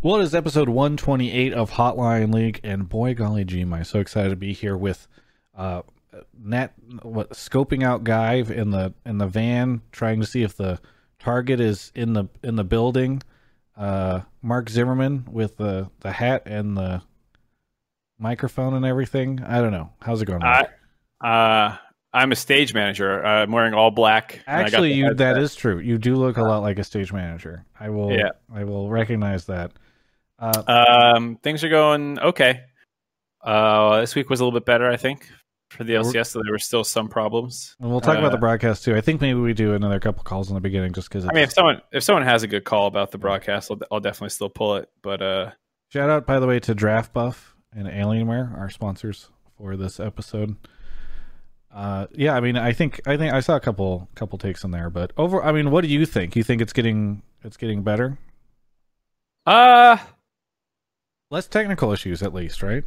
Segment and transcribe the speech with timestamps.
[0.00, 3.98] Well, it is episode 128 of Hotline League, and boy golly gee, am I so
[3.98, 5.08] excited to be here with
[5.56, 5.82] uh,
[6.40, 10.78] Nat, what scoping out guy in the in the van, trying to see if the
[11.18, 13.24] target is in the in the building.
[13.76, 17.02] Uh, Mark Zimmerman with the the hat and the
[18.20, 19.42] microphone and everything.
[19.44, 19.90] I don't know.
[20.00, 20.44] How's it going?
[20.44, 20.68] I,
[21.20, 21.76] uh,
[22.12, 23.26] I'm a stage manager.
[23.26, 24.42] Uh, I'm wearing all black.
[24.46, 25.80] and I got Actually, you that is true.
[25.80, 27.64] You do look a lot like a stage manager.
[27.80, 28.12] I will.
[28.12, 28.30] Yeah.
[28.54, 29.72] I will recognize that.
[30.38, 30.62] Uh,
[31.16, 32.62] Um, things are going okay.
[33.42, 35.28] Uh, this week was a little bit better, I think,
[35.70, 36.28] for the LCS.
[36.28, 37.76] So there were still some problems.
[37.80, 38.94] and we'll talk about uh, the broadcast too.
[38.96, 41.24] I think maybe we do another couple calls in the beginning, just because.
[41.24, 44.00] I mean, if someone if someone has a good call about the broadcast, I'll, I'll
[44.00, 44.88] definitely still pull it.
[45.02, 45.50] But uh,
[45.90, 50.56] Shout out, by the way, to Draft Buff and Alienware, our sponsors for this episode.
[51.72, 54.70] Uh, yeah, I mean, I think I think I saw a couple couple takes in
[54.70, 56.34] there, but over, I mean, what do you think?
[56.36, 58.18] You think it's getting it's getting better?
[59.46, 59.96] uh,
[61.30, 62.84] Less technical issues, at least, right?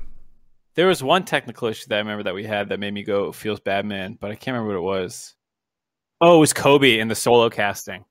[0.75, 3.33] there was one technical issue that I remember that we had that made me go
[3.33, 4.17] feels bad, man.
[4.19, 5.35] But I can't remember what it was.
[6.21, 8.05] Oh, it was Kobe in the solo casting.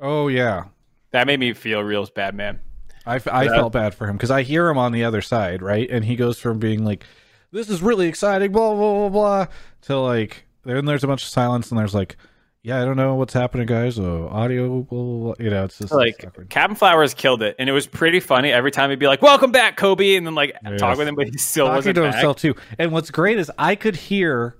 [0.00, 0.64] Oh yeah,
[1.10, 2.60] That made me feel real bad, man.
[3.04, 3.20] I Yeah.
[3.30, 5.88] Uh, felt bad for him because I hear him on the other side, right?
[5.90, 7.04] And he goes from being like,
[7.50, 9.46] "This is really exciting," blah blah blah blah,
[9.82, 12.16] to like, then there's a bunch of silence, and there's like,
[12.62, 13.98] "Yeah, I don't know what's happening, guys.
[13.98, 15.34] Uh, audio, blah.
[15.38, 16.48] you know, it's just like it's.
[16.48, 18.52] Captain Flowers killed it, and it was pretty funny.
[18.52, 20.80] Every time he'd be like, "Welcome back, Kobe," and then like Yes.
[20.80, 22.14] talk with him, but he still talking wasn't to back.
[22.14, 22.54] himself too.
[22.78, 24.56] And what's great is I could hear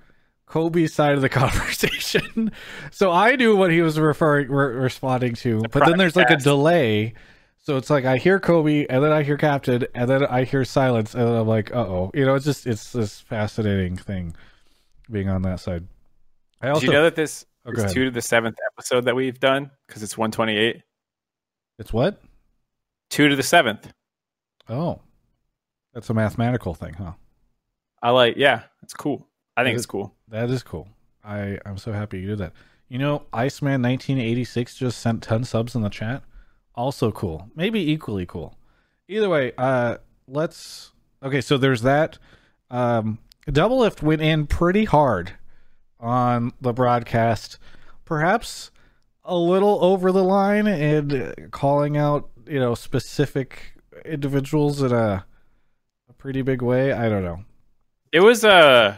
[0.46, 1.28] Kobe's side of the
[1.76, 2.52] conversation,
[2.90, 5.62] so I knew what he was referring re- responding to.
[5.70, 7.14] But then there's like a delay,
[7.62, 10.64] so it's like I hear Kobe, and then I hear Captain, and then I hear
[10.64, 14.34] silence, and then I'm like, uh oh, you know, it's just it's this fascinating thing
[15.10, 15.86] being on that side.
[16.60, 19.14] I also Did you know that this Oh, is two to the seventh episode that
[19.14, 20.82] we've done because it's one twenty eight.
[21.78, 22.20] it's what?
[23.10, 23.92] Two to the seventh.
[24.68, 25.00] Oh,
[25.94, 27.12] that's a mathematical thing, huh?
[28.02, 28.36] I like.
[28.36, 29.26] Yeah, it's cool.
[29.56, 30.14] I think It it's is- cool.
[30.28, 30.88] That is cool.
[31.24, 32.52] I I'm so happy you did that.
[32.88, 36.22] You know, Iceman 1986 just sent 10 subs in the chat.
[36.74, 37.48] Also cool.
[37.54, 38.56] Maybe equally cool.
[39.08, 40.90] Either way, uh let's
[41.22, 42.18] Okay, so there's that
[42.70, 45.32] um Doublelift went in pretty hard
[46.02, 47.58] on the broadcast.
[48.04, 48.70] Perhaps
[49.24, 53.74] a little over the line and calling out, you know, specific
[54.04, 55.24] individuals in a
[56.10, 56.92] a pretty big way.
[56.92, 57.44] I don't know.
[58.12, 58.96] It was Uh,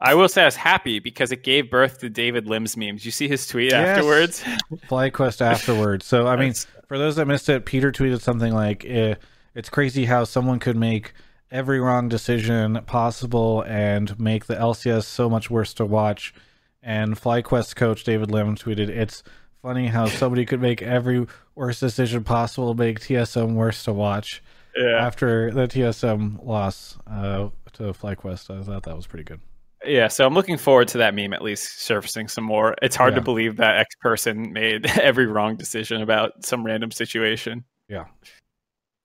[0.00, 3.04] I will say I was happy because it gave birth to David Lim's memes.
[3.06, 3.96] You see his tweet Yes.
[3.96, 4.42] afterwards.
[4.88, 6.04] FlyQuest afterwards.
[6.04, 6.52] So I mean,
[6.86, 9.14] for those that missed it, Peter tweeted something like, eh,
[9.54, 11.14] "It's crazy how someone could make
[11.50, 16.34] every wrong decision possible and make the LCS so much worse to watch."
[16.82, 19.22] And FlyQuest coach David Lim tweeted, "It's
[19.62, 24.42] funny how somebody could make every worst decision possible, make TSM worse to watch."
[24.76, 24.98] yeah.
[25.06, 29.40] After the TSM loss uh, to FlyQuest, I thought that was pretty good.
[29.84, 32.74] Yeah, so I'm looking forward to that meme at least surfacing some more.
[32.82, 33.20] It's hard Yeah.
[33.20, 37.64] to believe that X person made every wrong decision about some random situation.
[37.88, 38.04] Yeah.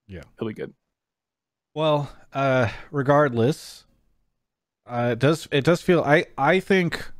[0.07, 0.23] Yeah.
[0.41, 0.73] Really good.
[1.73, 3.85] Well, uh, regardless,
[4.85, 7.11] uh, it does it does feel I I think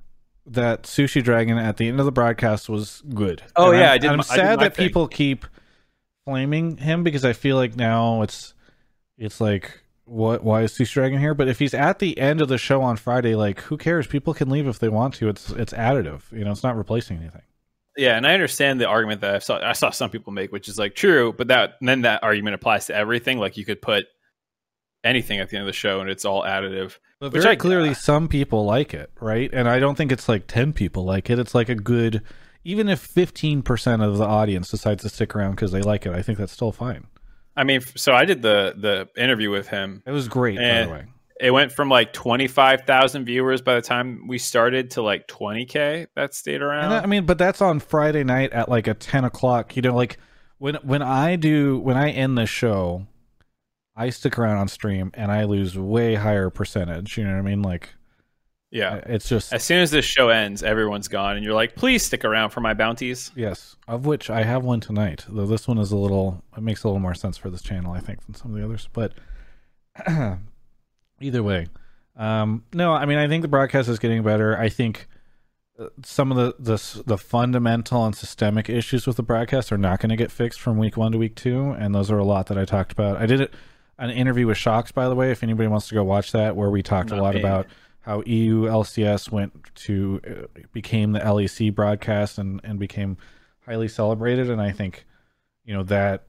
[0.45, 3.44] that Sushi Dragon at the end of the broadcast was good.
[3.56, 4.88] Oh, And yeah, I'm, I did I'm my- I did sad that thing.
[4.88, 5.45] people keep
[6.25, 8.53] flaming him because I feel like now it's
[9.17, 11.33] it's like what why is Sushi Dragon here?
[11.33, 14.07] But if he's at the end of the show on Friday, like who cares?
[14.07, 15.29] People can leave if they want to.
[15.29, 16.29] It's it's additive.
[16.31, 17.44] You know, it's not replacing anything.
[17.97, 20.68] Yeah, and I understand the argument that I saw I saw some people make, which
[20.68, 23.38] is like true, but that then that argument applies to everything.
[23.38, 24.06] Like you could put
[25.03, 26.97] anything at the end of the show and it's all additive.
[27.19, 29.50] But Which very I- clearly, some people like it, right?
[29.53, 31.39] And I don't think it's like ten people like it.
[31.39, 32.22] It's like a good,
[32.63, 36.13] even if fifteen percent of the audience decides to stick around because they like it,
[36.13, 37.07] I think that's still fine.
[37.56, 40.03] I mean, so I did the the interview with him.
[40.06, 41.06] It was great, by the way.
[41.39, 45.28] It went from like twenty five thousand viewers by the time we started to like
[45.28, 46.85] twenty k that stayed around.
[46.85, 49.75] And that, I mean, but that's on Friday night at like a ten o'clock.
[49.75, 50.18] You know, like
[50.59, 53.07] when when I do when I end the show,
[54.01, 57.19] I stick around on stream and I lose way higher percentage.
[57.19, 57.62] You know what I mean?
[57.62, 57.94] Like,
[58.71, 58.95] yeah.
[59.06, 62.25] it's just As soon as this show ends, everyone's gone, and you're like, please stick
[62.25, 63.31] around for my bounties.
[63.36, 65.25] Yes, of which I have one tonight.
[65.30, 67.94] Though this one is a little, it makes a little more sense for this channel,
[67.94, 68.89] I think, than some of the others.
[68.92, 69.13] But
[71.21, 71.68] either way,
[72.15, 74.57] um, no, I mean, I think the broadcast is getting better.
[74.57, 75.07] I think
[75.77, 80.00] uh, some of the the the fundamental and systemic issues with the broadcast are not
[80.00, 82.48] going to get fixed from week one to week two, and those are a lot
[82.48, 83.18] that I talked about.
[83.18, 83.53] I did it
[84.01, 85.31] an interview with Sjokz, by the way.
[85.31, 87.68] If anybody wants to go watch that, where we talked a lot about
[88.01, 93.18] how EU LCS went to uh, became the LEC broadcast and and became
[93.65, 95.06] highly celebrated, and I think
[95.63, 96.24] you know that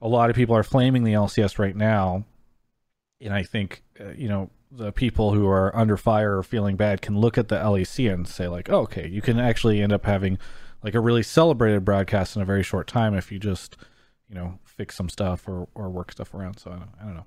[0.00, 2.24] a lot of people are flaming the LCS right now,
[3.20, 7.02] and I think uh, you know the people who are under fire or feeling bad
[7.02, 10.06] can look at the LEC and say like, oh, okay, you can actually end up
[10.06, 10.38] having
[10.82, 13.76] like a really celebrated broadcast in a very short time if you just
[14.30, 16.58] you know fix some stuff or or work stuff around.
[16.58, 17.26] So I don't, I don't know.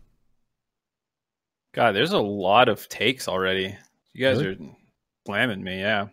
[1.74, 3.76] God, there's a lot of takes already.
[4.14, 4.68] You guys Really?
[4.68, 4.76] are
[5.26, 5.80] slamming me.
[5.80, 6.08] Yeah.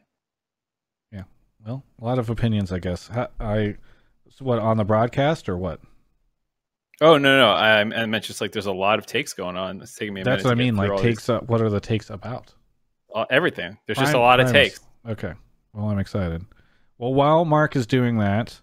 [1.13, 1.23] Yeah.
[1.65, 3.09] Well, a lot of opinions, I guess.
[3.41, 3.77] I
[4.31, 5.81] so what on the broadcast or what?
[7.01, 9.81] Oh no, no, I, I meant just like there's a lot of takes going on.
[9.81, 10.21] It's taking me.
[10.21, 10.77] A That's what I mean.
[10.77, 11.29] Like takes.
[11.29, 12.55] Uh, what are the takes about?
[13.15, 13.79] uh, everything.
[13.87, 14.81] There's just a lot of Prime takes.
[15.07, 15.33] Okay.
[15.73, 16.45] Well, I'm excited.
[16.99, 18.61] Well, while Mark is doing that,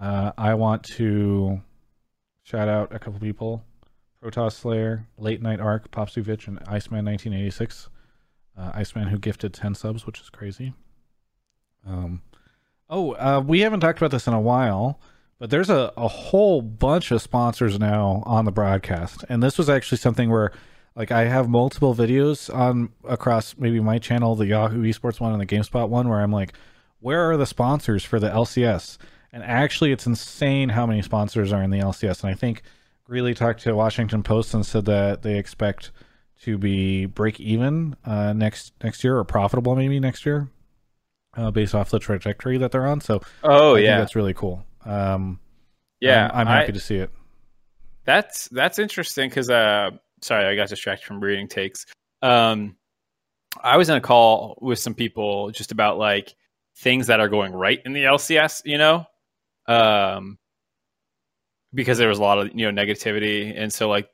[0.00, 1.60] uh, I want to
[2.50, 3.64] shout out a couple people:
[4.22, 7.88] Protoss Slayer, Late Night Arc, Popsuvich, and Iceman 1986.
[8.58, 10.74] Uh, Iceman who gifted 10 subs, which is crazy.
[11.86, 12.20] Um,
[12.90, 15.00] oh, uh, we haven't talked about this in a while,
[15.38, 19.70] but there's a, a whole bunch of sponsors now on the broadcast, and this was
[19.70, 20.52] actually something where
[20.96, 25.40] like I have multiple videos on across maybe my channel, the Yahoo Esports one and
[25.40, 26.52] the GameSpot one, where I'm like,
[26.98, 28.98] where are the sponsors for the LCS?
[29.32, 32.22] And actually, it's insane how many sponsors are in the LCS.
[32.24, 32.62] And I think
[33.04, 35.92] Greeley talked to Washington Post and said that they expect
[36.42, 40.48] to be break even uh, next next year or profitable maybe next year,
[41.36, 43.00] uh, based off the trajectory that they're on.
[43.00, 44.64] So Oh I think yeah, that's really cool.
[44.84, 45.38] Um,
[46.00, 46.30] yeah.
[46.32, 47.10] I'm, I'm I- happy to see it.
[48.04, 49.90] That's that's interesting because uh
[50.22, 51.86] sorry, I got distracted from reading takes.
[52.22, 52.76] Um
[53.62, 56.34] I was in a call with some people just about like
[56.76, 59.04] things that are going right in the LCS, you know?
[59.70, 60.38] Um
[61.72, 64.08] because there was a lot of, you know, negativity and so like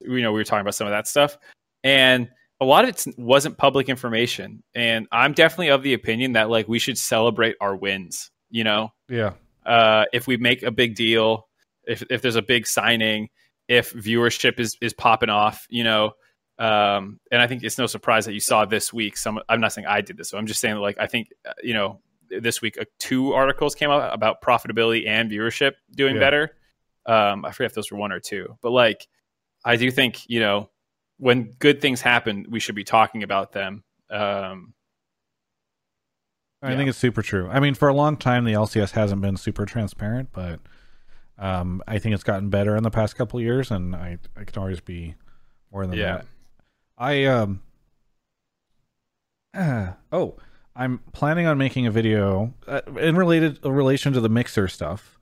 [0.00, 1.36] you know, we were talking about some of that stuff
[1.82, 2.28] and
[2.60, 6.68] a lot of it wasn't public information and I'm definitely of the opinion that like
[6.68, 8.92] we should celebrate our wins, you know?
[9.08, 9.32] Yeah,
[9.68, 11.46] uh, if we make a big deal,
[11.86, 13.28] if if there's a big signing,
[13.68, 16.12] if viewership is is popping off, you know.
[16.58, 19.16] Um, and I think it's no surprise that you saw this week.
[19.16, 21.52] Some I'm not saying I did this, so I'm just saying like I think uh,
[21.62, 26.20] you know this week uh, two articles came out about profitability and viewership doing Yeah.
[26.20, 26.56] better.
[27.06, 29.06] Um, I forget if those were one or two, but like
[29.64, 30.70] I do think you know
[31.18, 33.82] when good things happen, we should be talking about them.
[34.10, 34.74] Um,
[36.62, 36.76] I Yeah.
[36.76, 37.48] think it's super true.
[37.48, 40.60] I mean, for a long time, the LCS hasn't been super transparent, but
[41.38, 44.44] um, I think it's gotten better in the past couple of years, and I, I
[44.44, 45.14] can always be
[45.72, 46.16] more than Yeah.
[46.16, 46.26] that.
[46.98, 47.62] I um.
[50.12, 50.36] oh,
[50.78, 55.18] I'm planning on making a video uh, in related relation to the mixer stuff.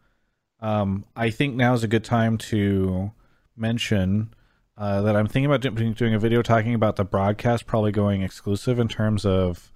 [0.61, 3.11] Um, I think now is a good time to
[3.56, 4.35] mention
[4.76, 8.20] uh, that I'm thinking about doing, doing a video talking about the broadcast probably going
[8.20, 9.73] exclusive in terms of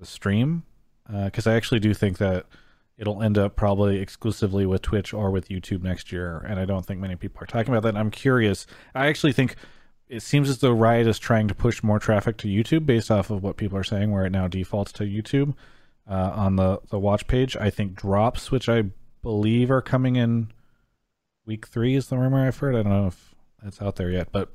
[0.00, 0.64] the stream
[1.24, 2.46] because I actually do think that
[2.98, 6.84] it'll end up probably exclusively with Twitch or with YouTube next year, and I don't
[6.84, 7.98] think many people are talking about that.
[7.98, 8.66] I'm curious.
[8.94, 9.56] I actually think
[10.10, 13.30] it seems as though Riot is trying to push more traffic to YouTube based off
[13.30, 15.54] of what people are saying, where it now defaults to YouTube
[16.08, 17.56] uh, on the the watch page.
[17.56, 18.86] I think drops, which I
[19.22, 20.50] believe are coming in
[21.46, 22.74] week three, is the rumor I've heard.
[22.74, 24.52] I don't know if that's out there yet, but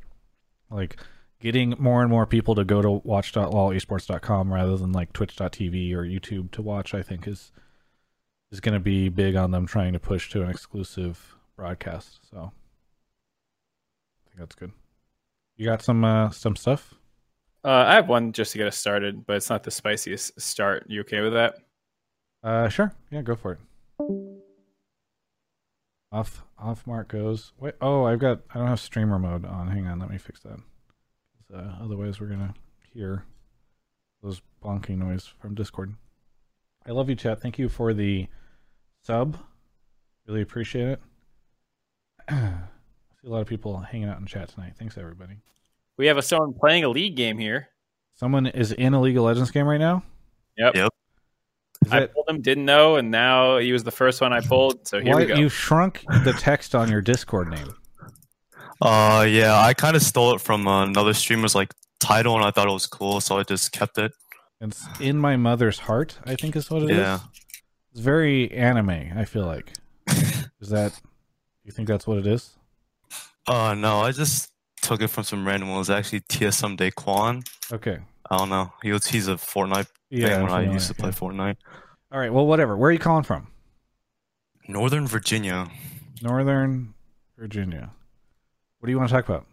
[0.69, 0.99] like
[1.39, 6.51] getting more and more people to go to watch.lolesports.com rather than like twitch.tv or YouTube
[6.51, 7.53] to watch, I think is
[8.51, 12.19] is going to be big on them trying to push to an exclusive broadcast.
[12.29, 12.51] So
[14.25, 14.73] I think that's good.
[15.57, 16.93] You got some uh, some stuff?
[17.63, 20.85] uh, I have one just to get us started, but it's not the spiciest start.
[20.87, 21.55] You okay with that?
[22.43, 22.93] Uh, sure.
[23.09, 23.59] Yeah, go for it.
[26.11, 27.53] Off off mark goes.
[27.59, 27.73] Wait.
[27.81, 28.41] Oh, I've got.
[28.53, 29.67] I don't have streamer mode on.
[29.67, 29.99] Hang on.
[29.99, 30.59] Let me fix that.
[31.53, 32.53] Uh, otherwise, we're gonna
[32.93, 33.23] hear
[34.21, 35.95] those bonking noise from Discord.
[36.85, 37.41] I love you, chat.
[37.41, 38.27] Thank you for the
[39.03, 39.37] sub.
[40.27, 40.99] Really appreciate
[42.29, 42.29] it.
[43.25, 44.73] I see a lot of people hanging out in chat tonight.
[44.77, 45.37] Thanks, everybody.
[45.97, 47.69] We have a someone playing a league game here.
[48.15, 50.03] Someone is in a League of Legends game right now.
[50.57, 50.75] Yep.
[50.75, 50.89] Yep.
[51.85, 54.41] Is I that pulled him, didn't know, and now he was the first one I
[54.41, 54.87] pulled.
[54.87, 55.35] So here why we go.
[55.35, 57.73] you shrunk the text on your Discord name?
[58.81, 62.67] Uh, yeah, I kind of stole it from another streamer's like title, and I thought
[62.67, 64.11] it was cool, so I just kept it.
[64.61, 66.19] It's in my mother's heart.
[66.25, 66.97] I think is what it is.
[66.97, 67.19] Yeah.
[67.91, 68.89] It's very anime.
[69.15, 69.73] I feel like.
[70.61, 70.99] Is that?
[71.63, 72.55] You think that's what it is?
[73.47, 75.77] Uh, no, I just took it from some random one.
[75.77, 77.47] It was actually TSM Daquan.
[77.71, 77.99] Okay.
[78.29, 78.71] I don't know.
[78.81, 80.27] He was he's a Fortnite Yeah.
[80.29, 81.15] thing when I used to play yeah.
[81.15, 81.57] Fortnite.
[82.11, 82.33] All right.
[82.33, 82.75] Well, whatever.
[82.75, 83.47] Where are you calling from?
[84.67, 85.69] Northern Virginia.
[86.21, 86.93] Northern
[87.37, 87.91] Virginia.
[88.79, 89.45] What do you want to talk about?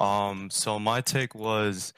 [0.00, 1.92] Um, so my take was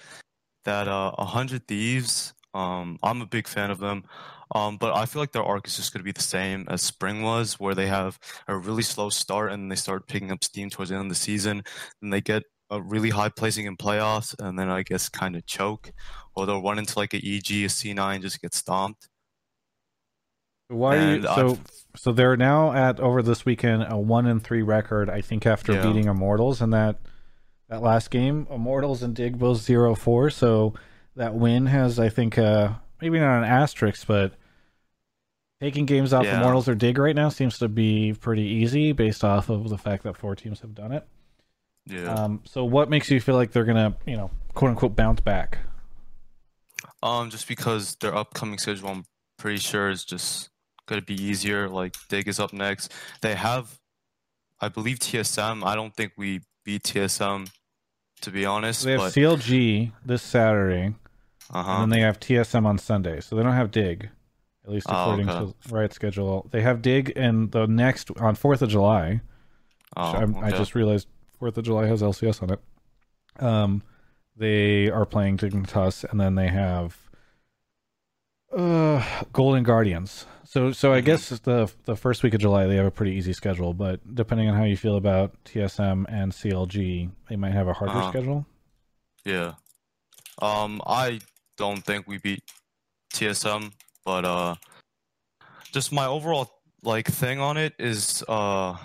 [0.64, 2.32] that uh, A Hundred Thieves.
[2.54, 4.04] Um, I'm a big fan of them.
[4.54, 6.80] Um, but I feel like their arc is just going to be the same as
[6.82, 10.70] spring was, where they have a really slow start and they start picking up steam
[10.70, 11.62] towards the end of the season.
[12.00, 15.46] And they get a really high placing in playoffs, and then I guess kind of
[15.46, 15.92] choke,
[16.34, 19.08] or they'll run into like a EG, a C9, and just get stomped.
[20.68, 20.96] Why?
[20.96, 21.60] And you, so I've-
[21.96, 25.08] so they're now at over this weekend a one and three record.
[25.08, 25.82] I think after Yeah.
[25.82, 26.98] beating Immortals in that
[27.68, 30.28] that last game, Immortals and Dig both zero four.
[30.30, 30.74] So
[31.14, 34.32] that win has I think uh maybe not an asterisk, but
[35.60, 36.38] taking games off Yeah.
[36.38, 40.02] Immortals or Dig right now seems to be pretty easy based off of the fact
[40.04, 41.06] that four teams have done it.
[41.86, 42.12] Yeah.
[42.12, 45.58] Um, so what makes you feel like they're gonna you know quote unquote bounce back?
[47.02, 49.04] Um, just because their upcoming schedule, I'm
[49.38, 50.50] pretty sure is just
[50.86, 51.68] gonna be easier.
[51.68, 52.92] Like Dig is up next.
[53.22, 53.78] They have,
[54.60, 55.64] I believe TSM.
[55.64, 57.48] I don't think we beat TSM,
[58.22, 58.84] to be honest.
[58.84, 60.94] They have but CLG this Saturday.
[61.52, 64.08] Uh and then they have TSM on Sunday, so they don't have Dig,
[64.64, 65.52] at least Oh, according okay.
[65.68, 66.48] to Riot schedule.
[66.50, 69.20] They have Dig and the next on Fourth of July.
[69.96, 70.58] Oh, I'm- I okay.
[70.58, 72.60] just realized Fourth of July has LCS on it.
[73.38, 73.82] Um,
[74.36, 76.96] they are playing Dignitas, and then they have
[78.56, 80.26] uh Golden Guardians.
[80.44, 81.04] So, so I Mhm.
[81.04, 84.48] guess the the first week of July they have a pretty easy schedule, but depending
[84.48, 88.10] on how you feel about TSM and CLG, they might have a harder Uh-huh.
[88.10, 88.46] schedule.
[89.24, 89.54] Yeah.
[90.40, 91.20] Um, I
[91.56, 92.42] don't think we beat
[93.12, 93.72] TSM,
[94.04, 94.54] but uh,
[95.72, 96.50] just my overall
[96.82, 98.76] like thing on it is uh,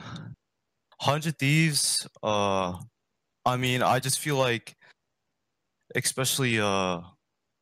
[1.00, 2.08] Hundred Thieves.
[2.22, 2.78] Uh,
[3.46, 4.76] I mean, I just feel like,
[5.96, 7.02] especially uh,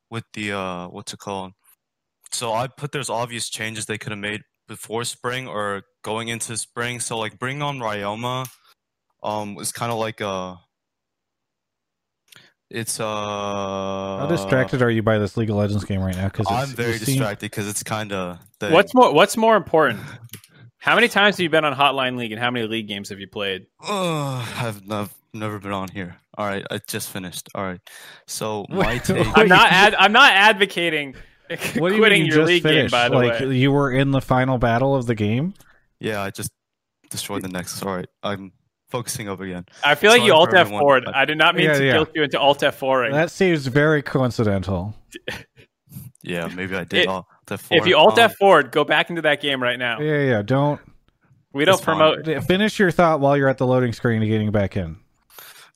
[0.10, 1.54] with the uh, what's it called?
[2.32, 6.56] So I put there's obvious changes they could have made before spring or going into
[6.58, 7.00] spring.
[7.00, 8.48] So like bring on Ryoma,
[9.24, 10.58] um, was kind of like a.
[12.69, 13.05] It's uh.
[13.05, 16.27] How distracted are you by this League of Legends game right now?
[16.27, 18.38] Because I'm very distracted because it's kind of.
[18.59, 19.99] What's more What's more important?
[20.77, 23.19] How many times have you been on Hotline League, and how many league games have
[23.19, 23.65] you played?
[23.81, 26.15] Ugh, I've nev- never been on here.
[26.38, 27.49] All right, I just finished.
[27.53, 27.81] All right,
[28.27, 29.27] so my take.
[29.38, 29.71] I'm not.
[29.71, 31.15] Ad, I'm not advocating
[31.49, 32.91] What do you quitting mean you your just league finished?
[32.93, 32.99] game.
[32.99, 35.55] By the like way, you were in the final battle of the game.
[35.99, 36.51] Yeah, I just
[37.09, 37.81] destroyed the Nexus.
[37.81, 38.51] All right, I'm
[38.89, 39.65] focusing up again.
[39.84, 41.03] I feel like you alt F everyone, forward.
[41.05, 41.93] but- I did not mean Yeah, to yeah.
[41.93, 43.10] guilt you into alt F four.
[43.12, 44.96] That seems very coincidental.
[46.22, 47.01] Yeah, maybe I did.
[47.03, 49.79] It- all the If you alt Um, F forward, go back into that game right
[49.79, 50.00] now.
[50.01, 50.41] Yeah, yeah.
[50.41, 50.79] Don't
[51.53, 52.22] We don't It's fine.
[52.24, 52.43] promote.
[52.46, 54.98] finish your thought while you're at the loading screen and getting back in.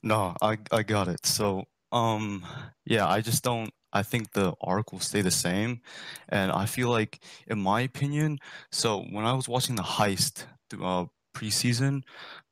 [0.02, 1.24] No, I I got it.
[1.26, 2.44] So, um,
[2.84, 3.72] yeah, I just don't.
[3.92, 5.80] I think the arc will stay the same,
[6.28, 8.38] and I feel like, in my opinion,
[8.70, 10.44] so when I was watching the heist
[10.80, 12.02] uh, preseason,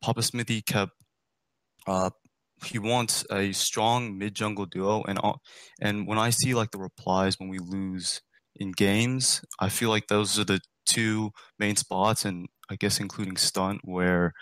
[0.02, 0.92] Papa Smithy kept,
[1.86, 2.10] uh,
[2.64, 5.42] he wants a strong mid jungle duo, and all,
[5.80, 8.22] and when I see like the replies when we lose
[8.56, 13.36] in games, I feel like those are the two main spots, and I guess including
[13.36, 14.32] stunt where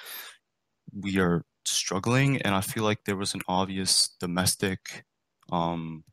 [0.93, 5.05] we are struggling, and I feel like there was an obvious domestic
[5.53, 6.05] um,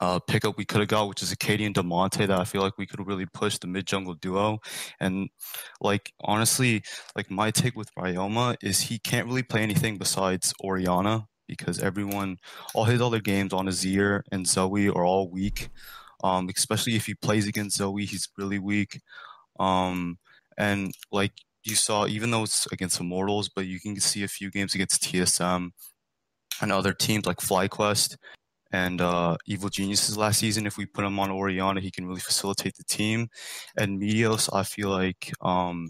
[0.00, 2.86] uh, pickup we could have got, which is Akaadian Damonte, that I feel like we
[2.86, 4.58] could really push the mid jungle duo.
[5.00, 5.28] And
[5.80, 6.82] like honestly,
[7.16, 12.38] like my take with Ryoma is he can't really play anything besides Orianna because everyone,
[12.74, 15.68] all his other games on Azir and Zoe are all weak.
[16.22, 19.00] Um, especially if he plays against Zoe, he's really weak.
[19.60, 20.18] Um,
[20.56, 21.32] and like
[21.64, 25.02] you saw, even though it's against Immortals, but you can see a few games against
[25.02, 25.70] TSM
[26.60, 28.16] and other teams like FlyQuest
[28.74, 30.66] and uh, Evil Geniuses last season.
[30.66, 33.28] If we put him on Orianna, he can really facilitate the team.
[33.78, 35.88] And Meteos, I feel like um,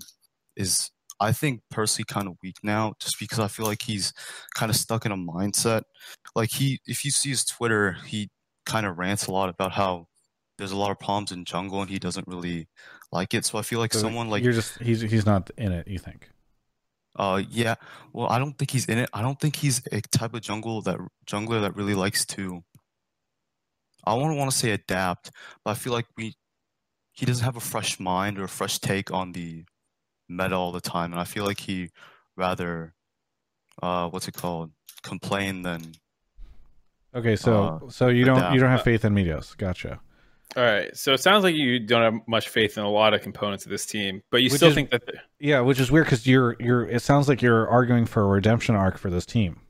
[0.55, 4.12] is I think personally kind of weak now, just because I feel like he's
[4.55, 5.83] kind of stuck in a mindset.
[6.37, 8.29] Like he, if you see his Twitter, he
[8.67, 10.07] kind of rants a lot about how
[10.59, 12.69] there's a lot of problems in jungle and he doesn't really
[13.12, 13.47] like it.
[13.47, 15.88] So I feel like So someone like you're just he's he's not in it.
[15.88, 16.29] You think?
[17.17, 17.76] uh yeah,
[18.12, 19.09] well I don't think he's in it.
[19.14, 22.62] I don't think he's a type of jungle that jungler that really likes to
[24.06, 25.30] I wouldn't want to say adapt,
[25.64, 26.34] but I feel like we
[27.12, 29.64] he doesn't have a fresh mind or a fresh take on the
[30.28, 31.90] meta all the time and I feel like he
[32.37, 32.94] rather
[33.82, 34.70] uh what's it called?
[35.02, 35.92] complain than
[37.14, 39.56] Okay, so Uh, so you don't you don't have faith in Meteos.
[39.56, 40.00] Gotcha.
[40.56, 40.96] All right.
[40.96, 43.70] So it sounds like you don't have much faith in a lot of components of
[43.70, 45.02] this team, but you Which still is- think that.
[45.38, 46.84] Yeah, which is weird because you're you're.
[46.87, 49.61] It sounds like you're arguing for a redemption arc for this team.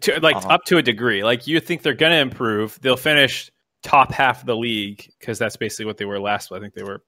[0.00, 0.48] To, like Uh-huh.
[0.48, 1.22] up to a degree.
[1.24, 2.78] Like you think they're going to improve.
[2.80, 3.50] They'll finish
[3.82, 6.50] top half of the league because that's basically what they were last.
[6.52, 7.02] I think they were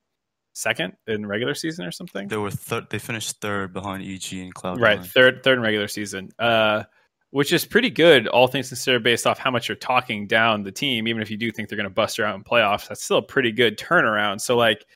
[0.54, 2.26] second in regular season or something.
[2.28, 4.80] they were third they finished third behind EG and Cloud9.
[4.80, 6.30] Right, third third in regular season.
[6.38, 6.84] Uh,
[7.30, 10.72] which is pretty good, all things considered, based off how much you're talking down the
[10.72, 11.06] team.
[11.06, 13.18] Even if you do think they're going to bust her out in playoffs, that's still
[13.18, 14.40] a pretty good turnaround.
[14.40, 14.86] So, like,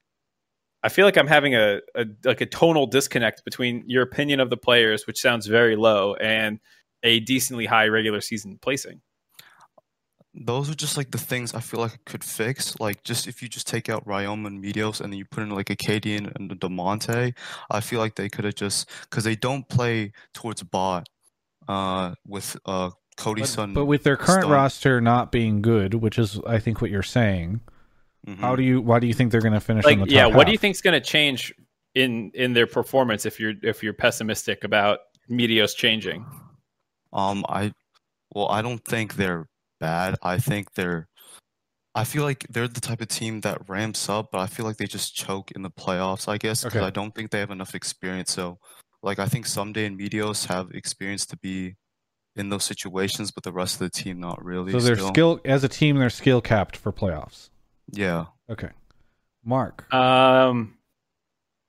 [0.83, 4.49] I feel like I'm having a, a like a tonal disconnect between your opinion of
[4.51, 6.59] the players, which sounds very low, and
[7.03, 9.01] a decently high regular season placing.
[10.35, 12.79] Those are just like the things I feel like I could fix.
[12.81, 15.51] Like just if you just take out Ryoma and Meteos and then you put in
[15.51, 17.35] like a Cadian and a Damonte,
[17.71, 21.07] I feel like they could have just because they don't play towards bot
[21.69, 23.75] uh with uh Cody But, Sun.
[23.75, 24.53] but with their current Stone.
[24.53, 27.61] roster not being good, which is I think what you're saying,
[28.39, 30.15] how do you why do you think they're going to finish Like, on the top
[30.15, 31.55] yeah, what do you think is going to change
[31.95, 36.25] in in their performance if you're if you're pessimistic about Meteos changing?
[37.13, 37.73] Um, I,
[38.35, 39.49] well, I don't think they're
[39.81, 40.17] bad.
[40.23, 41.09] I think they're,
[41.95, 44.79] I feel like they're the type of team that ramps up, but I feel like
[44.79, 46.87] they just choke in the playoffs, I guess, because Okay.
[46.87, 48.33] I don't think they have enough experience.
[48.33, 48.59] So,
[49.03, 51.77] like, I think Ssumday and Meteos have experience to be
[52.35, 54.73] in those situations, but the rest of the team not really.
[54.73, 55.09] So they're still.
[55.09, 57.51] skill as a team they're skill capped for playoffs.
[57.91, 58.27] Yeah.
[58.49, 58.71] Okay.
[59.45, 60.79] Mark, Um,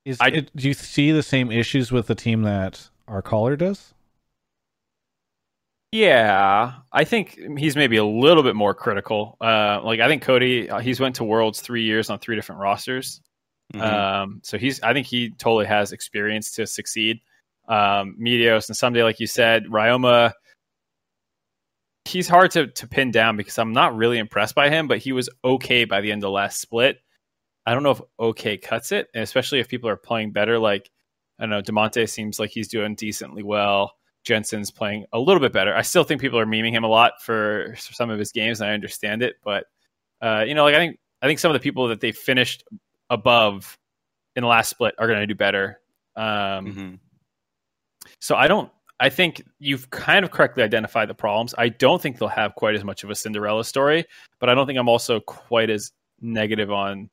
[0.05, 3.55] is I- it, do you see the same issues with the team that our caller
[3.57, 3.92] does?
[5.93, 9.37] Yeah, I think he's maybe a little bit more critical.
[9.39, 12.61] Uh, like I think Cody, uh, he's went to Worlds three years on three different
[12.61, 13.21] rosters.
[13.75, 13.81] Mhm.
[13.81, 17.19] Um, so he's, I think he totally has experience to succeed.
[17.67, 20.33] Um, Meteos and Ssumday, like you said, Ryoma,
[22.05, 25.11] he's hard to to pin down because I'm not really impressed by him, but he
[25.11, 26.97] was okay by the end of the last split.
[27.65, 30.59] I don't know if okay cuts it, especially if people are playing better.
[30.59, 30.89] Like
[31.39, 33.93] I don't know, Damonte seems like he's doing decently well.
[34.23, 35.75] Jensen's playing a little bit better.
[35.75, 38.61] I still think people are memeing him a lot for, for some of his games,
[38.61, 39.35] and I understand it.
[39.43, 39.65] But
[40.21, 42.63] uh, you know, like I think I think some of the people that they finished
[43.09, 43.77] above
[44.35, 45.79] in the last split are going to do better.
[46.15, 46.99] Um, Mhm.
[48.19, 48.71] So I don't.
[48.99, 51.53] I think you've kind of correctly identified the problems.
[51.57, 54.05] I don't think they'll have quite as much of a Cinderella story,
[54.39, 57.09] but I don't think I'm also quite as negative on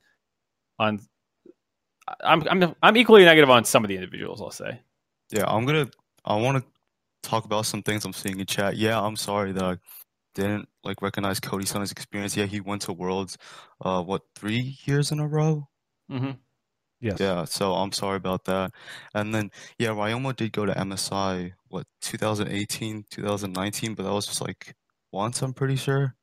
[0.79, 1.00] on.
[2.23, 4.40] I'm I'm I'm equally negative on some of the individuals.
[4.40, 4.81] I'll say.
[5.31, 5.88] Yeah, I'm gonna.
[6.25, 6.71] I want to
[7.23, 8.77] talk about some things I'm seeing in chat.
[8.77, 9.76] Yeah, I'm sorry that I
[10.35, 12.37] didn't like recognize Cody Sun's experience.
[12.37, 13.37] Yeah, he went to Worlds,
[13.85, 15.69] uh, what three years in a row?
[16.11, 16.33] Mm-hmm.
[17.00, 17.19] Yes.
[17.19, 18.73] Yeah, so I'm sorry about that.
[19.15, 24.41] And then yeah, Ryoma did go to MSI what 2018, 2019, but that was just
[24.43, 24.75] like
[25.13, 26.15] once, I'm pretty sure.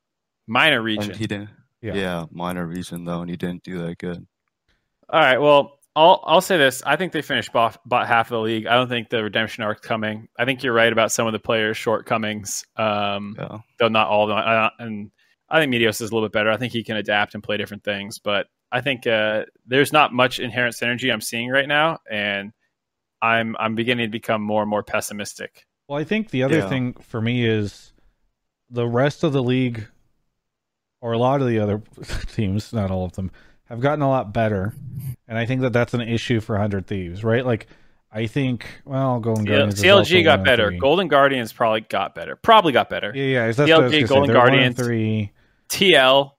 [0.46, 1.14] Minor And region.
[1.16, 1.50] he didn't.
[1.82, 1.94] Yeah.
[1.96, 2.26] Yeah.
[2.32, 4.26] minor region though, and he didn't do that good.
[5.10, 5.38] All right.
[5.38, 6.84] Well, I'll I'll say this.
[6.86, 8.68] I think they finished bot, bot half of the league.
[8.68, 10.28] I don't think the redemption arc coming.
[10.38, 12.64] I think you're right about some of the players' shortcomings.
[12.76, 13.58] Um, Yeah.
[13.80, 14.38] though not all of them.
[14.38, 15.12] I, and
[15.50, 16.52] I think Meteos is a little bit better.
[16.52, 18.20] I think he can adapt and play different things.
[18.20, 22.52] But I think uh, there's not much inherent synergy I'm seeing right now, and
[23.22, 25.66] I'm I'm beginning to become more and more pessimistic.
[25.88, 26.70] Well, I think the other Yeah.
[26.70, 27.92] thing for me is
[28.70, 29.88] the rest of the league,
[31.02, 31.82] or a lot of the other
[32.28, 33.32] teams, not all of them,
[33.70, 34.74] have gotten a lot better,
[35.28, 37.46] and I think that that's an issue for Hundred Thieves, right?
[37.46, 37.68] Like,
[38.12, 40.70] I think well, Golden CL- Guardians is CLG got better.
[40.70, 40.80] three.
[40.80, 42.36] Golden Guardians probably got better.
[42.36, 43.12] Probably got better.
[43.14, 43.52] Yeah, yeah.
[43.52, 44.08] That's what CLG.
[44.08, 45.32] Golden They're one and Guardians, three
[45.70, 46.32] TL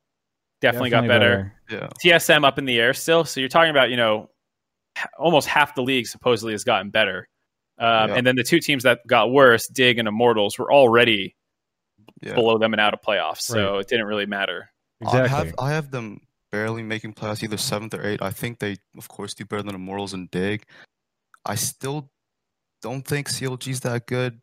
[0.60, 1.54] definitely, got better.
[1.70, 1.88] Yeah.
[2.04, 3.24] TSM up in the air still.
[3.24, 4.30] So you're talking about, you know,
[5.18, 7.28] almost half the league supposedly has gotten better.
[7.78, 8.14] Um, Yeah.
[8.16, 11.36] And then the two teams that got worse, Dig and Immortals, were already
[12.22, 12.34] Yeah.
[12.34, 13.42] below them and out of playoffs.
[13.42, 14.70] So it didn't really matter.
[15.02, 15.20] Exactly.
[15.22, 18.22] I have I have them barely making playoffs, either seventh or eighth.
[18.22, 20.64] I think they, of course, do better than Immortals and Dig.
[21.44, 22.10] I still
[22.82, 24.40] don't think CLG's that good,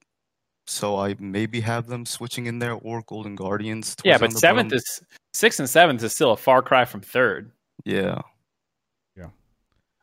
[0.68, 3.96] so I maybe have them switching in there or Golden Guardians.
[4.04, 4.78] yeah, but seventh bottom.
[4.78, 5.02] is
[5.34, 7.52] sixth and seventh is still a far cry from third.
[7.84, 8.22] Yeah.
[9.16, 9.30] yeah,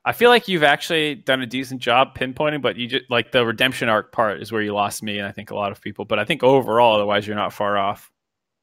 [0.04, 3.44] I feel like you've actually done a decent job pinpointing, but you just like the
[3.44, 6.04] redemption arc part is where you lost me, and I think a lot of people.
[6.04, 8.11] But I think overall, otherwise, you're not far off.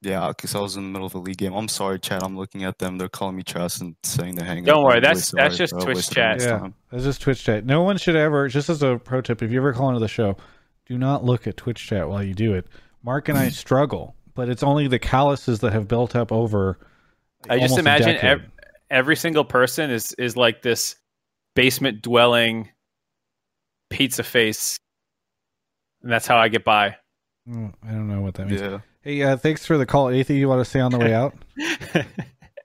[0.01, 1.53] Yeah, because I was in the middle of a league game.
[1.53, 2.23] I'm sorry, Chad.
[2.23, 2.97] I'm looking at them.
[2.97, 4.63] They're calling me trash and saying they hang.
[4.63, 4.83] Don't up.
[4.85, 5.81] worry, I'm that's- really that's just bro.
[5.83, 6.41] Twitch wasted chat.
[6.41, 6.73] Yeah, time.
[6.91, 7.65] that's just Twitch chat.
[7.65, 8.47] No one should ever.
[8.47, 10.37] Just as a pro tip, if you ever call into the show,
[10.85, 12.67] do not look at Twitch chat while you do it.
[13.03, 16.79] Mark and I struggle, but it's only the calluses that have built up over.
[17.49, 18.23] I just almost a imagine decade.
[18.31, 18.51] ev-
[18.89, 20.95] every single person is is like this
[21.55, 22.69] basement dwelling
[23.89, 24.77] pizza face,
[26.03, 26.95] and that's how I get by.
[27.47, 28.61] Mm, I don't know what that means.
[28.61, 28.79] Yeah.
[29.01, 30.09] Hey, uh, thanks for the call.
[30.09, 31.35] Anything you want to say on the way out?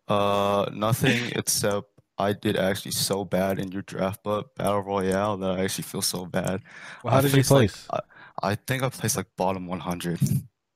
[0.07, 1.87] Uh, nothing except
[2.19, 6.03] I did actually so bad in your draft, but battle royale that I actually feel
[6.03, 6.61] so bad.
[7.03, 7.89] Well, how I did you placed, like, place?
[8.43, 10.21] I, I think I placed like bottom 100.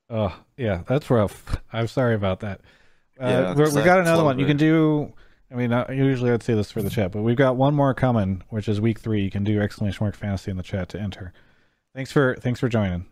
[0.09, 1.57] Oh, yeah, that's rough.
[1.71, 2.61] I'm sorry about that.
[3.21, 4.39] Uh, Yeah, I got another one.
[4.39, 5.13] You can do.
[5.51, 8.41] I mean, usually I'd say this for the chat, but we've got one more coming,
[8.49, 9.21] which is week three.
[9.21, 11.33] You can do exclamation mark fantasy in the chat to enter.
[11.93, 13.05] Thanks for thanks for joining.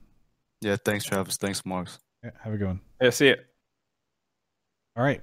[0.62, 1.38] Yeah, thanks, Travis.
[1.38, 2.00] Thanks, Marks.
[2.24, 2.82] Yeah, have a good one.
[3.02, 3.46] Yeah, see it.
[4.96, 5.22] All right.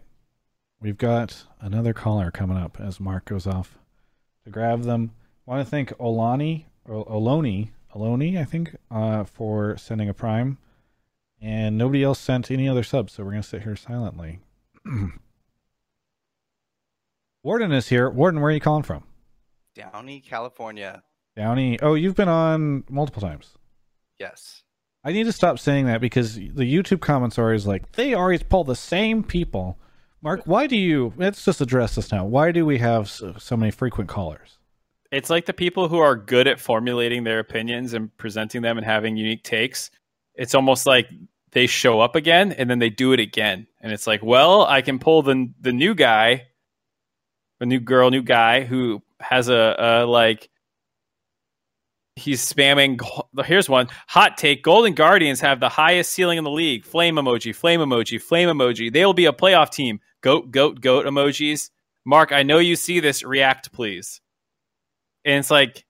[0.80, 3.78] We've got another caller coming up as Mark goes off
[4.44, 5.12] to grab them.
[5.46, 10.58] I want to thank Olani or Oloni, Oloni, I think, uh, for sending a prime.
[11.40, 14.40] And nobody else sent any other subs, so we're going to sit here silently.
[17.42, 18.08] Warden is here.
[18.08, 19.04] Warden, where are you calling from?
[19.74, 21.02] Downey, California.
[21.36, 21.78] Downey.
[21.80, 23.52] Oh, you've been on multiple times.
[24.18, 24.63] Yes.
[25.04, 28.42] I need to stop saying that because the YouTube comments are always like, they always
[28.42, 29.78] pull the same people.
[30.22, 32.24] Mark, why do you, let's just address this now.
[32.24, 34.56] Why do we have so, so many frequent callers?
[35.12, 38.86] It's like the people who are good at formulating their opinions and presenting them and
[38.86, 39.90] having unique takes.
[40.34, 41.08] It's almost like
[41.52, 43.66] they show up again and then they do it again.
[43.80, 46.48] And it's like, well, I can pull the the new guy,
[47.60, 50.50] the new girl, new guy who has a, a like
[52.16, 53.00] he's spamming
[53.44, 56.84] here's one hot take golden guardians have the highest ceiling in the league.
[56.84, 58.92] Flame emoji flame emoji flame emoji.
[58.92, 60.00] They will be a playoff team.
[60.20, 61.70] Goat goat goat emojis.
[62.04, 63.24] Mark i know you see this.
[63.24, 64.20] React please.
[65.24, 65.84] And it's like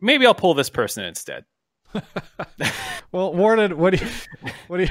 [0.00, 1.44] maybe i'll pull this person instead.
[3.12, 4.10] Well warden what do you
[4.68, 4.88] what do you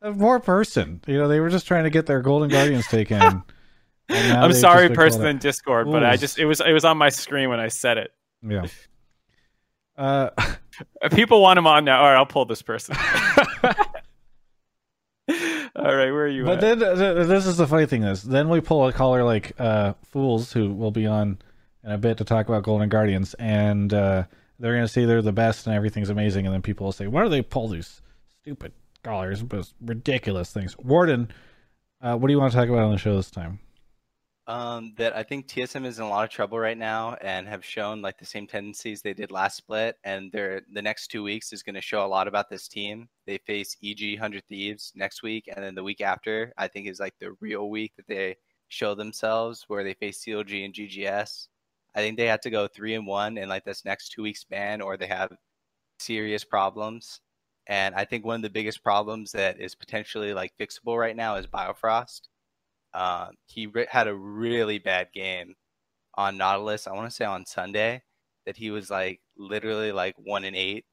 [0.00, 1.02] a more person.
[1.06, 3.42] You know they were just trying to get their golden guardians taken
[4.10, 7.48] I'm sorry, person in Discord, but I just it was it was on my screen
[7.48, 8.12] when I said it.
[8.42, 8.66] Yeah.
[9.96, 10.30] Uh,
[11.10, 12.00] People want him on now.
[12.00, 12.96] All right, I'll pull this person.
[15.76, 16.44] All right, where are you?
[16.44, 16.78] But at?
[16.78, 19.94] then uh, this is the funny thing is then we pull a caller like uh,
[20.10, 21.38] Fools who will be on
[21.84, 24.24] in a bit to talk about Golden Guardians, and uh,
[24.58, 27.22] they're gonna say they're the best and everything's amazing, and then people will say, "Why
[27.22, 28.00] do they pull these
[28.40, 28.72] stupid
[29.04, 29.44] callers?
[29.80, 31.30] Ridiculous things." Warden,
[32.00, 33.60] uh, what do you want to talk about on the show this time?
[34.50, 37.64] Um, that I think TSM is in a lot of trouble right now and have
[37.64, 39.94] shown like the same tendencies they did last split.
[40.02, 43.08] And they're the next two weeks is going to show a lot about this team.
[43.28, 46.98] They face EG Hundred Thieves next week, and then the week after, I think is
[46.98, 51.46] like the real week that they show themselves, where they face CLG and GGS.
[51.94, 54.36] I think they have to go three and one in like this next two week
[54.36, 55.30] span, or they have
[56.00, 57.20] serious problems.
[57.68, 61.36] And I think one of the biggest problems that is potentially like fixable right now
[61.36, 62.22] is Biofrost
[62.94, 65.54] uh, he re- had a really bad game
[66.14, 66.86] on Nautilus.
[66.86, 68.02] I want to say on Sunday
[68.46, 70.84] that he was like literally like one in eight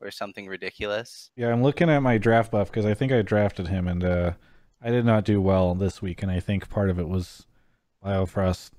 [0.00, 1.30] or something ridiculous.
[1.36, 4.32] Yeah, I'm looking at my draft buff because I think I drafted him and uh,
[4.82, 7.46] I did not do well this week, and I think part of it was
[8.04, 8.70] Biofrost.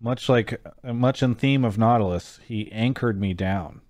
[0.00, 3.80] Much like uh, much in theme of Nautilus, he anchored me down.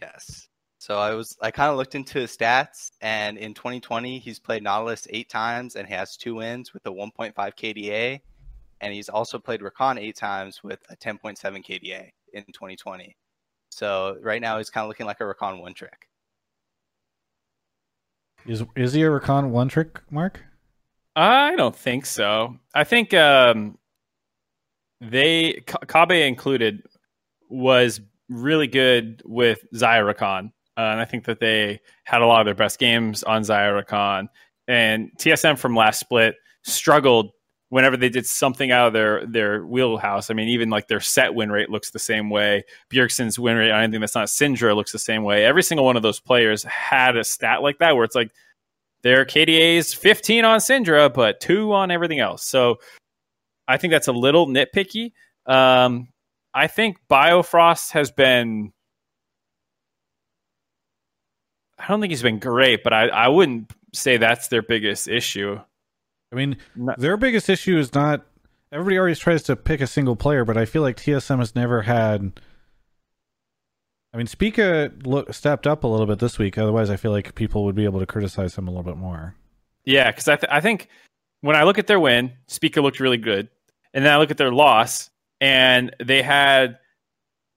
[0.00, 0.48] Yes.
[0.84, 4.62] So I was I kind of looked into his stats, and in 2020 he's played
[4.62, 8.20] Nautilus eight times and has two wins with a 1.5 KDA,
[8.82, 13.16] and he's also played Rakan eight times with a 10.7 KDA in 2020.
[13.70, 16.06] So right now he's kind of looking like a Rakan one trick.
[18.44, 20.44] Is is he a Rakan one trick, Mark?
[21.16, 22.58] I don't think so.
[22.74, 23.78] I think um,
[25.00, 26.82] they Kobbe included
[27.48, 30.50] was really good with Xayah Rakan.
[30.76, 34.28] Uh, and I think that they had a lot of their best games on Rakan.
[34.66, 37.30] And TSM from last split struggled
[37.68, 40.30] whenever they did something out of their their wheelhouse.
[40.30, 42.64] I mean, even like their set win rate looks the same way.
[42.88, 45.44] Bjergsen's win rate on anything that's not Syndra looks the same way.
[45.44, 48.30] Every single one of those players had a stat like that where it's like
[49.02, 52.44] their KDA's 15 on Syndra, but two on everything else.
[52.44, 52.78] So
[53.68, 55.12] I think that's a little nitpicky.
[55.46, 56.08] Um,
[56.54, 58.72] I think Biofrost has been
[61.78, 65.60] I don't think he's been great, but I, I wouldn't say that's their biggest issue.
[66.32, 66.56] I mean,
[66.98, 68.26] their biggest issue is not
[68.72, 71.82] everybody always tries to pick a single player, but I feel like TSM has never
[71.82, 72.40] had.
[74.12, 76.58] I mean, Spica look, stepped up a little bit this week.
[76.58, 79.34] Otherwise, I feel like people would be able to criticize him a little bit more.
[79.84, 80.88] Yeah, because I, th- I think
[81.40, 83.48] when I look at their win, Spica looked really good,
[83.92, 85.10] and then I look at their loss,
[85.40, 86.78] and they had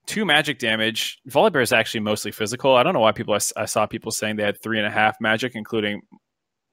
[0.08, 1.20] two magic damage.
[1.28, 2.74] Volibear is actually mostly physical.
[2.74, 4.90] I don't know why people I, I, saw people saying they had three and a
[4.90, 6.02] half magic, including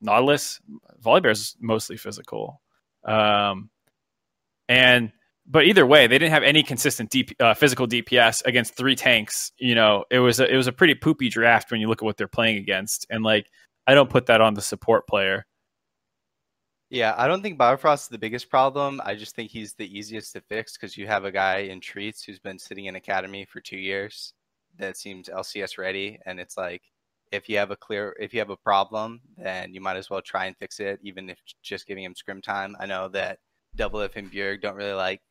[0.02, 0.60] Nautilus.
[1.04, 2.62] Volibear is mostly physical.
[3.04, 3.70] Um,
[4.68, 5.12] and
[5.46, 9.52] but either way, they didn't have any consistent DP, uh, physical DPS against three tanks.
[9.60, 12.06] You know, it was a, it was a pretty poopy draft when you look at
[12.06, 13.06] what they're playing against.
[13.12, 13.48] And like,
[13.86, 15.46] I don't put that on the support player.
[16.90, 19.02] Yeah, I don't think Biofrost is the biggest problem.
[19.04, 22.24] I just think he's the easiest to fix because you have a guy in Treatz
[22.24, 24.34] who's been sitting in academy for two years
[24.78, 26.84] that seems LCS ready, and it's like
[27.32, 30.22] if you have a clear if you have a problem, then you might as well
[30.22, 32.76] try and fix it, even if just giving him scrim time.
[32.80, 33.40] I know that
[33.78, 35.22] Doublelift and Bjerg don't really like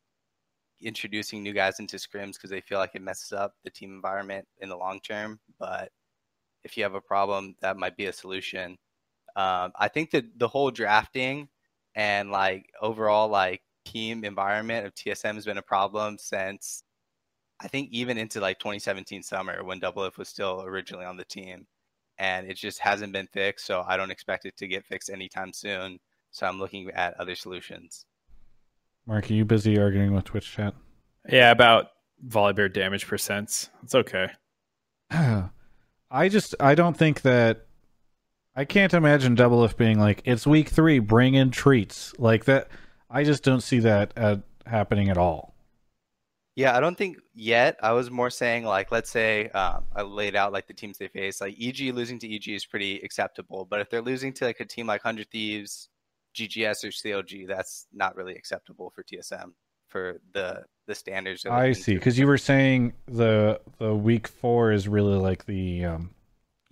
[0.82, 4.46] introducing new guys into scrims because they feel like it messes up the team environment
[4.60, 5.40] in the long term.
[5.58, 5.90] but
[6.64, 8.76] if you have a problem, that might be a solution.
[9.36, 11.48] Um, I think that the whole drafting
[11.94, 16.84] and like overall like team environment of TSM has been a problem since
[17.60, 21.66] I think even into like 2017 summer when Doublelift was still originally on the team,
[22.18, 23.66] and it just hasn't been fixed.
[23.66, 25.98] So I don't expect it to get fixed anytime soon.
[26.30, 28.06] So I'm looking at other solutions.
[29.06, 30.74] Mark, are you busy arguing with Twitch chat?
[31.28, 31.88] Yeah, about
[32.26, 33.68] Volibear damage percents.
[33.82, 34.28] It's okay.
[35.10, 37.63] I just I don't think that
[38.56, 42.68] I can't imagine Doublelift being like it's week three, bring in Treatz like that.
[43.10, 44.36] I just don't see that uh,
[44.66, 45.54] happening at all.
[46.56, 47.76] Yeah, I don't think yet.
[47.82, 51.08] I was more saying like, let's say um, I laid out like the teams they
[51.08, 51.40] face.
[51.40, 54.64] Like EG losing to EG is pretty acceptable, but if they're losing to like a
[54.64, 55.88] team like Hundred Thieves,
[56.36, 59.52] GGS, or CLG, that's not really acceptable for TSM
[59.88, 61.44] for the the standards.
[61.44, 66.13] I see, because you were saying the the week four is really like the um,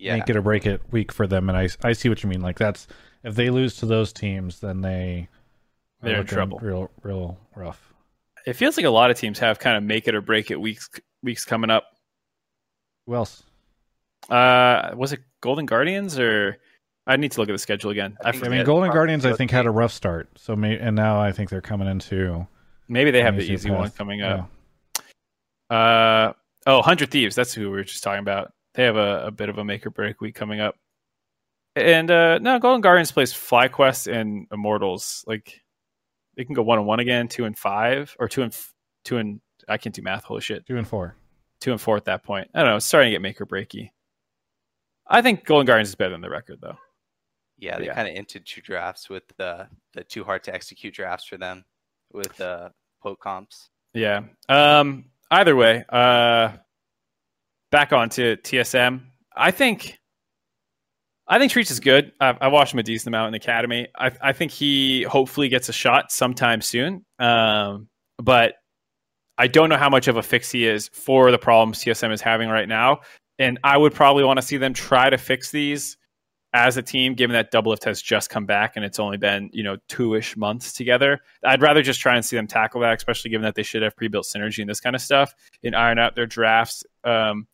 [0.03, 0.15] yeah.
[0.17, 2.41] make it or break it week for them, and I I see what you mean.
[2.41, 2.87] Like that's
[3.23, 5.29] if they lose to those teams, then they
[6.01, 6.59] They're in trouble.
[6.59, 7.93] real real rough.
[8.45, 10.59] It feels like a lot of teams have kind of make it or break it
[10.59, 10.89] weeks
[11.21, 11.85] weeks coming up.
[13.07, 13.43] Who else?
[14.29, 16.57] Uh, was it Golden Guardians or
[17.05, 18.17] I need to look at the schedule again.
[18.23, 20.29] I I, think I mean, Golden Guardians, I think had a rough start.
[20.37, 22.47] So may, and now I think they're coming into
[22.87, 23.97] Maybe they have the easier easy one path.
[23.97, 24.45] coming Yeah.
[24.45, 24.49] up.
[25.69, 26.33] Uh
[26.67, 27.35] oh, Hundred Thieves.
[27.35, 28.53] That's who we were just talking about.
[28.75, 30.75] They have a, a bit of a make or break week coming up.
[31.75, 35.23] And uh no, Golden Guardians plays FlyQuest and Immortals.
[35.27, 35.61] Like
[36.37, 39.17] they can go one and one again, two and five, or two and f- two
[39.17, 40.23] and I can't do math.
[40.23, 41.15] Holy shit, two and four.
[41.59, 42.49] two and four at that point.
[42.53, 42.75] I don't know.
[42.77, 43.89] It's starting to get make or breaky.
[45.07, 46.77] I think Golden Guardians is better than the record though.
[47.57, 47.93] Yeah, they Yeah.
[47.95, 51.65] kind of entered two drafts with the the too hard to execute drafts for them
[52.11, 52.69] with uh,
[53.01, 53.69] quote comps.
[53.93, 54.21] Yeah.
[54.49, 55.05] Um.
[55.31, 56.51] Either way, uh,
[57.73, 59.01] back on to TSM.
[59.35, 59.99] I think,
[61.27, 62.11] I think Treatz is good.
[62.21, 63.87] I've, I watched him a decent amount in the academy.
[63.97, 67.03] I, I think he hopefully gets a shot sometime soon.
[67.17, 67.89] Um,
[68.21, 68.53] but
[69.39, 72.21] I don't know how much of a fix he is for the problems TSM is
[72.21, 72.99] having right now.
[73.39, 75.97] And I would probably want to see them try to fix these
[76.53, 79.63] as a team, given that Doublelift has just come back and it's only been, you
[79.63, 81.19] know, two ish months together.
[81.43, 83.97] I'd rather just try and see them tackle that, especially given that they should have
[83.97, 85.33] pre built synergy and this kind of stuff
[85.63, 87.47] and iron out their drafts um,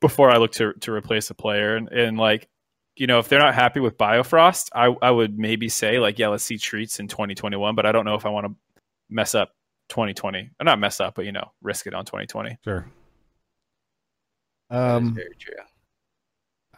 [0.00, 1.76] before I look to, to replace a player.
[1.76, 2.48] And, and like,
[2.96, 6.28] you know, if they're not happy with Biofrost, I, I would maybe say, like, yeah,
[6.28, 8.54] let's see Treatz in 2021, but I don't know if I want to
[9.08, 9.54] mess up
[9.90, 10.50] 2020.
[10.60, 12.58] Or not mess up, but, you know, risk it on 2020.
[12.64, 12.86] Sure.
[14.70, 15.54] Um, very true.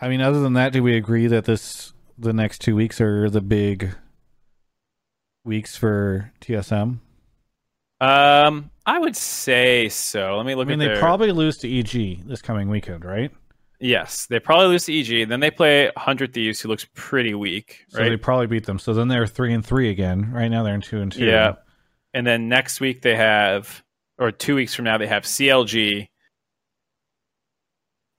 [0.00, 3.30] I mean, other than that, do we agree that this the next two weeks are
[3.30, 3.94] the big
[5.44, 6.98] weeks for TSM?
[8.00, 10.36] Um, I would say so.
[10.36, 13.04] Let me look I mean, at they their- probably lose to EG this coming weekend,
[13.04, 13.30] right?
[13.78, 15.28] Yes, they probably lose to EG.
[15.28, 18.78] Then they play 100 Thieves, who looks pretty weak, So they probably beat them.
[18.78, 20.30] So then they're three and three again.
[20.32, 21.24] Right now they're in two and two.
[21.24, 21.54] Yeah.
[22.14, 23.82] and then next week they have,
[24.18, 26.08] or two weeks from now, they have CLG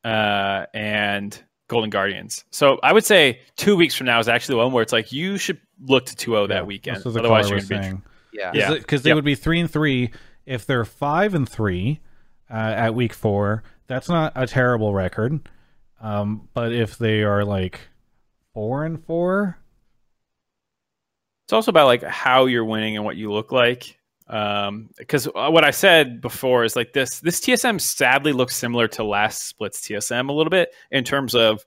[0.04, 2.44] uh, and Golden Guardians.
[2.52, 5.12] So I would say two weeks from now is actually the one where it's like
[5.12, 6.98] you should look to 2 0 Yeah, that weekend.
[6.98, 7.84] That's what the Otherwise, you're going to be.
[7.84, 8.04] saying.
[8.34, 8.52] Yeah.
[8.54, 8.74] Yeah.
[8.74, 9.16] because they Yep.
[9.16, 10.12] would be three and three
[10.46, 12.00] if they're five and three
[12.50, 13.64] uh, at week four.
[13.88, 15.50] That's not a terrible record.
[16.02, 17.80] Um, but if they are like
[18.54, 19.58] four and four,
[21.46, 24.00] It's also about like how you're winning and what you look like.
[24.28, 29.04] Um, because what I said before is like this this TSM sadly looks similar to
[29.04, 31.66] last splits TSM a little bit in terms of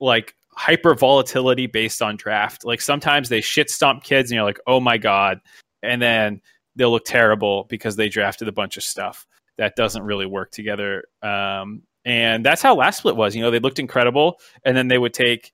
[0.00, 2.64] like hyper volatility based on draft.
[2.64, 5.40] Like sometimes they shit stomp kids and you're like, oh my god,
[5.82, 6.40] and then
[6.80, 9.26] they'll look terrible because they drafted a bunch of stuff
[9.58, 11.04] that doesn't really work together.
[11.20, 13.36] Um, and that's how last split was.
[13.36, 15.52] You know, they looked incredible, and then they would take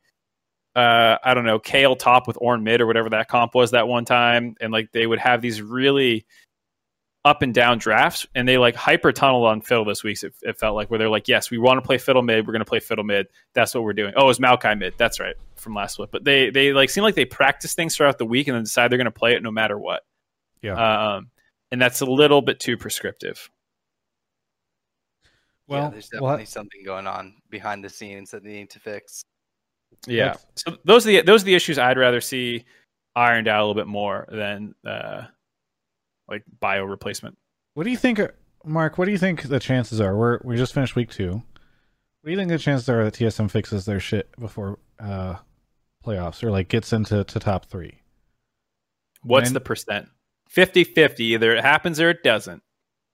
[0.76, 3.88] uh, I don't know, Kayle top with Ornn mid or whatever that comp was that
[3.88, 4.54] one time.
[4.60, 6.26] And like they would have these really
[7.24, 10.22] up and down drafts and they like hyper tunneled on Fiddle this week.
[10.22, 12.46] It, it felt like where they're like, yes, we want to play Fiddle mid.
[12.46, 13.26] We're going to play Fiddle mid.
[13.54, 14.12] That's what we're doing.
[14.16, 14.92] Oh, it was Maokai mid.
[14.98, 16.10] That's right from last split.
[16.12, 18.92] But they, they like seem like they practice things throughout the week and then decide
[18.92, 20.02] they're going to play it no matter what.
[20.62, 21.14] Yeah.
[21.16, 21.30] Um,
[21.72, 23.50] and that's a little bit too prescriptive.
[25.68, 28.80] yeah, Well, there's what- definitely something going on behind the scenes that they need to
[28.80, 29.22] fix.
[30.06, 30.26] Yeah.
[30.26, 32.64] That's- So those are the those are the issues I'd rather see
[33.14, 35.26] ironed out a little bit more than uh,
[36.28, 37.36] like bio replacement.
[37.74, 38.20] What do you think,
[38.64, 38.98] Mark?
[38.98, 40.16] What do you think the chances are?
[40.16, 41.32] We're we just finished week two.
[41.32, 41.42] What
[42.26, 45.36] do you think the chances are that TSM fixes their shit before uh,
[46.04, 48.00] playoffs or like gets into to top three?
[49.22, 50.08] What's When- the percent?
[50.56, 51.20] 50-50.
[51.20, 52.62] Either it happens or it doesn't.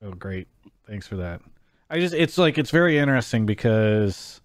[0.03, 0.49] Oh, great!
[0.87, 1.41] Thanks for that.
[1.91, 4.41] I just it's like it's very interesting because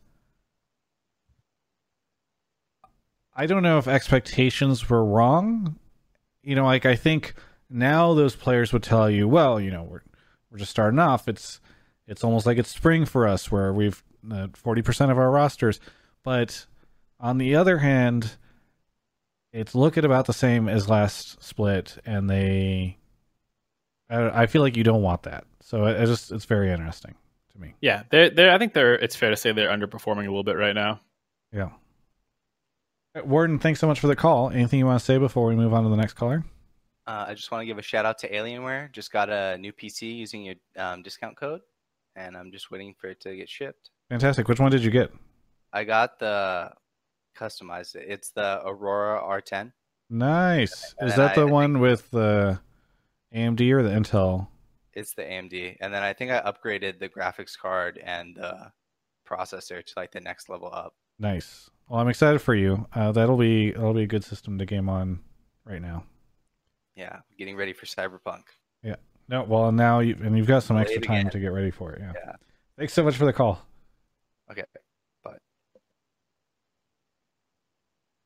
[3.33, 5.77] I don't know if expectations were wrong.
[6.43, 7.35] You know, like I think
[7.69, 10.01] now those players would tell you, well, you know, we're
[10.51, 11.27] we're just starting off.
[11.27, 11.61] It's
[12.07, 15.79] it's almost like it's spring for us where we've uh, forty percent of our rosters,
[16.23, 16.65] but
[17.19, 18.37] on the other hand,
[19.53, 22.97] it's looking about the same as last split, and they.
[24.09, 27.15] I, I feel like you don't want that, so it, it just it's very interesting
[27.51, 27.75] to me.
[27.81, 28.95] Yeah, they're, they're, I think they're.
[28.95, 31.01] It's fair to say they're underperforming a little bit right now.
[31.51, 31.69] Yeah.
[33.15, 34.49] Uh, Warden, thanks so much for the call.
[34.49, 36.43] Anything you want to say before we move on to the next caller?
[37.05, 38.91] Uh, I just want to give a shout out to Alienware.
[38.91, 41.61] Just got a new PC using your um, discount code,
[42.15, 43.91] and I'm just waiting for it to get shipped.
[44.09, 44.47] Fantastic.
[44.47, 45.11] Which one did you get?
[45.71, 46.71] I got the
[47.37, 48.05] customized it.
[48.07, 49.71] It's the Aurora R10.
[50.09, 50.95] Nice.
[50.99, 52.59] And Is that the I- I one with the
[53.33, 54.47] AMD or the Intel?
[54.93, 58.71] It's the AMD, and then I think I upgraded the graphics card and the
[59.27, 60.95] processor to like the next level up.
[61.19, 61.69] Nice.
[61.87, 62.87] Well, I'm excited for you.
[62.93, 65.19] Uh, that'll be that'll be a good system to game on
[65.65, 66.03] right now.
[66.95, 68.43] Yeah, getting ready for Cyberpunk.
[68.81, 68.95] Yeah.
[69.29, 71.31] No, well now you and you've got some Play extra time again.
[71.31, 72.01] to get ready for it.
[72.01, 72.13] Yeah.
[72.15, 72.35] Yeah.
[72.77, 73.61] Thanks so much for the call.
[74.51, 74.63] Okay.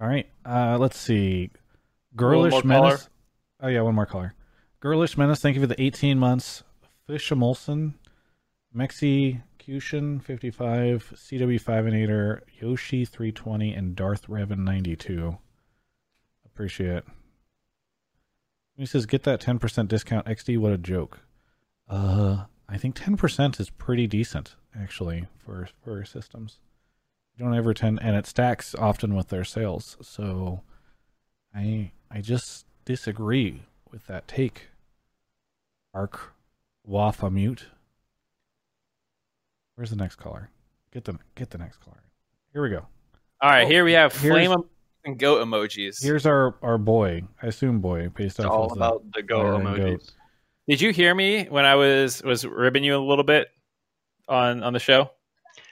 [0.02, 0.28] All right.
[0.44, 1.52] Uh, let's see.
[2.16, 3.08] Girlish Menace.
[3.62, 4.34] Oh yeah, one more caller.
[4.80, 5.40] Girlish Menace.
[5.40, 6.64] Thank you for the 18 months.
[7.06, 7.94] Fish Molson,
[8.74, 15.38] Mexicution 55, CW 5 and 8er, Yoshi 320, and Darth Revan 92.
[16.46, 17.06] Appreciate it.
[18.76, 20.58] He says, "Get that 10% discount, XD.
[20.58, 21.20] What a joke."
[21.88, 26.60] Uh, I think 10% is pretty decent actually for for systems.
[27.42, 29.98] You don't ever tend, and it stacks often with their sales.
[30.00, 30.62] So,
[31.56, 34.68] I I just disagree with that take.
[35.92, 36.34] Arc
[36.86, 37.66] Wafa mute.
[39.74, 40.52] Where's the next caller?
[40.94, 42.04] Get the get the next caller.
[42.54, 42.86] Here we go.
[43.42, 44.70] All right, Oh, here we have oh, flame em-
[45.06, 45.96] and goat emojis.
[46.00, 47.24] Here's our our boy.
[47.42, 49.92] I assume boy based It's off all of about the go fire and emojis.
[49.98, 50.12] goat.
[50.68, 53.48] Did you hear me when I was was ribbing you a little bit
[54.28, 55.10] on on the show?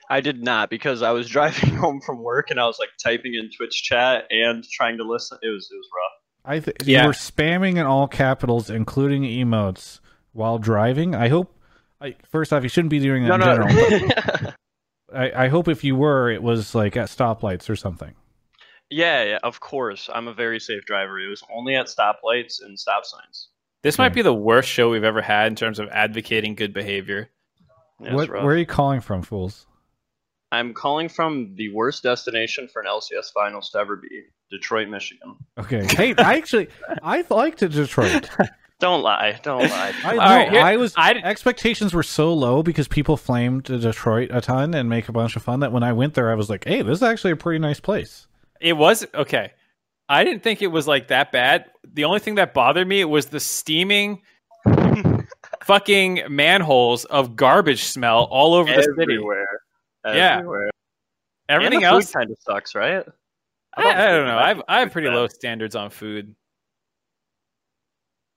[0.09, 3.35] I did not because I was driving home from work and I was like typing
[3.35, 5.37] in Twitch chat and trying to listen.
[5.41, 6.11] It was it was rough.
[6.45, 7.01] I th- Yeah.
[7.01, 9.99] you were spamming in all capitals, including emotes,
[10.33, 11.13] while driving.
[11.15, 11.55] I hope.
[12.01, 13.67] I, first off, you shouldn't be doing that No, in no.
[13.67, 14.09] general.
[14.15, 14.55] but
[15.13, 18.13] I, I hope if you were, it was like at stoplights or something.
[18.89, 20.09] yeah, yeah, of course.
[20.13, 21.19] I'm a very safe driver.
[21.19, 23.49] It was only at stoplights and stop signs.
[23.83, 24.03] This Okay.
[24.03, 27.29] might be the worst show we've ever had in terms of advocating good behavior.
[28.01, 29.65] Yeah, what, where are you calling from, fools?
[30.51, 34.07] I'm calling from the worst destination for an LCS finals to ever be,
[34.49, 35.35] Detroit, Michigan.
[35.59, 35.85] Okay.
[35.85, 36.69] Hey, I actually
[37.03, 38.29] I liked Detroit.
[38.79, 39.37] Don't lie.
[39.43, 39.93] Don't lie.
[40.05, 44.29] I, no, right, here- I was I- expectations were so low because people flamed Detroit
[44.31, 46.49] a ton and make a bunch of fun that when I went there I was
[46.49, 48.27] like, "Hey, this is actually a pretty nice place."
[48.61, 49.51] It was okay.
[50.07, 51.65] I didn't think it was like that bad.
[51.93, 54.21] The only thing that bothered me was the steaming
[55.63, 59.17] fucking manholes of garbage smell all over the city.
[60.05, 60.27] Everywhere.
[60.27, 60.37] Yeah.
[60.37, 60.69] Everywhere.
[61.49, 63.03] Everything and the else, kind of sucks, right?
[63.75, 64.37] I, I don't know.
[64.37, 65.15] I've I have pretty bad.
[65.15, 66.35] low standards on food.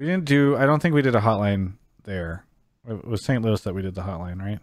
[0.00, 2.44] We didn't do I don't think we did a hotline there.
[2.88, 3.42] It was St.
[3.42, 4.58] Louis that we did the hotline, right?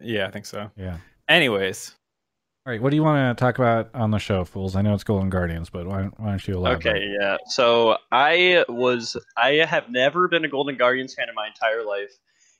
[0.00, 0.70] Yeah, I think so.
[0.76, 0.98] Yeah.
[1.28, 1.94] Anyways,
[2.66, 4.76] All right, what do you want to talk about on the show, fools?
[4.76, 6.96] I know it's Golden Guardians, but why, why don't you elaborate?
[6.96, 7.36] Okay, yeah.
[7.46, 12.12] So I was I have never been a Golden Guardians fan in my entire life.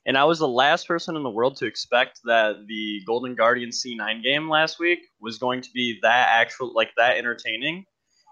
[0.07, 3.83] And I was the last person in the world to expect that the Golden Guardians
[3.83, 7.87] C9 game last week was going to be that actual like that entertaining.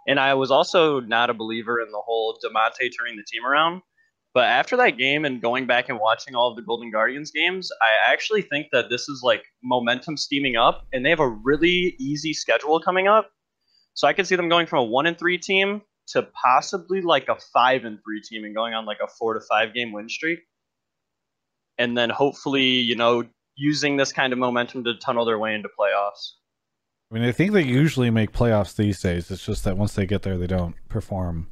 [0.06, 3.82] And I was also not a believer in the whole Damonte turning the team around.
[4.34, 7.70] But after that game and going back and watching all of the Golden Guardians games,
[7.82, 11.96] I actually think that this is like momentum steaming up, and they have a really
[11.98, 13.30] easy schedule coming up.
[13.94, 17.28] So I could see them going from a one and three team to possibly like
[17.28, 20.08] a five and three team and going on like a four to five game win
[20.08, 20.40] streak.
[21.82, 23.24] And then hopefully, you know,
[23.56, 26.32] using this kind of momentum to tunnel their way into playoffs.
[27.10, 29.30] I mean, I think they usually make playoffs these days.
[29.30, 31.48] It's just that once they get there, they don't perform.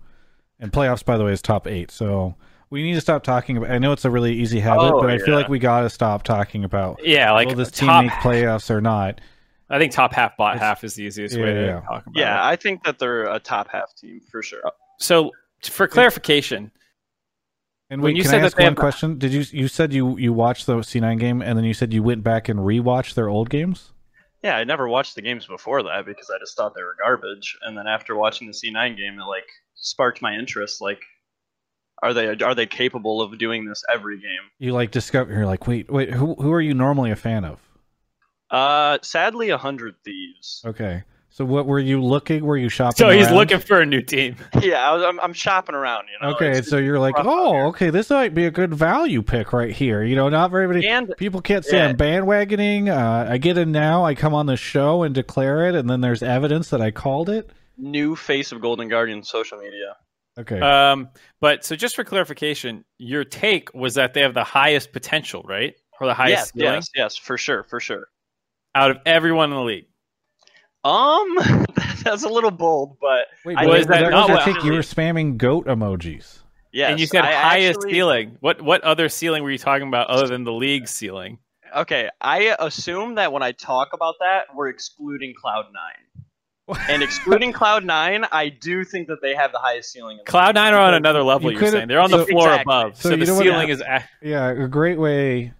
[0.58, 1.90] And playoffs, by the way, is top eight.
[1.90, 2.36] So
[2.70, 3.70] we need to stop talking about.
[3.70, 5.90] I know it's a really easy habit, Oh, but I feel like we got to
[5.90, 8.04] stop talking about yeah, like will this team top.
[8.04, 9.20] make playoffs or not.
[9.68, 11.80] I think top half, bot It's- half is the easiest Yeah, way to yeah.
[11.80, 12.52] talk about Yeah, it.
[12.52, 14.62] I think that they're a top half team for sure.
[14.98, 15.30] So
[15.62, 16.70] for clarification,
[17.90, 19.18] And When wait, you can said I that ask they one question?
[19.18, 22.04] Did you you said you you watched the C9 game and then you said you
[22.04, 23.92] went back and rewatched their old games?
[24.42, 27.58] Yeah, I never watched the games before that because I just thought they were garbage.
[27.62, 30.80] And then after watching the C9 game, it like sparked my interest.
[30.80, 31.02] Like,
[32.00, 34.50] are they are they capable of doing this every game?
[34.58, 35.32] You like discover.
[35.32, 36.10] You're like, wait, wait.
[36.10, 37.58] Who who are you normally a fan of?
[38.50, 40.62] Uh, sadly, a hundred thieves.
[40.64, 41.02] Okay.
[41.32, 42.44] So what were you looking?
[42.44, 42.96] Were you shopping?
[42.96, 43.34] So he's around?
[43.36, 44.34] looking for a new team.
[44.60, 46.08] yeah, I was, I'm, I'm shopping around.
[46.12, 46.34] You know.
[46.34, 49.70] Okay, It's- so you're like, oh, okay, this might be a good value pick right
[49.72, 50.02] here.
[50.02, 51.86] You know, not very many and people can't say Yeah.
[51.86, 52.88] I'm bandwagoning.
[52.88, 54.04] Uh, I get in now.
[54.04, 57.28] I come on the show and declare it, and then there's evidence that I called
[57.30, 57.48] it.
[57.78, 59.96] new face of Golden Guardian social media.
[60.38, 60.60] Okay.
[60.60, 61.08] Um,
[61.40, 65.74] but so just for clarification, your take was that they have the highest potential, right?
[66.00, 68.06] Or the highest Yes, ceiling yes, yes, for sure, for sure.
[68.74, 69.86] out of everyone in the league.
[70.84, 71.36] Um,
[72.04, 74.64] that's a little bold, but Wait, I what- was that what not was what- your?
[74.64, 76.38] You were spamming goat emojis.
[76.72, 76.90] yes.
[76.90, 78.36] and you said I highest actually- ceiling.
[78.40, 81.38] What what other ceiling were you talking about other than the league ceiling?
[81.76, 86.76] Okay, I assume that when I talk about that, we're excluding Cloud Nine.
[86.88, 90.18] And excluding Cloud Nine, I do think that they have the highest ceiling.
[90.18, 91.50] In the Cloud Nine are on another level.
[91.52, 92.62] you You're saying they're on the so- floor Exactly.
[92.72, 93.80] above, So so, the know what- ceiling is.
[93.80, 95.52] a- Yeah, a great way.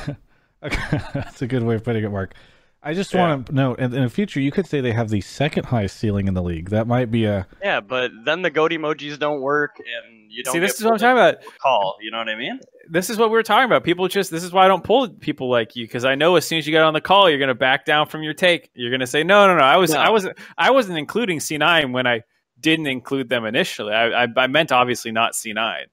[0.00, 0.16] okay,
[1.14, 2.34] that's a good way of putting it, Mark.
[2.82, 3.28] I just Yeah.
[3.28, 5.96] want to note, in, in the future, you could say they have the second highest
[5.96, 6.70] ceiling in the league.
[6.70, 10.52] That might be a Yeah, but then the goat emojis don't work, and you don't.
[10.52, 11.34] See, this get is what I'm talking about.
[11.44, 12.60] a Call, you know what I mean?
[12.88, 13.82] This is what we were talking about.
[13.82, 16.46] People just this is why I don't pull people like you because I know as
[16.46, 18.70] soon as you get on the call, you're going to back down from your take.
[18.74, 19.64] You're going to say no, no, no.
[19.64, 19.98] I was No.
[19.98, 22.22] I wasn't I wasn't including C9 when I
[22.60, 23.92] didn't include them initially.
[23.92, 25.86] I I, I meant obviously not C9.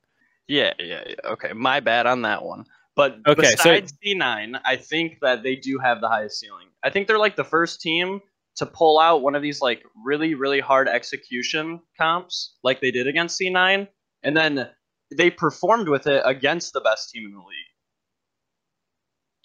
[0.48, 1.16] Yeah, yeah, yeah.
[1.32, 2.66] Okay, my bad on that one.
[2.96, 6.68] But Okay, so- besides C9, I think that they do have the highest ceiling.
[6.84, 8.22] I think they're like the first team
[8.58, 13.08] to pull out one of these like really, really hard execution comps, like they did
[13.08, 13.88] against C9,
[14.22, 14.70] and then
[15.18, 17.48] they performed with it against the best team in the league.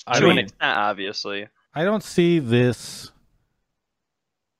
[0.07, 1.49] I to an mean, extent, obviously.
[1.75, 3.11] I don't see this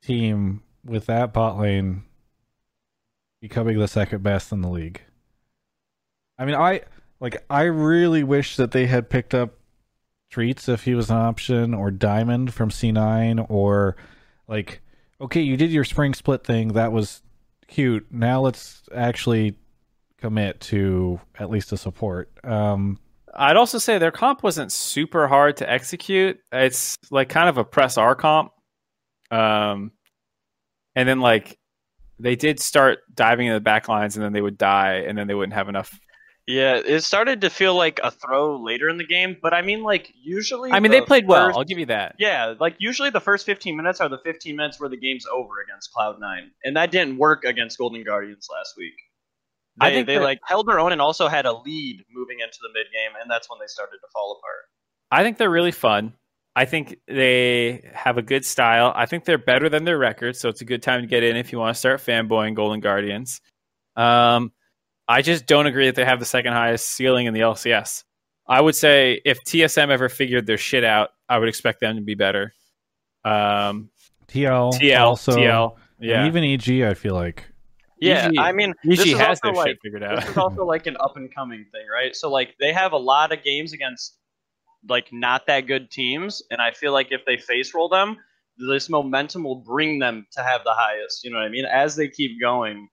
[0.03, 2.05] team with that bot lane
[3.41, 5.03] becoming the second best in the league.
[6.39, 6.83] I mean, I
[7.21, 9.55] like I really wish that they had picked up
[10.33, 13.97] Treatz if he was an option or Diamond from C9 or
[14.47, 14.81] like
[15.21, 17.23] okay, you did your spring split thing, that was
[17.67, 18.07] cute.
[18.11, 19.57] Now let's actually
[20.19, 22.31] commit to at least a support.
[22.45, 22.99] Um
[23.35, 26.41] I'd also say their comp wasn't super hard to execute.
[26.53, 28.51] It's like kind of a press R comp.
[29.31, 29.93] Um,
[30.97, 31.57] and then like
[32.19, 35.29] they did start diving in the back lines and then they would die and then
[35.29, 35.99] they wouldn't have enough.
[36.49, 39.83] Yeah, it started to feel like a throw later in the game, but I mean,
[39.83, 40.73] like usually.
[40.73, 41.49] I mean, the they played well.
[41.49, 42.17] first- I'll give you that.
[42.19, 45.61] Yeah, like usually the first 15 minutes are the 15 minutes where the game's over
[45.63, 46.49] against Cloud9.
[46.65, 48.95] And that didn't work against Golden Guardians last week.
[49.79, 52.39] They, I think they that- like held their own and also had a lead moving
[52.41, 54.65] into the mid game, and that's when they started to fall apart.
[55.11, 56.15] I think they're really fun.
[56.57, 58.91] I think they have a good style.
[58.97, 61.37] I think they're better than their record, so it's a good time to get in
[61.37, 63.43] if you want to start fanboying Golden Guardians.
[63.97, 64.51] Um,
[65.09, 68.05] I just don't agree that they have the second highest ceiling in the LCS.
[68.47, 72.03] I would say if TSM ever figured their shit out, I would expect them to
[72.03, 72.53] be better.
[73.25, 73.91] Um,
[74.29, 76.27] TL TL, also TL, yeah.
[76.27, 77.47] even EG I feel like
[77.99, 80.21] Yeah, EG I mean, this EG is has also their like shit figured out.
[80.21, 82.15] this is also like an up and coming thing, right?
[82.15, 84.17] So like they have a lot of games against
[84.89, 88.17] like not that good teams, and I feel like if they face roll them,
[88.71, 91.25] this momentum will bring them to have the highest.
[91.25, 91.65] You know what I mean?
[91.65, 92.89] As they keep going,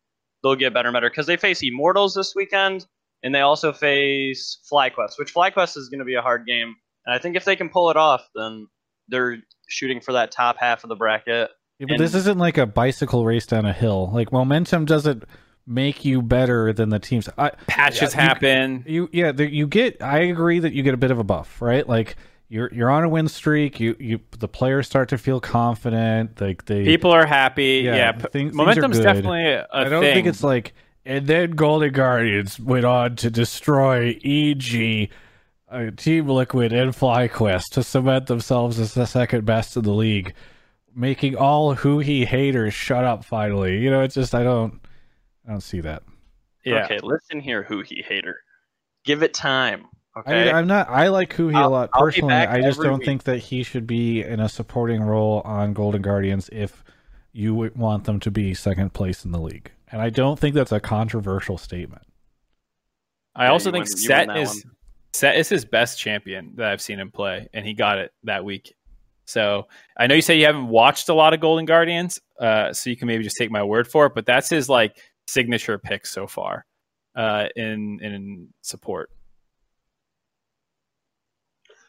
[0.45, 2.85] they'll get better and better because they face Immortals this weekend,
[3.23, 6.75] and they also face FlyQuest, which FlyQuest is going to be a hard game.
[7.05, 8.67] And I think if they can pull it off, then
[9.07, 9.37] they're
[9.67, 11.49] shooting for that top half of the bracket.
[11.79, 14.09] Yeah, but this isn't like a bicycle race down a hill.
[14.13, 15.23] Like momentum doesn't
[15.67, 17.27] make you better than the teams.
[17.37, 18.83] I, Patches Yeah, you- happen.
[18.87, 20.01] you yeah, there, you get.
[20.01, 21.87] I agree that you get a bit of a buff, right?
[21.87, 22.15] Like
[22.47, 23.79] you're you're on a win streak.
[23.79, 26.39] You you the players start to feel confident.
[26.39, 27.81] Like they People are happy.
[27.85, 29.03] Yeah, Yeah, things- p- things are momentum's good.
[29.03, 30.13] definitely a, a I don't thing.
[30.13, 30.73] think it's like.
[31.07, 35.11] And then Golden Guardians went on to destroy EG,
[35.69, 40.33] uh, Team Liquid, and FlyQuest to cement themselves as the second best in the league,
[40.95, 43.23] making all Huhi haters shut up.
[43.23, 44.79] Finally, you know, it's just I don't,
[45.47, 46.01] I don't see that.
[46.63, 46.85] yeah.
[46.85, 48.37] Okay, listen here, Huhi hater.
[49.03, 49.85] Give it time.
[50.15, 50.45] I Okay.
[50.45, 50.89] mean, I'm not.
[50.89, 52.33] I like Huhi a I'll- lot personally.
[52.33, 53.05] I just don't week.
[53.05, 56.83] think that he should be in a supporting role on Golden Guardians if
[57.33, 59.71] you want them to be second place in the league.
[59.91, 62.03] And I don't think that's a controversial statement.
[63.35, 64.65] I Yeah, also you think win- you win Sett that is
[65.13, 68.43] Sett is his best champion that I've seen him play, and he got it that
[68.45, 68.73] week.
[69.25, 72.89] So I know you say you haven't watched a lot of Golden Guardians, uh, so
[72.89, 74.13] you can maybe just take my word for it.
[74.15, 74.97] But that's his like
[75.27, 76.65] signature pick so far
[77.15, 79.09] uh, in in support.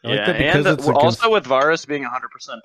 [0.07, 2.09] I like yeah, that because and it's against also with Varus being 100%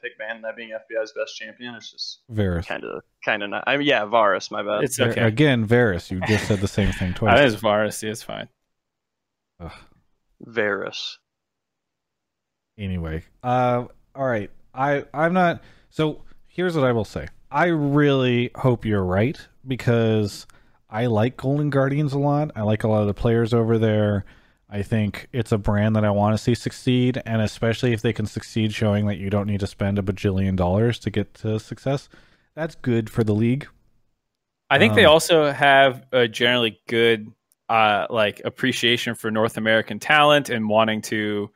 [0.00, 2.66] pick ban, that being FBI's best champion, it's just Varus.
[2.66, 3.64] kind of kind of not.
[3.66, 4.84] I mean, yeah, Varus, my bad.
[4.84, 5.20] It's okay.
[5.22, 6.10] Again, Varus.
[6.10, 7.38] You just said the same thing twice.
[7.38, 8.02] think it's Varus.
[8.02, 8.48] It's fine.
[9.60, 9.72] Ugh.
[10.40, 11.18] Varus.
[12.78, 13.84] anyway uh
[14.14, 19.04] all right i i'm not so here's what i will say i really hope you're
[19.04, 20.46] right because
[20.90, 24.24] i like golden guardians a lot i like a lot of the players over there
[24.72, 28.12] i think it's a brand that i want to see succeed and especially if they
[28.12, 31.60] can succeed showing that you don't need to spend a bajillion dollars to get to
[31.60, 32.08] success
[32.56, 33.68] that's good for the league
[34.72, 37.30] I think they Um, also have a generally good
[37.68, 41.50] uh, like appreciation for North American talent and wanting to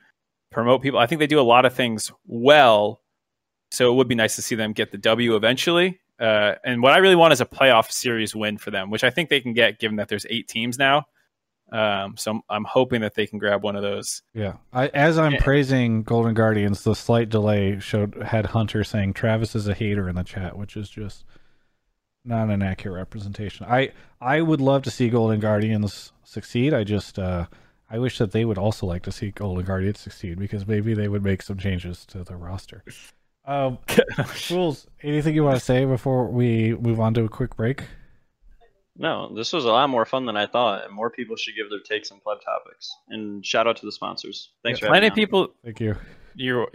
[0.52, 0.98] promote people.
[0.98, 3.00] I think they do a lot of things well,
[3.70, 5.98] so it would be nice to see them get the W eventually.
[6.20, 9.08] Uh, and what I really want is a playoff series win for them, which I
[9.08, 11.06] think they can get given that there's eight teams now.
[11.72, 14.22] Um, so I'm, I'm hoping that they can grab one of those.
[14.34, 15.42] yeah I, as i'm Yeah.
[15.42, 20.14] praising golden guardians the slight delay showed had hunter saying travis is a hater in
[20.14, 21.24] the chat which is just
[22.24, 23.66] not an accurate representation.
[23.68, 26.74] I I would love to see Golden Guardians succeed.
[26.74, 27.46] I just uh
[27.88, 31.06] I wish that they would also like to see Golden Guardians succeed because maybe they
[31.06, 32.82] would make some changes to the roster.
[33.44, 33.78] Um
[34.26, 37.84] Fools, anything you want to say before we move on to a quick break?
[38.98, 41.68] No, this was a lot more fun than I thought, and more people should give
[41.68, 42.90] their takes on pleb topics.
[43.08, 44.50] And shout out to the sponsors.
[44.62, 45.48] Thanks Yeah, for having Plenty of people.
[45.64, 45.96] Thank you.
[46.34, 46.68] You're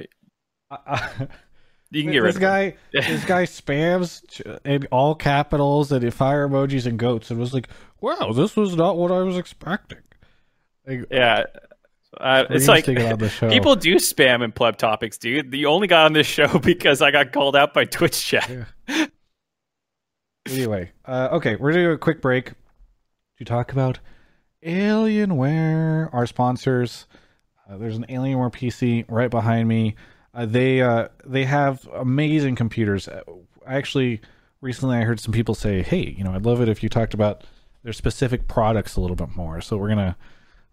[0.70, 1.28] I, I,
[1.92, 2.50] you can get rid this of them.
[2.50, 7.68] guy this guy spams in all capitals and fire emojis and goats and was like,
[8.00, 10.00] "Wow, this was not what I was expecting."
[10.86, 11.44] Like, Yeah,
[12.20, 13.50] uh, it's like on the show.
[13.52, 15.54] People do spam in pleb topics, dude.
[15.54, 18.50] You only got on this show because I got called out by Twitch chat.
[20.48, 22.54] Anyway, uh, okay, we're gonna do a quick break
[23.38, 24.00] to talk about
[24.66, 27.08] Alienware, our sponsors.
[27.70, 29.96] Uh, there's an Alienware PC right behind me.
[30.34, 33.08] Uh, they uh, they have amazing computers.
[33.08, 33.22] I
[33.66, 34.22] Actually,
[34.62, 37.14] recently I heard some people say, "Hey, you know, I'd love it if you talked
[37.14, 37.44] about
[37.84, 40.18] their specific products a little bit more." So we're gonna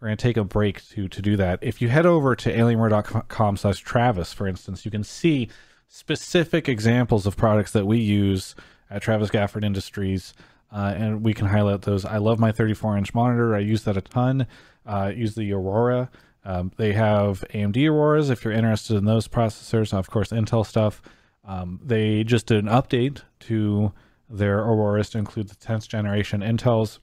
[0.00, 1.58] we're gonna take a break to to do that.
[1.60, 5.48] If you head over to alienware.com/travis, for instance, you can see
[5.88, 8.54] specific examples of products that we use
[8.90, 10.34] at Travis Gafford Industries,
[10.72, 12.04] uh, and we can highlight those.
[12.04, 13.54] I love my 34 inch monitor.
[13.54, 14.46] I use that a ton.
[14.86, 16.10] Uh, use the Aurora.
[16.44, 19.92] Um, they have AMD Auroras if you're interested in those processors.
[19.92, 21.02] Of course, Intel stuff.
[21.44, 23.92] Um, they just did an update to
[24.28, 26.98] their Auroras to include the 10th generation Intels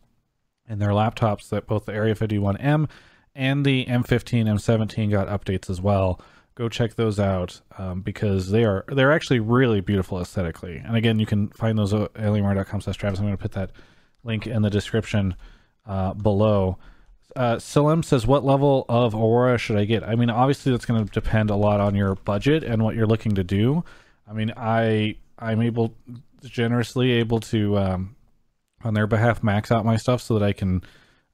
[0.67, 1.49] in their laptops.
[1.49, 2.89] That both the Area 51M
[3.35, 6.19] and the M15, M17 got updates as well
[6.55, 10.77] go check those out um, because they are they're actually really beautiful aesthetically.
[10.77, 13.19] And again, you can find those at alienware.com slash Travis.
[13.19, 13.71] I'm going to put that
[14.23, 15.35] link in the description
[15.85, 16.77] uh, below.
[17.35, 21.11] Uh, says, "What level of Aurora should I get?" I mean, obviously that's going to
[21.11, 23.83] depend a lot on your budget and what you're looking to do.
[24.27, 25.93] I mean, I I'm able
[26.43, 28.15] generously able to um,
[28.83, 30.81] on their behalf max out my stuff so that I can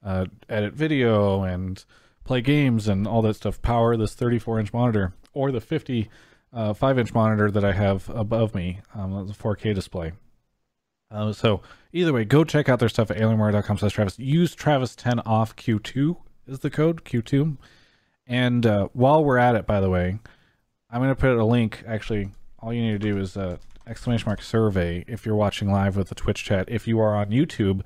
[0.03, 1.84] uh, edit video and
[2.32, 3.61] play games and all that stuff.
[3.61, 6.09] Power this 34 inch monitor or the 50
[6.53, 8.79] uh, 5 inch monitor that I have above me.
[8.95, 10.13] Um, a 4K display.
[11.11, 11.61] Uh, so
[11.91, 14.17] either way, go check out their stuff at alienware.com slash Travis.
[14.17, 16.15] Use Travis 10 off Q2
[16.47, 17.57] is the code Q2.
[18.25, 20.17] And uh, while we're at it, by the way,
[20.89, 21.84] I'm going to put a link.
[21.86, 22.29] Actually,
[22.59, 26.07] all you need to do is uh, exclamation mark survey if you're watching live with
[26.07, 26.69] the Twitch chat.
[26.69, 27.86] If you are on YouTube,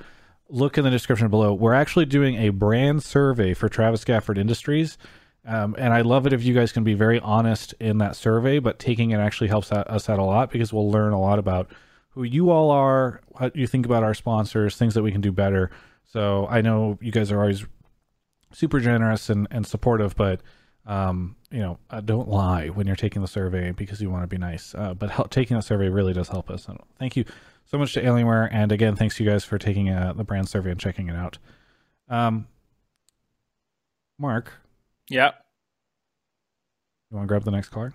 [0.49, 1.53] look in the description below.
[1.53, 4.97] We're actually doing a brand survey for Travis Gafford Industries.
[5.45, 8.59] Um, and I love it if you guys can be very honest in that survey,
[8.59, 11.71] but taking it actually helps us out a lot because we'll learn a lot about
[12.09, 15.31] who you all are, what you think about our sponsors, things that we can do
[15.31, 15.69] better.
[16.03, 17.65] So I know you guys are always
[18.53, 20.41] super generous and, and supportive, but
[20.87, 24.27] um, you know, uh, don't lie when you're taking the survey because you want to
[24.27, 24.73] be nice.
[24.73, 26.67] Uh, but help, taking the survey really does help us.
[26.67, 27.25] And thank you
[27.65, 30.47] so much to Alienware, and again, thanks to you guys for taking uh, the brand
[30.49, 31.37] survey and checking it out.
[32.09, 32.47] Um,
[34.19, 34.53] Mark,
[35.09, 35.31] Yeah.
[37.11, 37.93] you want to grab the next card?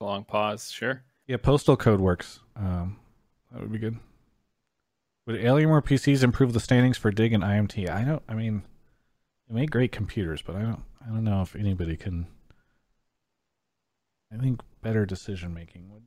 [0.00, 0.70] Long pause.
[0.70, 1.02] Sure.
[1.26, 2.40] Yeah, postal code works.
[2.54, 2.98] Um,
[3.50, 3.96] that would be good.
[5.26, 7.88] Would Alienware PCs improve the standings for Dig and IMT?
[7.90, 8.22] I don't.
[8.28, 8.62] I mean,
[9.48, 10.82] they make great computers, but I don't.
[11.04, 12.26] I don't know if anybody can.
[14.32, 16.02] I think better decision making would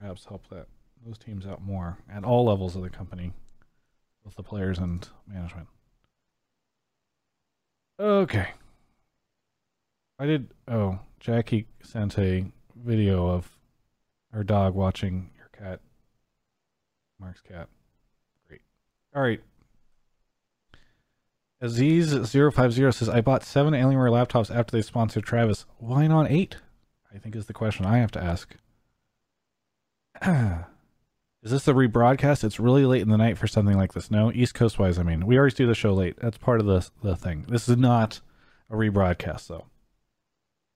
[0.00, 0.66] perhaps help that
[1.04, 3.32] those teams out more at all levels of the company,
[4.24, 5.68] both the players and management.
[7.98, 8.48] Okay.
[10.18, 10.48] I did.
[10.68, 13.56] Oh, Jackie sent a video of
[14.32, 15.80] her dog watching your cat,
[17.18, 17.68] Mark's cat.
[18.48, 18.62] Great.
[19.14, 19.40] All right.
[21.62, 25.64] Aziz050 says, I bought seven Alienware laptops after they sponsored Travis.
[25.78, 26.56] Why not eight?
[27.14, 28.56] I think is the question I have to ask.
[31.42, 32.44] is this a rebroadcast?
[32.44, 34.10] It's really late in the night for something like this.
[34.10, 35.26] No, East Coast wise, I mean.
[35.26, 36.16] We always do the show late.
[36.20, 37.46] That's part of the, the thing.
[37.48, 38.20] This is not
[38.70, 39.66] a rebroadcast, though.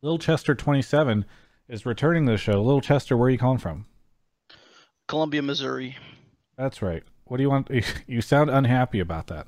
[0.03, 1.25] Little Chester 27
[1.69, 2.63] is returning to the show.
[2.63, 3.87] Little Chester, where are you calling from?
[5.09, 5.97] Columbia, Missouri.
[6.57, 7.03] That's right.
[7.25, 7.71] What do you want?
[8.07, 9.47] You sound unhappy about that.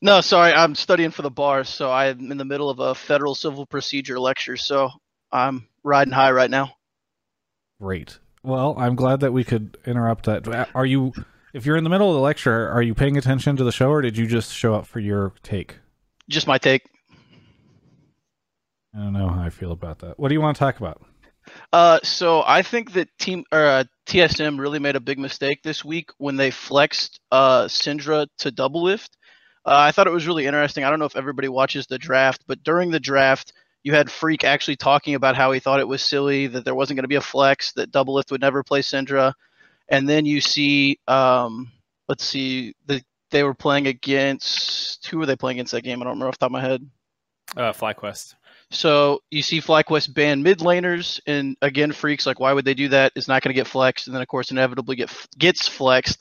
[0.00, 3.34] No, sorry, I'm studying for the bar, so I'm in the middle of a federal
[3.34, 4.90] civil procedure lecture, so
[5.32, 6.72] I'm riding high right now.
[7.80, 8.18] Great.
[8.42, 10.68] Well, I'm glad that we could interrupt that.
[10.74, 11.12] Are you,
[11.52, 13.90] if you're in the middle of the lecture, are you paying attention to the show,
[13.90, 15.78] or did you just show up for your take?
[16.28, 16.88] Just my take.
[18.94, 20.18] I don't know how I feel about that.
[20.18, 21.02] What do you want to talk about?
[21.72, 25.84] Uh, so I think that team or uh, TSM really made a big mistake this
[25.84, 29.10] week when they flexed uh, Syndra to Doublelift.
[29.64, 30.84] Uh, I thought it was really interesting.
[30.84, 33.52] I don't know if everybody watches the draft, but during the draft,
[33.88, 36.98] you had Freak actually talking about how he thought it was silly that there wasn't
[36.98, 39.32] going to be a flex, that Doublelift would never play Syndra,
[39.88, 41.72] and then you see, um,
[42.06, 46.02] let's see, the, they were playing against who were they playing against that game?
[46.02, 46.86] I don't remember off the top of my head.
[47.56, 48.34] Uh, FlyQuest.
[48.70, 52.90] So you see FlyQuest ban mid laners, and again, freaks like, why would they do
[52.90, 53.12] that?
[53.16, 56.18] It's not going to get flexed, and then of course, inevitably get gets flexed.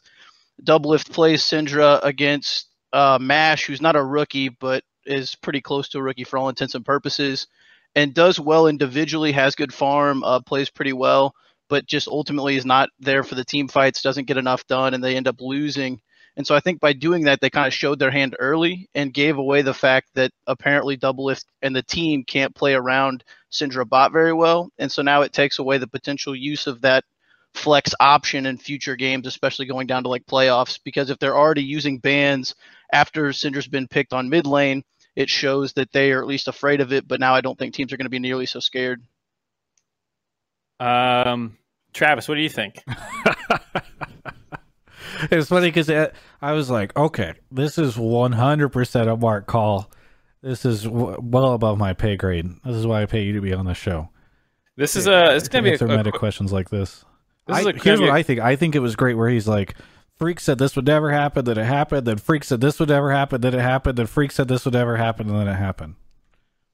[0.63, 5.99] Doublelift plays Syndra against uh, Mash, who's not a rookie, but is pretty close to
[5.99, 7.47] a rookie for all intents and purposes,
[7.95, 11.33] and does well individually, has good farm, uh, plays pretty well,
[11.69, 15.03] but just ultimately is not there for the team fights, doesn't get enough done, and
[15.03, 15.99] they end up losing.
[16.37, 19.11] And so I think by doing that, they kind of showed their hand early and
[19.11, 24.11] gave away the fact that apparently Doublelift and the team can't play around Syndra bot
[24.11, 24.69] very well.
[24.77, 27.03] And so now it takes away the potential use of that
[27.55, 30.79] flex option in future games, especially going down to like playoffs.
[30.83, 32.53] Because if they're already using bans
[32.93, 34.83] after Syndra's been picked on mid lane,
[35.17, 37.07] it shows that they are at least afraid of it.
[37.07, 39.01] But now I don't think teams are going to be nearly so scared.
[40.79, 41.57] Um,
[41.91, 42.83] Travis, what do you think?
[45.31, 45.89] it's funny because
[46.39, 49.89] I was like, okay, this is 100% a Mark call.
[50.43, 52.45] This is w- well above my pay grade.
[52.63, 54.09] This is why I pay you to be on the show.
[54.75, 55.35] This is a.
[55.35, 57.03] It's gonna be answer a, meta a, questions like this.
[57.47, 58.39] This I, is a- here's what gonna I think.
[58.39, 59.73] I think it was great where he's like,
[60.17, 62.07] Freak said this would never happen, then it happened.
[62.07, 63.97] Then Freak said this would never happen, then it happened.
[63.97, 65.95] Then Freak said this would never happen, and then it happened.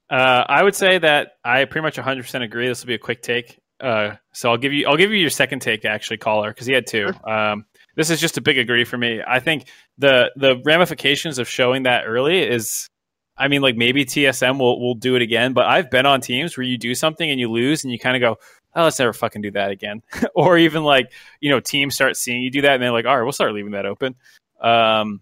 [0.10, 2.68] Uh, I would say that I pretty much 100% agree.
[2.68, 3.60] This will be a quick take.
[3.80, 6.74] Uh, so I'll give you I'll give you your second take actually, caller, because he
[6.74, 7.12] had two.
[7.28, 7.66] Um,
[7.96, 9.22] this is just a big agree for me.
[9.28, 9.68] I think
[9.98, 12.90] the the ramifications of showing that early is,
[13.38, 16.56] I mean, like maybe TSM will will do it again, but I've been on teams
[16.56, 18.40] where you do something and you lose, and you kind of go,
[18.76, 20.02] oh, let's never fucking do that again.
[20.36, 21.12] or even like
[21.42, 23.54] you know teams start seeing you do that, and they're like, all right, we'll start
[23.54, 24.16] leaving that open.
[24.62, 25.22] Um,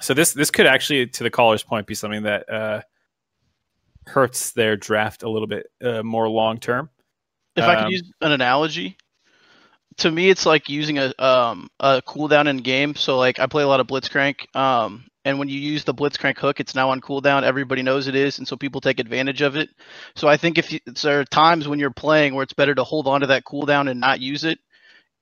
[0.00, 2.82] so this this could actually, to the caller's point, be something that uh,
[4.06, 6.90] hurts their draft a little bit uh, more long term.
[7.56, 8.96] If I Um, could use an analogy,
[9.98, 12.94] to me, it's like using a um a cooldown in game.
[12.94, 16.38] So like I play a lot of Blitzcrank, um, and when you use the Blitzcrank
[16.38, 17.42] hook, it's now on cooldown.
[17.42, 19.68] Everybody knows it is, and so people take advantage of it.
[20.16, 22.84] So I think if you, there are times when you're playing where it's better to
[22.84, 24.58] hold on to that cooldown and not use it,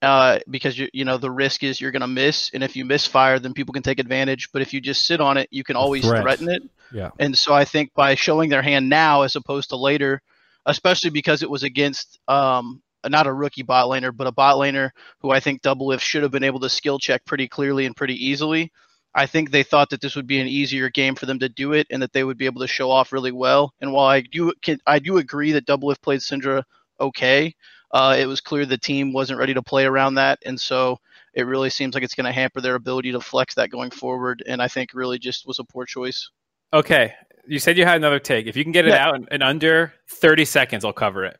[0.01, 3.39] uh, because you you know the risk is you're gonna miss, and if you misfire,
[3.39, 4.49] then people can take advantage.
[4.53, 6.21] But if you just sit on it, you can always threat.
[6.21, 6.63] threaten it.
[6.93, 7.11] Yeah.
[7.19, 10.21] And so I think by showing their hand now as opposed to later,
[10.65, 14.91] especially because it was against um, not a rookie bot laner, but a bot laner
[15.19, 17.95] who I think Double Doublelift should have been able to skill check pretty clearly and
[17.95, 18.71] pretty easily.
[19.15, 21.73] I think they thought that this would be an easier game for them to do
[21.73, 23.73] it, and that they would be able to show off really well.
[23.81, 26.63] And while I do, can, I do agree that Doublelift played Syndra
[26.99, 27.55] okay.
[27.91, 30.99] Uh, it was clear the team wasn't ready to play around that, and so
[31.33, 34.43] it really seems like it's going to hamper their ability to flex that going forward.
[34.47, 36.29] And I think really just was a poor choice.
[36.71, 37.13] Okay,
[37.47, 38.45] you said you had another take.
[38.45, 39.07] If you can get it Yeah.
[39.07, 41.39] out in, in under 30 seconds, I'll cover it.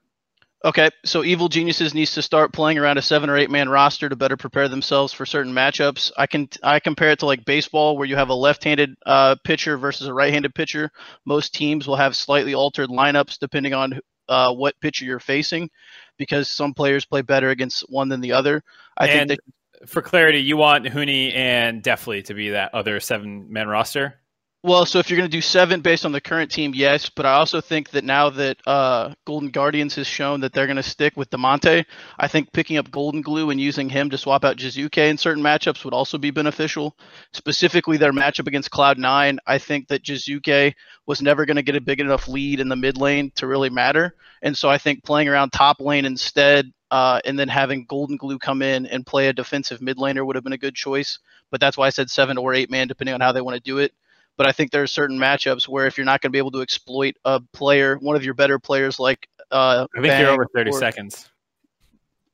[0.66, 4.10] Okay, so Evil Geniuses needs to start playing around a seven or eight man roster
[4.10, 6.12] to better prepare themselves for certain matchups.
[6.18, 9.78] I can I compare it to like baseball where you have a left-handed uh, pitcher
[9.78, 10.91] versus a right-handed pitcher.
[11.24, 15.70] Most teams will have slightly altered lineups depending on uh, what pitcher you're facing,
[16.18, 18.62] because some players play better against one than the other.
[18.97, 22.99] I and think that for clarity, you want Huni and Deftly to be that other
[22.99, 24.20] seven man roster?
[24.62, 27.10] Well, so if you're going to do seven based on the current team, yes.
[27.10, 30.76] But I also think that now that uh, Golden Guardians has shown that they're going
[30.76, 31.86] to stick with Damonte,
[32.18, 35.41] I think picking up Golden Glue and using him to swap out Jiizuke in certain
[35.41, 36.97] matchups would also be beneficial.
[37.32, 40.74] Specifically, their matchup against Cloud9, I think that Jiizuke
[41.07, 43.70] was never going to get a big enough lead in the mid lane to really
[43.70, 44.14] matter.
[44.41, 48.38] And so I think playing around top lane instead uh, and then having Golden Glue
[48.39, 51.20] come in and play a defensive mid laner would have been a good choice.
[51.49, 53.64] But that's why I said seven or eight man, depending on how they want to
[53.64, 53.93] do it.
[54.40, 56.52] But I think there are certain matchups where if you're not going to be able
[56.52, 60.48] to exploit a player, one of your better players like uh, I think you're over
[60.56, 61.30] 30 or- seconds.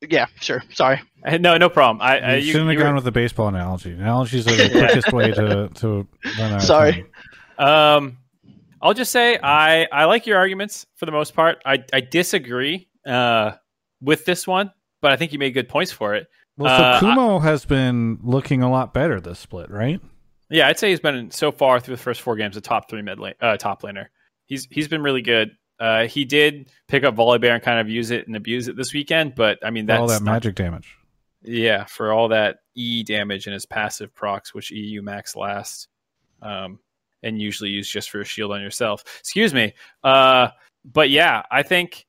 [0.08, 0.62] Yeah, sure.
[0.72, 1.00] Sorry.
[1.24, 2.00] Uh, No, no problem.
[2.02, 3.92] I, You I, you, shouldn't have you were- with the baseball analogy.
[3.92, 6.06] Analogies are the quickest way to to
[6.38, 6.62] run out.
[6.62, 7.04] Sorry.
[7.58, 8.18] Um,
[8.80, 11.58] I'll just say I I like your arguments for the most part.
[11.66, 13.52] I I disagree uh
[14.00, 16.26] with this one, but I think you made good points for it.
[16.58, 20.00] Well, so Uh, I- Kumo has been looking a lot better this split, right?
[20.50, 23.02] Yeah, I'd say he's been so far through the first four games a top three
[23.02, 24.06] mid lane, uh, top laner.
[24.46, 25.50] He's he's been really good.
[25.78, 28.94] Uh, he did pick up Volibear and kind of use it and abuse it this
[28.94, 30.96] weekend, but I mean that's all that not- magic damage.
[31.42, 35.88] Yeah, for all that E damage and his passive procs, which EU max last,
[36.42, 36.80] um,
[37.22, 39.04] and usually use just for a shield on yourself.
[39.20, 39.74] Excuse me.
[40.02, 40.48] Uh,
[40.84, 42.06] but yeah, I think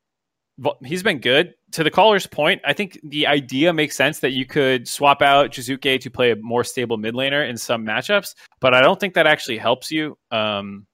[0.83, 1.53] he's been good.
[1.73, 5.51] To the caller's point, I think the idea makes sense that you could swap out
[5.51, 9.13] Jiizuke to play a more stable mid laner in some matchups, but I don't think
[9.15, 10.17] that actually helps you.
[10.31, 10.87] Um,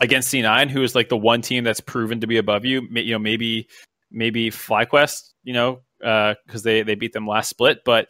[0.00, 3.12] against C9, who is like the one team that's proven to be above you, you
[3.12, 3.68] know, maybe
[4.10, 7.80] maybe FlyQuest, you know, because they they beat them last split.
[7.84, 8.08] But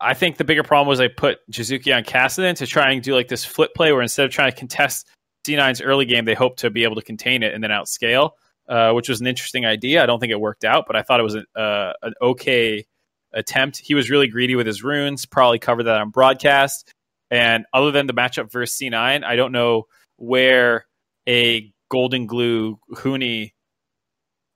[0.00, 3.14] I think the bigger problem was I put Jiizuke on Kassadin to try and do
[3.14, 5.06] like this flip play where instead of trying to contest
[5.46, 8.30] C9's early game, they hope to be able to contain it and then outscale,
[8.68, 10.02] uh, which was an interesting idea.
[10.02, 12.86] I don't think it worked out, but I thought it was an, uh, an okay
[13.32, 13.78] attempt.
[13.78, 16.92] He was really greedy with his runes, probably covered that on broadcast.
[17.30, 19.86] And other than the matchup versus C9, I don't know
[20.16, 20.86] where
[21.28, 23.52] a Golden Glue Huni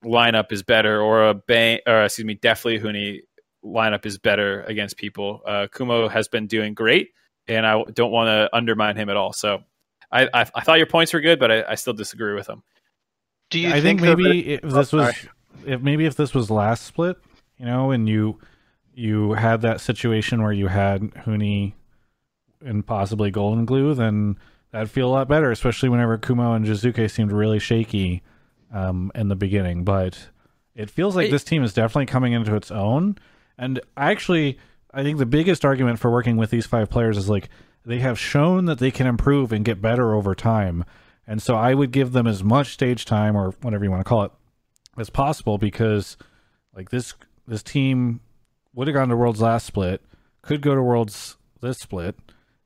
[0.04, 3.20] lineup is better, or a bang, or excuse me, Deftly Huni
[3.64, 5.42] lineup is better against people.
[5.46, 7.10] Uh, Kumo has been doing great,
[7.46, 9.32] and I don't want to undermine him at all.
[9.32, 9.62] So
[10.10, 12.62] I, I, I thought your points were good, but I, I still disagree with them.
[13.50, 15.14] Do you I think, though, maybe if Oh, this was,
[15.66, 17.16] if maybe if this was last split,
[17.58, 18.38] you know, and you
[18.94, 21.74] you had that situation where you had Huni
[22.64, 24.36] and possibly Golden Glue, then
[24.72, 28.22] that'd feel a lot better, especially whenever Kumo and Jiizuke seemed really shaky
[28.72, 29.84] um, in the beginning.
[29.84, 30.18] But
[30.74, 33.16] it feels like Hey- this team is definitely coming into its own.
[33.56, 34.58] And actually,
[34.92, 37.48] I think the biggest argument for working with these five players is like
[37.84, 40.84] they have shown that they can improve and get better over time.
[41.28, 44.08] And so I would give them as much stage time or whatever you want to
[44.08, 44.32] call it
[44.96, 46.16] as possible because
[46.74, 47.14] like this
[47.46, 48.20] this team
[48.74, 50.02] would have gone to Worlds last split,
[50.40, 52.16] could go to Worlds this split,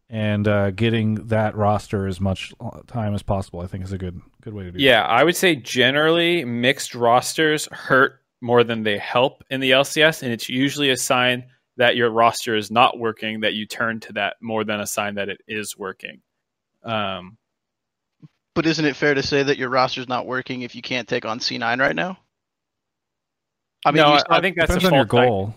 [0.09, 2.53] and uh, getting that roster as much
[2.87, 4.79] time as possible, I think, is a good good way to do.
[4.79, 10.23] Yeah, I would say generally mixed rosters hurt more than they help in the LCS,
[10.23, 11.47] and it's usually a sign
[11.79, 15.17] that your roster is not working that you turn to that more than a sign
[15.17, 16.21] that it is working.
[16.85, 17.39] Um,
[18.55, 21.25] But isn't it fair to say that your roster's not working if you can't take
[21.25, 22.19] on C9 right now?
[23.85, 25.55] I mean, no, you I, think that's depends a on your false di- goal.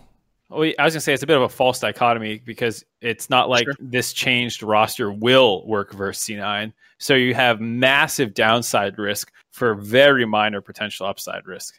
[0.48, 3.48] Well, I was gonna say it's a bit of a false dichotomy because it's not
[3.48, 3.74] like Sure.
[3.80, 6.72] this changed roster will work versus C9.
[6.98, 11.74] So you have massive downside risk for very minor potential upside risk.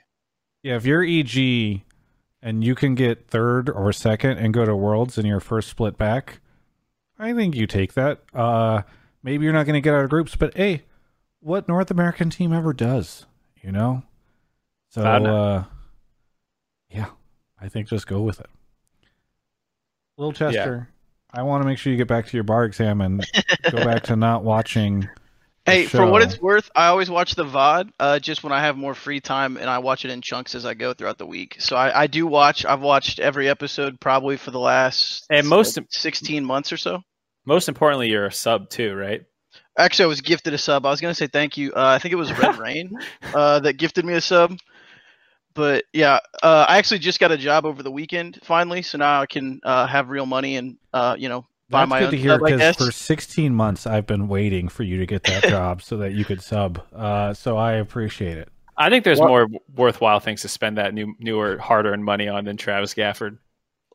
[0.63, 1.81] Yeah, if you're EG
[2.41, 5.97] and you can get third or second and go to Worlds in your first split
[5.97, 6.39] back,
[7.17, 8.21] I think you take that.
[8.33, 8.83] Uh,
[9.23, 10.83] maybe you're not going to get out of groups, but hey,
[11.47, 13.25] what North American team ever does,
[13.63, 14.03] you know?
[14.89, 15.63] So, uh,
[16.89, 17.07] yeah,
[17.59, 18.49] I think just go with it.
[20.17, 20.89] Little Chester,
[21.31, 23.25] I want to make sure you get back to your bar exam and
[23.71, 25.01] go back to not watching.
[25.65, 28.61] the Hey, for what it's worth, I always watch the VOD uh, just when I
[28.61, 31.25] have more free time, and I watch it in chunks as I go throughout the
[31.25, 31.55] week.
[31.59, 32.65] So I, I do watch.
[32.65, 37.01] I've watched every episode probably for the last And most- like, 16 months or so.
[37.45, 39.23] Most importantly, you're a sub too, right?
[39.77, 40.85] Actually, I was gifted a sub.
[40.85, 41.71] I was gonna say thank you.
[41.73, 42.97] Uh, I think it was Red Rain
[43.33, 44.57] uh, that gifted me a sub.
[45.53, 49.21] But yeah, uh, I actually just got a job over the weekend finally, so now
[49.21, 52.11] I can uh, have real money and uh, you know buy That's my good own
[52.11, 55.81] to hear because for 16 months I've been waiting for you to get that job
[55.81, 56.81] so that you could sub.
[56.95, 58.49] Uh, so I appreciate it.
[58.77, 62.45] I think there's What- more worthwhile things to spend that new, newer, hard-earned money on
[62.45, 63.39] than Travis Gafford.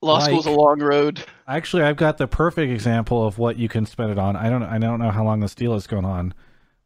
[0.02, 1.24] Law school's a long road.
[1.46, 4.34] Actually, I've got the perfect example of what you can spend it on.
[4.36, 6.34] I don't I don't know how long this deal is going on,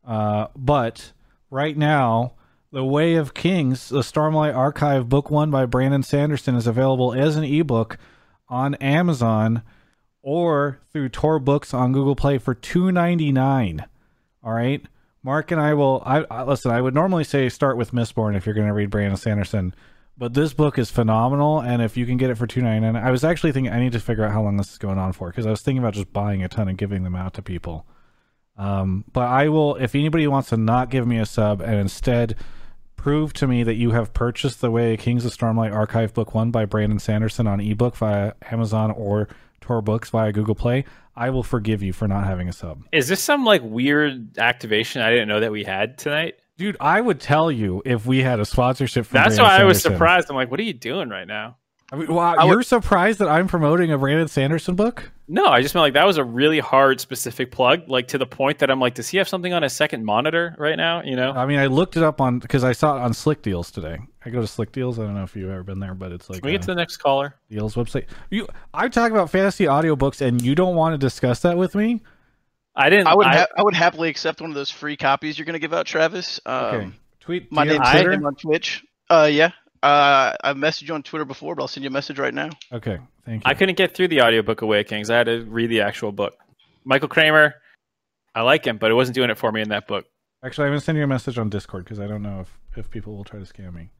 [0.06, 1.12] uh, but
[1.50, 2.34] right now,
[2.72, 7.36] The Way of Kings, the Stormlight Archive Book One by Brandon Sanderson, is available as
[7.36, 7.96] an ebook
[8.48, 9.62] on Amazon
[10.20, 13.86] or through Tor Books on Google Play for two ninety nine.
[14.44, 14.82] All right,
[15.22, 16.02] Mark and I will.
[16.04, 16.70] I, I listen.
[16.70, 19.74] I would normally say start with Mistborn if you're going to read Brandon Sanderson.
[20.18, 22.96] But this book is phenomenal, and if you can get it for two ninety nine,
[22.96, 25.12] I was actually thinking I need to figure out how long this is going on
[25.12, 27.42] for because I was thinking about just buying a ton and giving them out to
[27.42, 27.86] people.
[28.56, 32.36] Um, but I will, if anybody wants to not give me a sub and instead
[32.96, 36.50] prove to me that you have purchased The Way Kings of Stormlight Archive Book One
[36.50, 39.28] by Brandon Sanderson on ebook via Amazon or
[39.60, 42.84] Tor Books via Google Play, I will forgive you for not having a sub.
[42.92, 46.36] Is this some like weird activation I didn't know that we had tonight?
[46.56, 49.64] Dude, I would tell you if we had a sponsorship from That's Brandon why I
[49.64, 50.30] was surprised.
[50.30, 51.56] I'm like, what are you doing right now?
[51.92, 55.12] I mean, wow, I you're surprised that I'm promoting a Brandon Sanderson book?
[55.28, 58.26] No, I just meant like that was a really hard specific plug, like to the
[58.26, 61.02] point that I'm like, does he have something on his second monitor right now?
[61.02, 61.30] You know?
[61.32, 63.98] I mean, I looked it up on because I saw it on Slick Deals today.
[64.24, 64.98] I go to Slick Deals.
[64.98, 66.68] I don't know if you've ever been there, but it's like Can we get to
[66.68, 67.36] the next caller?
[67.50, 68.06] Deals website.
[68.30, 72.02] You, I talk about fantasy audiobooks, and you don't want to discuss that with me.
[72.76, 73.06] I didn't.
[73.06, 75.54] I would I, ha- I would happily accept one of those free copies you're going
[75.54, 76.40] to give out, Travis.
[76.44, 77.50] Um, Okay, tweet.
[77.52, 78.26] My name you name's have Twitter Twitter?
[78.26, 78.84] on Twitch.
[79.08, 79.50] Uh, yeah.
[79.82, 82.50] Uh, I've messaged you on Twitter before, but I'll send you a message right now.
[82.72, 83.50] Okay, thank you.
[83.50, 85.10] I couldn't get through the audiobook of Awakenings.
[85.10, 86.34] I had to read the actual book.
[86.84, 87.54] Michael Kramer,
[88.34, 90.04] I like him, but it wasn't doing it for me in that book.
[90.44, 92.90] Actually, I'm gonna send you a message on Discord because I don't know if if
[92.90, 93.90] people will try to scam me.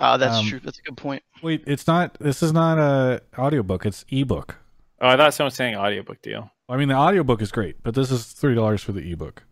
[0.00, 0.60] Uh, that's Um, true.
[0.62, 1.22] That's a good point.
[1.42, 2.16] Wait, it's not.
[2.20, 3.84] This is not a audiobook.
[3.86, 4.56] It's ebook.
[5.00, 6.50] Oh, I thought someone was saying audiobook deal.
[6.68, 9.42] I mean, the audiobook is great, but this is three dollars for the ebook.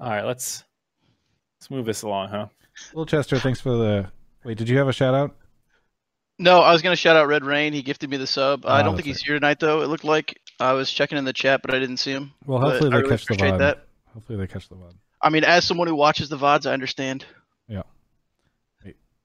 [0.00, 0.64] All right, let's
[1.58, 2.46] let's move this along, huh?
[2.94, 4.10] Will Chester, thanks for the.
[4.44, 5.34] Wait, did you have a shout out?
[6.38, 7.72] No, I was going to shout out Red Rain.
[7.72, 8.66] He gifted me the sub.
[8.66, 9.80] I Ah, don't that's think he's here tonight, though.
[9.80, 12.32] It looked like I was checking in the chat, but I didn't see him.
[12.44, 13.58] Well, But hopefully I they really catch the appreciate VOD.
[13.58, 13.86] that.
[14.12, 14.94] Hopefully they catch the VOD.
[15.22, 17.24] I mean, as someone who watches the VODs, I understand.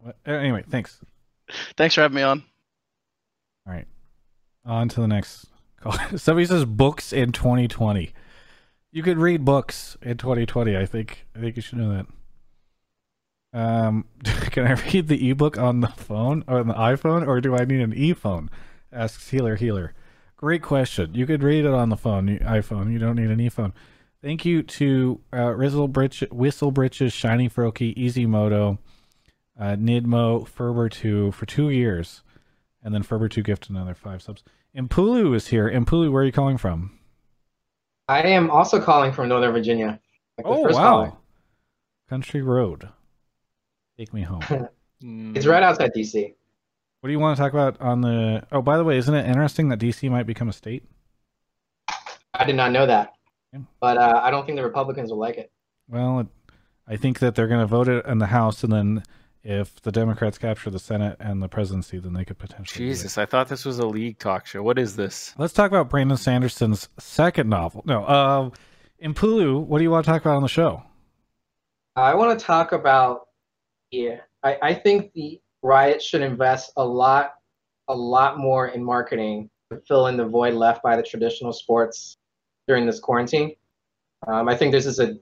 [0.04, 0.16] What?
[0.26, 0.99] Anyway, thanks.
[1.78, 2.43] Thanks for having me on.
[3.68, 3.86] All right.
[4.66, 5.51] On to the next call.
[6.15, 8.13] Somebody says books in 2020.
[8.91, 10.77] You could read books in 2020.
[10.77, 11.25] I think.
[11.36, 12.05] I think you should know that.
[13.53, 17.55] Um, can I read the ebook on the phone or on the iPhone, or do
[17.55, 18.49] I need an e-phone?
[18.91, 19.93] Asks Healer Healer.
[20.38, 21.13] Great question.
[21.13, 22.91] You could read it on the phone, iPhone.
[22.91, 23.73] You don't need an e-phone.
[24.21, 28.77] Thank you to uh, Rizzle Britch, Whistle Britches, Shiny Froky, Easy Moto,
[29.59, 32.23] uh, Nidmo, Ferber2 for two years.
[32.84, 34.43] And then Ferber2 gifted another five subs.
[34.76, 35.69] Impulu is here.
[35.69, 36.97] Impulu, where are you calling from?
[38.07, 39.99] I am also calling from Northern Virginia.
[40.38, 40.72] Like oh, wow.
[40.72, 41.13] caller.
[42.09, 42.89] Country Road.
[43.97, 44.41] Take me home.
[45.03, 46.36] It's right outside DC.
[46.99, 48.45] what do you want to talk about on the.
[48.51, 50.84] Oh, by the way, isn't it interesting that DC might become a state?
[52.36, 53.13] I did not know that,
[53.51, 53.61] Yeah.
[53.80, 55.51] but uh, I don't think the Republicans will like it.
[55.89, 56.28] Well, it,
[56.88, 59.03] I think that they're going to vote it in the House, and then
[59.44, 62.86] if the Democrats capture the Senate and the presidency, then they could potentially.
[62.86, 64.62] Jesus, I thought this was a league talk show.
[64.62, 65.34] What is this?
[65.38, 67.84] Let's talk about Brandon Sanderson's second novel.
[67.86, 68.50] No, uh,
[69.04, 70.84] Impulu, what do you want to talk about on the show?
[71.96, 73.28] I want to talk about
[73.92, 74.20] yeah.
[74.44, 77.36] I, I think the Riot should invest a lot,
[77.88, 82.18] a lot more in marketing to fill in the void left by the traditional sports
[82.68, 83.56] during this quarantine.
[84.28, 85.18] Um, I think this is a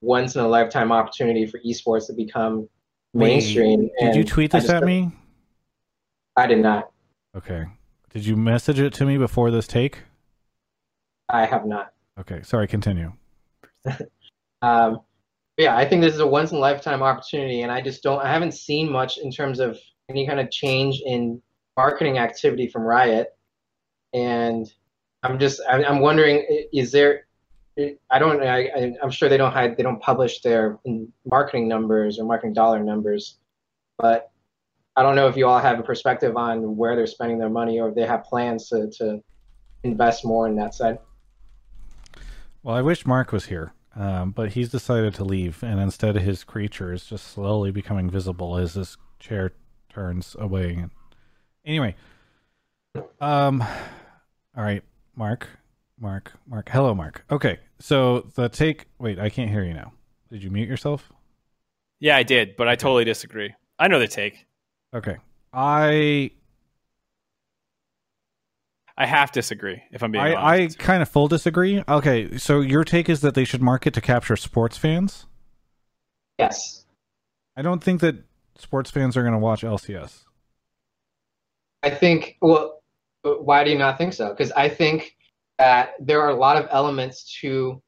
[0.00, 2.68] once in a lifetime opportunity for esports to become
[3.14, 3.82] mainstream.
[3.82, 5.10] Wait, did you tweet this at me?
[6.36, 6.90] I did not.
[7.36, 7.66] Okay.
[8.12, 9.98] Did you message it to me before this take?
[11.28, 11.92] I have not.
[12.18, 13.12] Okay, sorry, continue.
[14.62, 15.00] Um,
[15.56, 18.20] yeah, I think this is a once in a lifetime opportunity, and I just don't.
[18.20, 21.40] I haven't seen much in terms of any kind of change in
[21.76, 23.28] marketing activity from Riot,
[24.12, 24.70] and
[25.22, 25.60] I'm just.
[25.68, 27.26] I'm, I'm wondering, is there?
[28.10, 28.42] I don't.
[28.42, 29.76] I, I'm sure they don't hide.
[29.76, 30.78] They don't publish their
[31.24, 33.38] marketing numbers or marketing dollar numbers,
[33.98, 34.30] but
[34.96, 37.80] I don't know if you all have a perspective on where they're spending their money
[37.80, 39.22] or if they have plans to to
[39.82, 40.98] invest more in that side.
[42.62, 46.44] Well, I wish Mark was here, um, but he's decided to leave, and instead his
[46.44, 49.52] creature is just slowly becoming visible as this chair
[49.88, 50.84] turns away.
[51.64, 51.94] Anyway,
[53.20, 53.62] um,
[54.56, 54.82] all right,
[55.16, 55.48] Mark,
[56.00, 56.68] Mark, Mark.
[56.70, 57.24] Hello, Mark.
[57.30, 58.86] Okay, so the take.
[58.98, 59.92] Wait, I can't hear you now.
[60.30, 61.12] Did you mute yourself?
[61.98, 63.54] Yeah, I did, but I totally disagree.
[63.78, 64.46] I know the take.
[64.94, 65.16] Okay,
[65.52, 66.30] I
[68.96, 69.82] I half disagree.
[69.90, 71.82] If I'm being I, I kind of full disagree.
[71.88, 75.26] Okay, so your take is that they should market to capture sports fans.
[76.38, 76.84] Yes.
[77.56, 78.16] I don't think that
[78.58, 80.24] sports fans are going to watch LCS.
[81.82, 82.82] I think, well,
[83.22, 84.30] why do you not think so?
[84.30, 85.16] Because I think
[85.60, 87.82] that there are a lot of elements to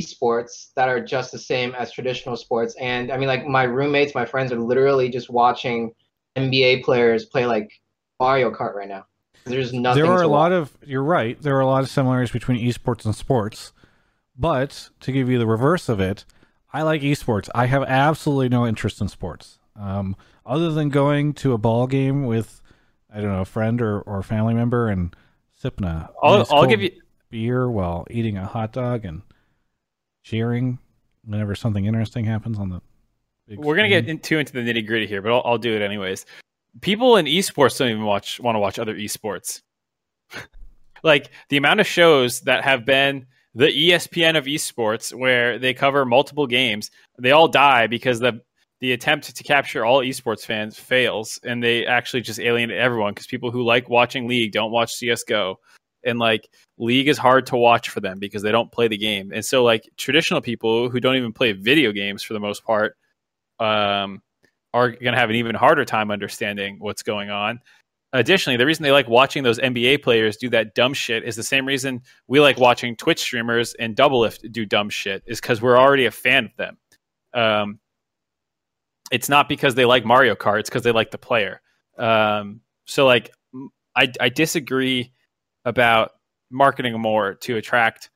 [0.00, 2.76] esports that are just the same as traditional sports.
[2.80, 5.90] And I mean, like my roommates, my friends are literally just watching
[6.36, 7.68] NBA players play like
[8.20, 9.04] Mario Kart right now.
[9.44, 10.04] There's nothing.
[10.04, 12.60] there are to a lot of you're right there are a lot of similarities between
[12.62, 13.72] esports and sports
[14.36, 16.26] but to give you the reverse of it
[16.74, 20.14] i like esports i have absolutely no interest in sports um,
[20.44, 22.60] other than going to a ball game with
[23.10, 25.16] i don't know a friend or, or family member and
[25.54, 27.00] sipping a I'll, I'll cold give you.
[27.30, 29.22] Beer while eating a hot dog and
[30.22, 30.78] cheering
[31.24, 32.80] whenever something interesting happens on the
[33.56, 34.04] We're gonna screen.
[34.04, 36.26] get into into the nitty gritty here, but I'll, I'll do it anyways.
[36.80, 39.62] People in esports don't even watch want to watch other esports.
[41.02, 46.04] like the amount of shows that have been the ESPN of esports where they cover
[46.04, 48.40] multiple games, they all die because the
[48.80, 53.26] the attempt to capture all esports fans fails and they actually just alienate everyone because
[53.26, 55.58] people who like watching league don't watch CS:GO
[56.04, 59.32] and like league is hard to watch for them because they don't play the game.
[59.34, 62.96] And so like traditional people who don't even play video games for the most part
[63.60, 64.22] um
[64.74, 67.60] are going to have an even harder time understanding what's going on
[68.12, 71.42] additionally, the reason they like watching those NBA players do that dumb shit is the
[71.42, 75.78] same reason we like watching Twitch streamers and Doublelift do dumb shit is because we're
[75.78, 76.78] already a fan of them.
[77.34, 77.80] Um,
[79.10, 81.60] it's not because they like Mario Kart; it's because they like the player.
[81.98, 83.30] Um, so, like,
[83.96, 85.12] I I disagree
[85.68, 86.12] about
[86.50, 88.10] marketing more to attract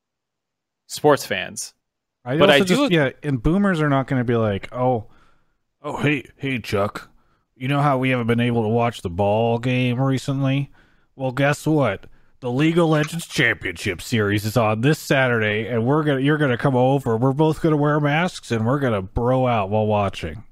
[0.87, 1.75] sports fans.
[2.25, 5.07] I But I do- just, yeah, and boomers are not going to be like, oh,
[5.83, 7.11] oh, hey, hey, Chuck,
[7.57, 10.71] you know how we haven't been able to watch the ball game recently?
[11.15, 12.07] Well, guess what?
[12.41, 16.59] The League of Legends Championship Series is on this Saturday, and we're gonna, you're gonna
[16.59, 17.17] come over.
[17.17, 20.43] We're both gonna wear masks, and we're gonna bro out while watching.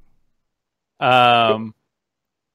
[1.01, 1.75] Um,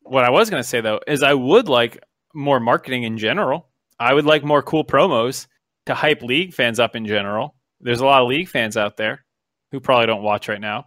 [0.04, 2.02] what I was going to say though is I would like
[2.34, 3.68] more marketing in general.
[4.00, 5.48] I would like more cool promos
[5.86, 7.56] to hype league fans up in general.
[7.80, 9.26] There's a lot of league fans out there
[9.72, 10.86] who probably don't watch right now.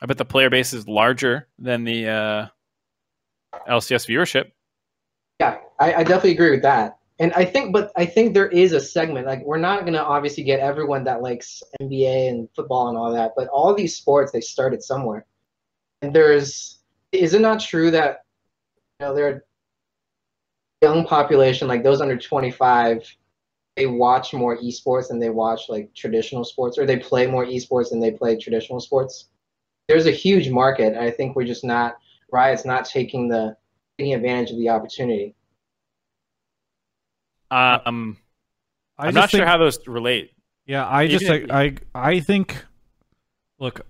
[0.00, 2.46] I bet the player base is larger than the uh,
[3.68, 4.50] LCS viewership.
[5.40, 6.98] Yeah, I, I definitely agree with that.
[7.18, 9.26] And I think, but I think there is a segment.
[9.26, 13.32] Like, we're not gonna obviously get everyone that likes NBA and football and all that,
[13.36, 15.24] but all these sports they started somewhere.
[16.02, 16.80] And there's,
[17.12, 18.24] is it not true that,
[19.00, 19.45] you know, there are
[20.86, 23.02] young population like those under 25,
[23.76, 27.90] they watch more esports than they watch like traditional sports, or they play more esports
[27.90, 29.28] than they play traditional sports.
[29.88, 30.94] There's a huge market.
[30.94, 31.96] And I think we're just not
[32.32, 33.56] Riot's not taking the
[33.98, 35.34] taking advantage of the opportunity.
[37.50, 38.16] Um,
[38.98, 40.32] I I'm just not sure how those relate.
[40.66, 42.64] Yeah, I just Even like I I think
[43.58, 43.86] look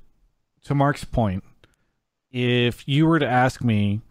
[0.65, 1.45] to Mark's point,
[2.31, 4.03] if you were to ask me,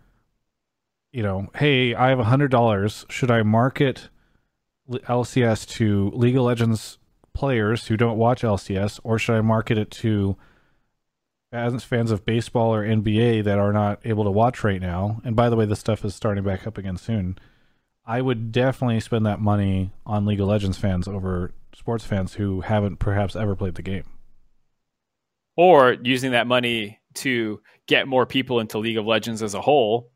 [1.15, 4.09] you know, hey, I have a hundred dollars, should I market
[4.89, 6.97] LCS to League of Legends
[7.31, 10.35] players who don't watch LCS, or should I market it to
[11.53, 15.21] fans of baseball or NBA that are not able to watch right now?
[15.23, 17.37] And by the way, this stuff is starting back up again soon.
[18.05, 22.59] I would definitely spend that money on League of Legends fans over sports fans who
[22.59, 24.03] haven't perhaps ever played the game.
[25.55, 30.11] Or using that money to get more people into League of Legends as a whole.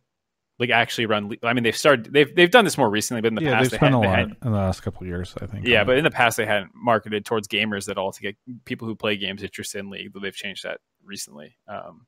[0.59, 1.31] Like actually run.
[1.43, 2.11] I mean, they've started.
[2.11, 3.99] They've they've done this more recently, but in the yeah, past they've they spent a
[3.99, 5.65] lot in the last couple of years, I think.
[5.65, 8.35] Yeah, but in the past they hadn't marketed towards gamers at all to get
[8.65, 10.11] people who play games interested in League.
[10.11, 11.55] But they've changed that recently.
[11.67, 12.07] Um,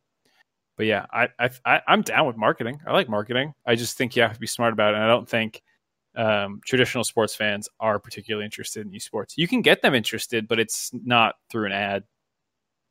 [0.77, 2.81] but yeah, I, I I I'm down with marketing.
[2.85, 3.53] I like marketing.
[3.65, 4.95] I just think you have to be smart about it.
[4.95, 5.61] And I don't think
[6.15, 9.33] um, traditional sports fans are particularly interested in esports.
[9.37, 12.03] You can get them interested, but it's not through an ad.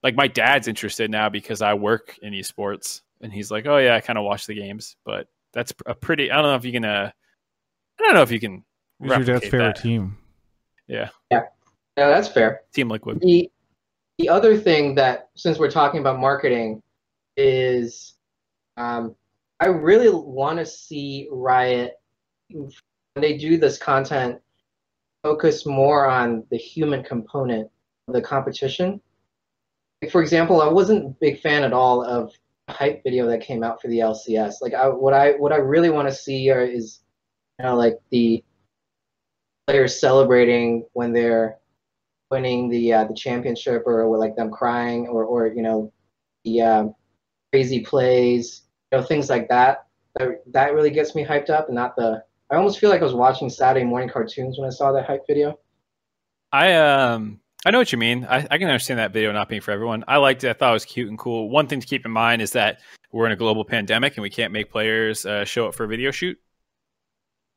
[0.02, 3.94] Like my dad's interested now because I work in esports, and he's like, "Oh yeah,
[3.94, 6.30] I kind of watch the games." But that's a pretty.
[6.30, 6.84] I don't know if you can.
[6.84, 7.10] Uh,
[7.98, 8.64] I don't know if you can.
[9.00, 9.82] Who's your dad's replicate favorite that.
[9.82, 10.18] team?
[10.86, 11.42] Yeah, Yeah,
[11.96, 12.62] that's fair.
[12.72, 13.20] Team Liquid.
[13.20, 13.50] The
[14.18, 16.82] the other thing that since we're talking about marketing
[17.36, 18.14] is
[18.76, 19.14] um,
[19.60, 21.94] I really want to see Riot
[22.48, 22.70] when
[23.16, 24.40] they do this content
[25.22, 27.70] focus more on the human component
[28.08, 29.00] of the competition.
[30.02, 32.38] Like, for example, I wasn't a big fan at all of the
[32.70, 34.54] hype video that came out for the LCS.
[34.60, 37.00] Like I what I what I really want to see are, is
[37.58, 38.42] you know like the
[39.66, 41.58] players celebrating when they're
[42.30, 45.92] winning the uh, the championship or like them crying or or you know
[46.44, 46.94] the um,
[47.52, 51.74] crazy plays you know things like that that that really gets me hyped up and
[51.74, 54.90] not the I almost feel like I was watching Saturday morning cartoons when I saw
[54.92, 55.58] that hype video.
[56.52, 58.26] I um I know what you mean.
[58.28, 60.04] I, I can understand that video not being for everyone.
[60.08, 60.50] I liked it.
[60.50, 61.50] I thought it was cute and cool.
[61.50, 62.80] One thing to keep in mind is that
[63.12, 65.88] we're in a global pandemic and we can't make players uh, show up for a
[65.88, 66.38] video shoot.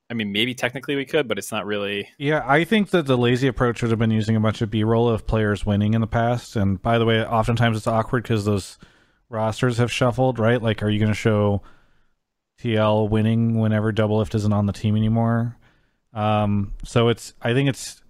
[0.09, 2.09] I mean, maybe technically we could, but it's not really.
[2.17, 5.07] Yeah, I think that the lazy approach would have been using a bunch of B-roll
[5.07, 6.57] of players winning in the past.
[6.57, 8.77] And by the way, oftentimes it's awkward because those
[9.29, 10.61] rosters have shuffled, right?
[10.61, 11.61] Like, are you going to show
[12.61, 15.57] TL winning whenever Doublelift isn't on the team anymore?
[16.13, 18.03] Um, so it's, I think it's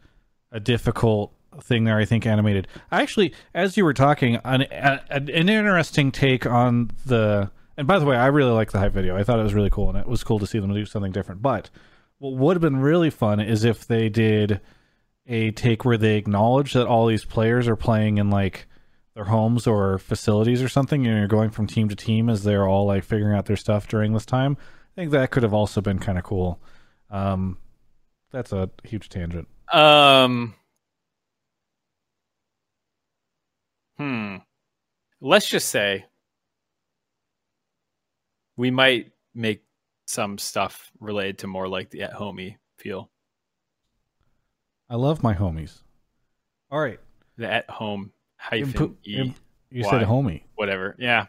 [0.52, 1.98] a difficult thing there.
[1.98, 2.68] I think animated.
[2.92, 7.52] Actually, as you were talking, an, an, an interesting take on the.
[7.76, 9.18] And by the way, I really like the hype video.
[9.18, 11.12] I thought it was really cool, and it was cool to see them do something
[11.12, 11.42] different.
[11.42, 11.70] But
[12.20, 14.62] what would have been really fun is if they did
[15.26, 18.68] a take where they acknowledge that all these players are playing in like
[19.16, 22.68] their homes or facilities or something, and you're going from team to team as they're
[22.68, 24.58] all like figuring out their stuff during this time.
[24.96, 26.62] I think that could have also been kind of cool.
[27.10, 27.58] Um,
[28.32, 29.48] That's a huge tangent.
[29.72, 30.56] Um.
[33.98, 34.38] Hmm.
[35.22, 36.06] Let's just say
[38.58, 39.64] we might make
[40.06, 43.10] some stuff related to more like the at homey feel.
[44.90, 45.80] I love my homies.
[46.70, 47.00] All right.
[47.38, 49.36] The at home hyphen Impo- e im-
[49.72, 49.90] you Why?
[49.92, 50.44] said homie.
[50.56, 50.96] whatever.
[51.00, 51.28] Yeah.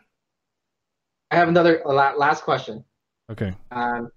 [1.31, 2.85] I have another last question.
[3.31, 3.55] Okay.
[3.71, 4.11] Um,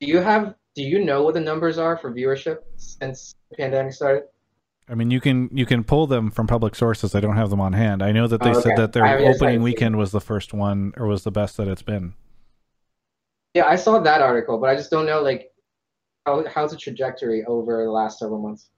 [0.00, 3.92] do you have do you know what the numbers are for viewership since the pandemic
[3.92, 4.24] started?
[4.88, 7.14] I mean, you can you can pull them from public sources.
[7.14, 8.02] I don't have them on hand.
[8.02, 10.20] I know that they Oh, said that their I haven't- I opening weekend was the
[10.20, 12.14] first one or was the best that it's been.
[13.54, 15.50] Yeah, I saw that article, but I just don't know like
[16.26, 18.68] how how's the trajectory over the last several months.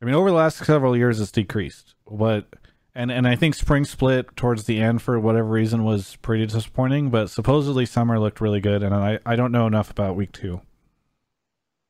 [0.00, 1.94] I mean, over the last several years, it's decreased.
[2.08, 2.46] But
[2.94, 7.10] and and I think spring split towards the end for whatever reason was pretty disappointing.
[7.10, 10.60] But supposedly summer looked really good, and I I don't know enough about week two.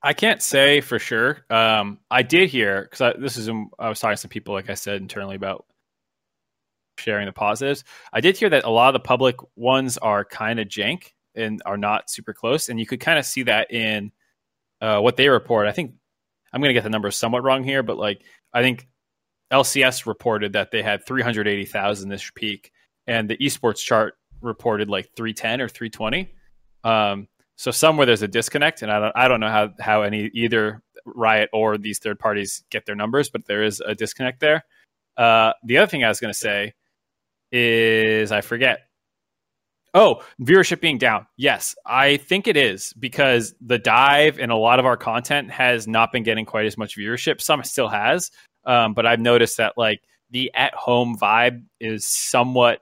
[0.03, 1.45] I can't say for sure.
[1.51, 3.49] Um, I did hear because this is
[3.79, 5.67] I was talking to some people, like I said internally about
[6.99, 7.85] sharing the positives.
[8.13, 11.63] I did hear that a lot of the public ones are kind of jank and
[11.67, 14.13] are not super close, and you could kind of see that in
[14.81, 15.67] uh, what they report.
[15.67, 15.95] I think
[16.53, 18.23] I'm going to get the numbers somewhat wrong here, but like
[18.55, 18.89] I think
[19.53, 22.73] LCS reported that they had 380,000 this peak,
[23.07, 26.33] and the esports chart reported like 310 or 320.
[26.85, 27.29] Um,
[27.61, 30.83] so somewhere there's a disconnect, and I don't I don't know how how any either
[31.05, 34.65] Riot or these third parties get their numbers, but there is a disconnect there.
[35.15, 36.73] Uh, the other thing I was going to say
[37.53, 38.89] is I forget.
[39.93, 41.27] Oh, viewership being down.
[41.37, 45.87] Yes, I think it is because the dive and a lot of our content has
[45.87, 47.43] not been getting quite as much viewership.
[47.43, 48.31] Some still has,
[48.65, 50.01] um, but I've noticed that like
[50.31, 52.81] the at home vibe is somewhat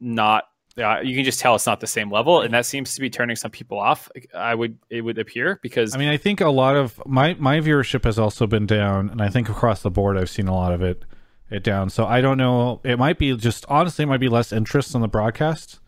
[0.00, 0.42] not.
[0.78, 3.10] Uh, you can just tell it's not the same level, and that seems to be
[3.10, 4.10] turning some people off.
[4.34, 7.60] I would it would appear because I mean, I think a lot of my my
[7.60, 10.72] viewership has also been down, and I think across the board, I've seen a lot
[10.72, 11.04] of it
[11.50, 11.90] it down.
[11.90, 12.80] So I don't know.
[12.84, 15.78] It might be just honestly, it might be less interest in the broadcast,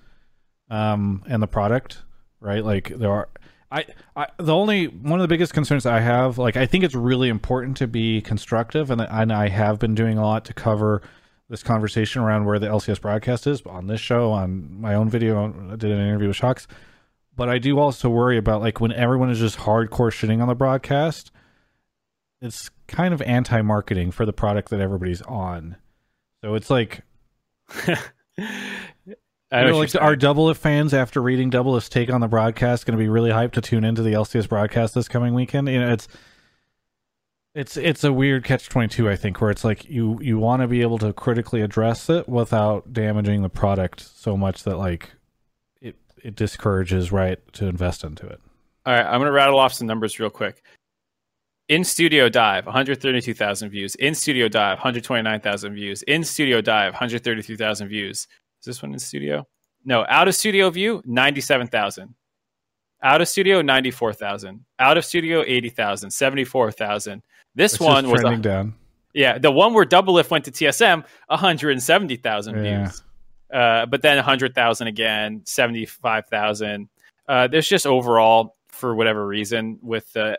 [0.68, 2.02] um, and the product,
[2.40, 2.64] right?
[2.64, 3.28] Like there are.
[3.70, 6.94] I, I the only one of the biggest concerns I have, like I think it's
[6.94, 11.02] really important to be constructive, and and I have been doing a lot to cover
[11.48, 15.46] this conversation around where the LCS broadcast is on this show, on my own video.
[15.72, 16.66] I did an interview with Sjokz,
[17.36, 20.54] but I do also worry about like when everyone is just hardcore shitting on the
[20.54, 21.30] broadcast.
[22.40, 25.76] It's kind of anti-marketing for the product that everybody's on.
[26.42, 27.02] So it's like
[29.54, 30.04] I you know like saying.
[30.16, 33.60] Doublelift fans after reading Doublelift's take on the broadcast going to be really hyped to
[33.60, 35.68] tune into the LCS broadcast this coming weekend.
[35.68, 36.08] You know, it's
[37.54, 39.08] it's it's a weird catch twenty two.
[39.08, 42.28] I think where it's like you you want to be able to critically address it
[42.28, 45.12] without damaging the product so much that like
[45.80, 48.40] it it discourages right to invest into it.
[48.86, 50.62] All right, I'm going to rattle off some numbers real quick.
[51.68, 53.94] In Studio Dive, 132,000 views.
[53.94, 56.02] In Studio Dive, 129,000 views.
[56.02, 58.18] In Studio Dive, 133,000 views.
[58.18, 59.46] Is this one in Studio?
[59.86, 62.14] No, out of Studio View, 97,000.
[63.02, 64.64] Out of Studio, 94,000.
[64.78, 66.10] Out of Studio, 80,000.
[66.10, 67.22] 74,000.
[67.54, 68.74] This It's one was, trending a, down.
[69.12, 72.78] yeah, the one where Doublelift went to TSM, 170,000 Yeah.
[72.84, 73.02] views.
[73.52, 76.88] Uh, but then 100,000 again, 75,000.
[77.28, 80.38] Uh, there's just overall, for whatever reason, with the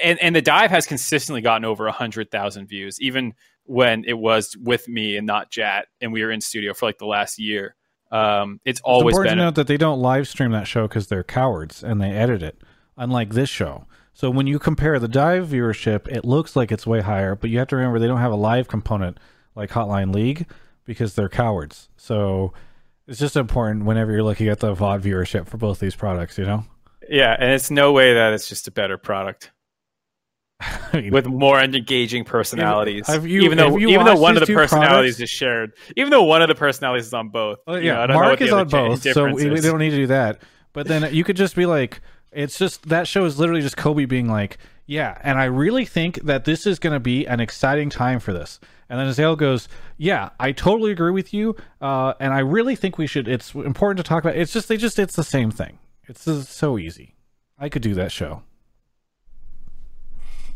[0.00, 3.34] and and the dive has consistently gotten over 100,000 views, even
[3.64, 6.98] when it was with me and not Jat, and we were in studio for like
[6.98, 7.76] the last year.
[8.10, 10.88] Um, it's It's always important been to note that they don't live stream that show
[10.88, 12.60] because they're cowards and they edit it,
[12.96, 13.86] unlike this show.
[14.14, 17.58] So when you compare the dive viewership, it looks like it's way higher, but you
[17.58, 19.18] have to remember they don't have a live component
[19.56, 20.46] like Hotline League
[20.84, 21.88] because they're cowards.
[21.96, 22.52] So
[23.08, 26.44] it's just important whenever you're looking at the VOD viewership for both these products, you
[26.44, 26.64] know?
[27.10, 29.50] yeah, and it's no way that it's just a better product
[30.60, 33.08] I mean, with more engaging personalities.
[33.08, 35.20] you- even though you even though one of the personalities products?
[35.20, 37.58] is shared, even though one of the personalities is on both.
[37.66, 39.90] Well, you yeah, I don't know Mark is on both, so we, we don't need
[39.90, 40.40] to do that.
[40.72, 42.00] But then you could just be like,
[42.34, 46.22] it's just that show is literally just Kobbe being like, yeah, and I really think
[46.22, 48.60] that this is going to be an exciting time for this.
[48.88, 52.98] And then Azael goes, yeah, I totally agree with you, uh, and I really think
[52.98, 53.28] we should.
[53.28, 54.36] It's important to talk about.
[54.36, 55.78] It's just they just it's the same thing.
[56.06, 57.14] It's so easy.
[57.58, 58.42] I could do that show.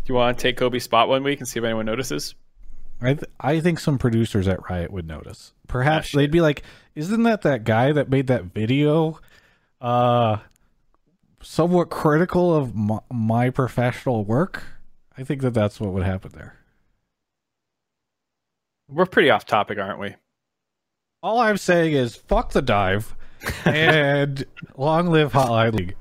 [0.04, 2.34] Do you want to take Kobbe's spot one week and see if anyone notices?
[3.00, 5.52] I th- I think some producers at Riot would notice.
[5.68, 6.18] Perhaps shit.
[6.18, 6.62] they'd be like,
[6.94, 9.20] "Isn't that that guy that made that video,
[9.80, 10.38] uh,
[11.42, 14.64] somewhat critical of my, my professional work?"
[15.16, 16.56] I think that that's what would happen there.
[18.88, 20.14] We're pretty off topic, aren't we?
[21.22, 23.14] All I'm saying is, fuck the dive,
[23.64, 24.44] and
[24.76, 25.96] long live Hotline League.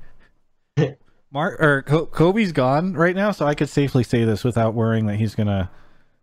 [1.30, 5.16] Mark or Kobbe's gone right now, so I could safely say this without worrying that
[5.16, 5.70] he's gonna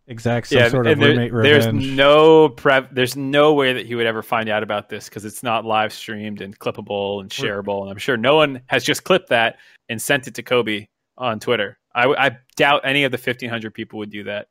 [0.07, 1.91] exact some yeah, sort of and there- roommate there's revenge.
[1.91, 2.93] no prep.
[2.93, 5.91] There's no way that he would ever find out about this because it's not live
[5.93, 7.81] streamed and clippable and shareable.
[7.81, 9.57] And I'm sure no one has just clipped that
[9.89, 10.87] and sent it to Kobbe
[11.17, 11.77] on Twitter.
[11.97, 14.49] I doubt any of the 1,500 people would do that.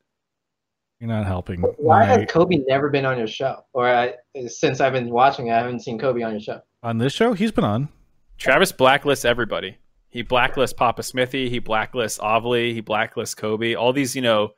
[0.98, 1.60] You're not helping.
[1.76, 3.66] Why has Kobbe never been on your show?
[3.74, 4.14] Or I,
[4.46, 6.62] since I've been watching, I haven't seen Kobbe on your show.
[6.82, 7.90] on this show, he's been on.
[8.38, 9.76] Travis blacklists everybody.
[10.08, 11.50] He blacklists Papa Smithy.
[11.50, 12.72] He blacklists Ovley.
[12.72, 13.76] He blacklists Kobbe.
[13.78, 14.52] All these, you know,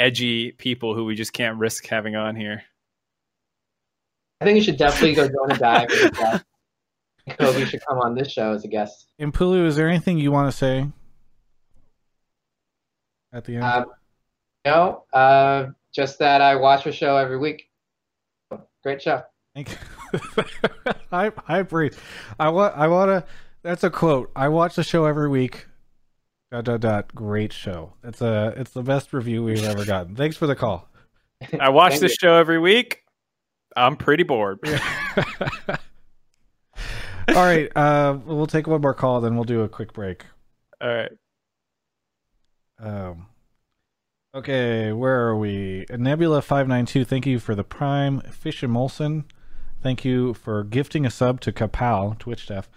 [0.00, 2.62] edgy people who we just can't risk having on here.
[4.40, 5.90] I think you should definitely go join a dive.
[5.90, 6.44] as a guest.
[7.28, 9.08] Kobbe should come on this show as a guest.
[9.20, 10.88] Impulu, is there anything you want to say
[13.32, 13.64] at the end?
[13.64, 13.84] Uh,
[14.64, 17.68] no, uh, just that I watch your show every week.
[18.82, 19.22] Great show.
[19.54, 20.44] Thank you.
[21.12, 21.94] I I breathe.
[22.38, 23.24] I want I want to.
[23.62, 24.32] That's a quote.
[24.34, 25.66] I watch the show every week.
[26.52, 27.14] Dot dot dot.
[27.14, 27.92] Great show.
[28.02, 30.16] It's a it's the best review we've ever gotten.
[30.16, 30.88] Thanks for the call.
[31.60, 32.28] I watch this you.
[32.28, 33.04] show every week.
[33.76, 34.58] I'm pretty bored.
[37.28, 37.70] All right.
[37.76, 40.26] Uh, we'll take one more call, then we'll do a quick break.
[40.80, 41.12] All right.
[42.80, 43.26] Um,
[44.34, 45.86] okay, where are we?
[45.88, 47.04] Nebula five nine two.
[47.04, 48.22] Thank you for the prime.
[48.22, 49.24] Fish and Molson.
[49.82, 52.68] Thank you for gifting a sub to Kapow Twitch staff.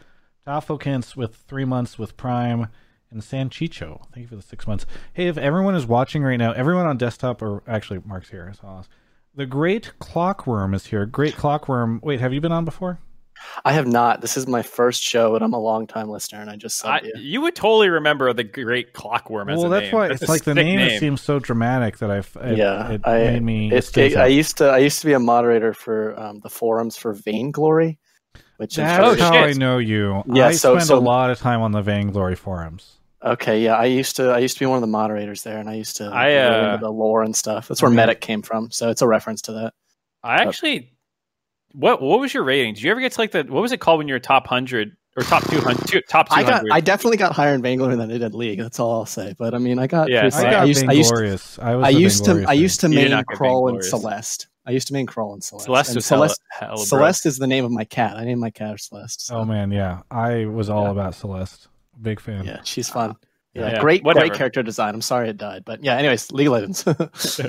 [0.46, 2.68] Tafokins with three months with Prime
[3.14, 4.02] and Sanchicho.
[4.14, 4.86] Thank you for the six months.
[5.14, 8.54] Hey, if everyone is watching right now, everyone on desktop or actually Mark's here.
[8.60, 8.86] So I'll
[9.36, 11.06] the Great Clockworm is here.
[11.08, 12.02] Great Clockworm.
[12.04, 13.00] Wait, have you been on before?
[13.66, 14.22] I have not.
[14.22, 17.02] This is my first show, and I'm a long time listener, and I just I,
[17.02, 17.12] you.
[17.18, 19.92] you would totally remember the great clockworm as well, a that's name.
[19.96, 23.02] why That's it's like the sick name, seems so dramatic that I've it, Yeah, it
[23.04, 23.72] I- made me.
[23.74, 26.96] It, it- I used to I used to be a moderator for um, the forums
[26.96, 27.98] for Vainglory,
[28.58, 29.44] which That's Oh, how shit.
[29.56, 30.24] I know you.
[30.32, 33.00] Yeah, I so- spend so- a lot of time on the Vainglory forums.
[33.24, 35.70] Okay, yeah, I used to I used to be one of the moderators there, and
[35.70, 37.68] I used to I, uh, into the lore and stuff.
[37.70, 37.96] That's where Okay.
[37.96, 39.74] Medic came from, so it's a reference to that.
[40.24, 40.92] I actually,
[41.72, 42.74] what what was your rating?
[42.74, 44.46] Did you ever get to like the what was it called when you were top
[44.48, 46.04] hundred or top two hundred?
[46.10, 46.66] Top two I got.
[46.72, 48.60] I definitely got higher in Vainglory than I did in League.
[48.60, 49.34] That's all I'll say.
[49.38, 51.60] But I mean, I got Yeah, I got I used I used Vainglorious.
[51.60, 51.86] I was.
[51.86, 54.48] I used to Vainglorious I used to main Krul and Celeste.
[54.66, 55.66] I used to main Krul and Celeste.
[55.66, 56.78] Celeste and was hella, hella.
[56.86, 58.16] Celeste is the name of my cat.
[58.18, 59.28] I named my cat Celeste.
[59.28, 60.92] so- Oh man, yeah, I was all Yeah.
[60.92, 61.68] about Celeste.
[62.02, 62.46] Big fan.
[62.46, 63.16] Yeah, she's fun.
[63.54, 64.28] Yeah, Yeah, great, whatever.
[64.28, 64.96] great character design.
[64.96, 65.96] I'm sorry it died, but yeah.
[65.98, 66.84] Anyways, League of Legends.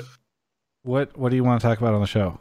[0.83, 2.39] What What do you want to talk about on the show?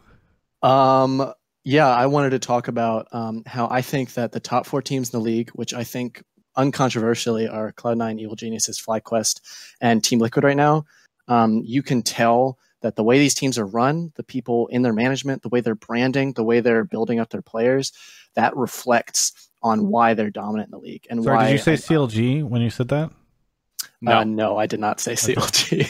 [0.62, 1.32] um,
[1.66, 5.09] yeah, I wanted to talk about um, how I think that the top four teams
[5.09, 6.22] in the league, which I think
[6.59, 9.40] uncontroversially are Cloud9, Evil Geniuses, FlyQuest,
[9.81, 10.85] and Team Liquid right now.
[11.26, 14.93] Um, you can tell that the way these teams are run, the people in their
[14.93, 17.93] management, the way they're branding, the way they're building up their players,
[18.35, 19.32] that reflects
[19.65, 21.45] on why they're dominant in the league and Sorry, why.
[21.47, 23.11] did you say I- CLG when you said that?
[24.01, 24.19] No.
[24.19, 25.89] Uh, no, I did not say CLG.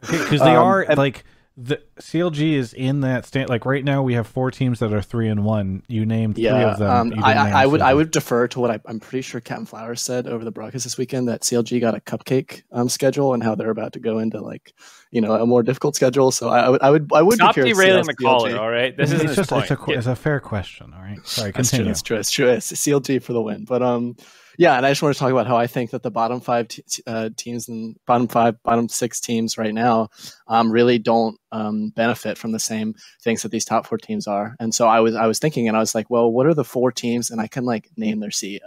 [0.00, 1.24] Because they Um, are and- like
[1.62, 3.50] the CLG is in that stand.
[3.50, 5.82] Like right now, we have four teams that are three and one.
[5.88, 6.90] You named three Yeah, of them.
[6.90, 9.66] um, I, I, I would I would defer to what I, I'm pretty sure Captain
[9.66, 13.42] Flowers said over the broadcast this weekend that CLG got a cupcake um, schedule and
[13.42, 14.72] how they're about to go into like
[15.10, 16.30] you know a more difficult schedule.
[16.30, 18.12] So I, I would I would I would Stop be curious to see derailing how
[18.12, 18.56] the caller.
[18.58, 19.64] All right, this isn't it's just point.
[19.64, 20.94] it's a qu- it's a fair question.
[20.94, 21.76] All right, sorry, That's true.
[21.78, 21.84] continue.
[21.90, 22.16] That's true.
[22.16, 22.48] That's true.
[22.48, 23.64] It's CLG for the win.
[23.66, 24.16] But um,
[24.60, 26.68] yeah, and I just want to talk about how I think that the bottom five
[26.68, 30.10] t- uh, teams and bottom five, bottom six teams right now
[30.48, 34.56] um, really don't um, benefit from the same things that these top four teams are.
[34.60, 36.62] And so I was I was thinking, and I was like, well, what are the
[36.62, 37.30] four teams?
[37.30, 38.58] And I can like name their CEO,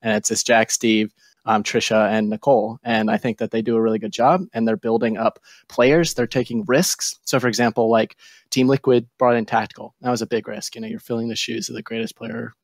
[0.00, 1.12] and it's this Jack, Steve.
[1.46, 4.66] Um, Trisha and Nicole, and I think that they do a really good job, and
[4.66, 5.38] they're building up
[5.68, 6.14] players.
[6.14, 7.18] They're taking risks.
[7.26, 8.16] So, for example, like
[8.48, 9.94] Team Liquid brought in Tactical.
[10.00, 10.74] That was a big risk.
[10.74, 12.54] You know, you're filling the shoes of the greatest player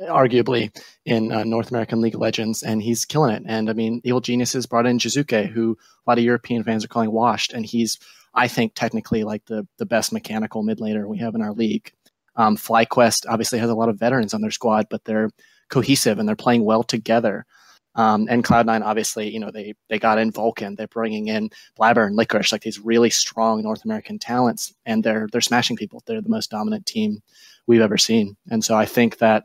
[0.00, 3.42] arguably in uh, North American League of Legends, and he's killing it.
[3.46, 6.88] And I mean, Evil Geniuses brought in Jiizuke, who a lot of European fans are
[6.88, 7.98] calling washed, and he's,
[8.34, 11.92] I think, technically like the the best mechanical mid laner we have in our league.
[12.36, 15.30] Um, FlyQuest obviously has a lot of veterans on their squad, but they're
[15.70, 17.46] cohesive and they're playing well together.
[17.94, 21.48] Um, and Cloud9, obviously, you know, they they got in Vulcan, they're bringing in
[21.78, 26.02] Blabber and Licorice, like these really strong North American talents, and they're they're smashing people.
[26.06, 27.20] They're the most dominant team
[27.66, 28.36] we've ever seen.
[28.50, 29.44] And so I think that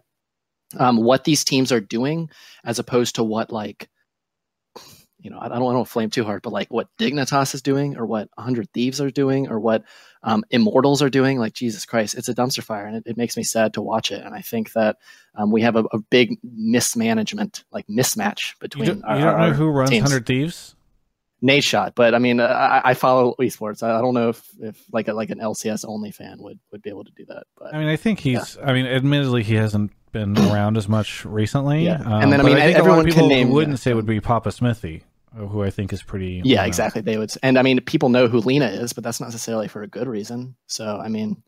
[0.78, 2.30] um, what these teams are doing,
[2.64, 3.90] as opposed to what like,
[5.20, 7.96] you know, I don't want to flame too hard, but like what Dignitas is doing,
[7.96, 9.84] or what 100 Thieves are doing, or what
[10.24, 13.38] um, Immortals are doing, like Jesus Christ, it's a dumpster fire, and it, it makes
[13.38, 14.26] me sad to watch it.
[14.26, 14.98] And I think that
[15.36, 18.86] um, we have a, a big mismanagement, like mismatch You between.
[18.86, 20.10] don't, our, you don't know who runs teams.
[20.10, 20.76] Hundred Thieves?
[21.42, 23.82] Nate shot, but I mean, uh, I, I follow esports.
[23.82, 26.82] I, I don't know if, if like a, like an LCS only fan would, would
[26.84, 27.44] be able to do that.
[27.58, 28.58] But I mean, I think he's.
[28.64, 31.86] I mean, admittedly, he hasn't been around as much recently.
[31.86, 32.02] Yeah.
[32.02, 33.94] Um, And then, I mean, think a lot everyone of people name- wouldn't yeah, say
[33.96, 35.04] would be Papa Smithy,
[35.36, 36.42] who I think is pretty.
[36.46, 37.02] yeah, exactly.
[37.02, 39.82] They would, and I mean, people know who Lena is, but that's not necessarily for
[39.82, 40.56] a good reason.
[40.68, 41.42] So I mean,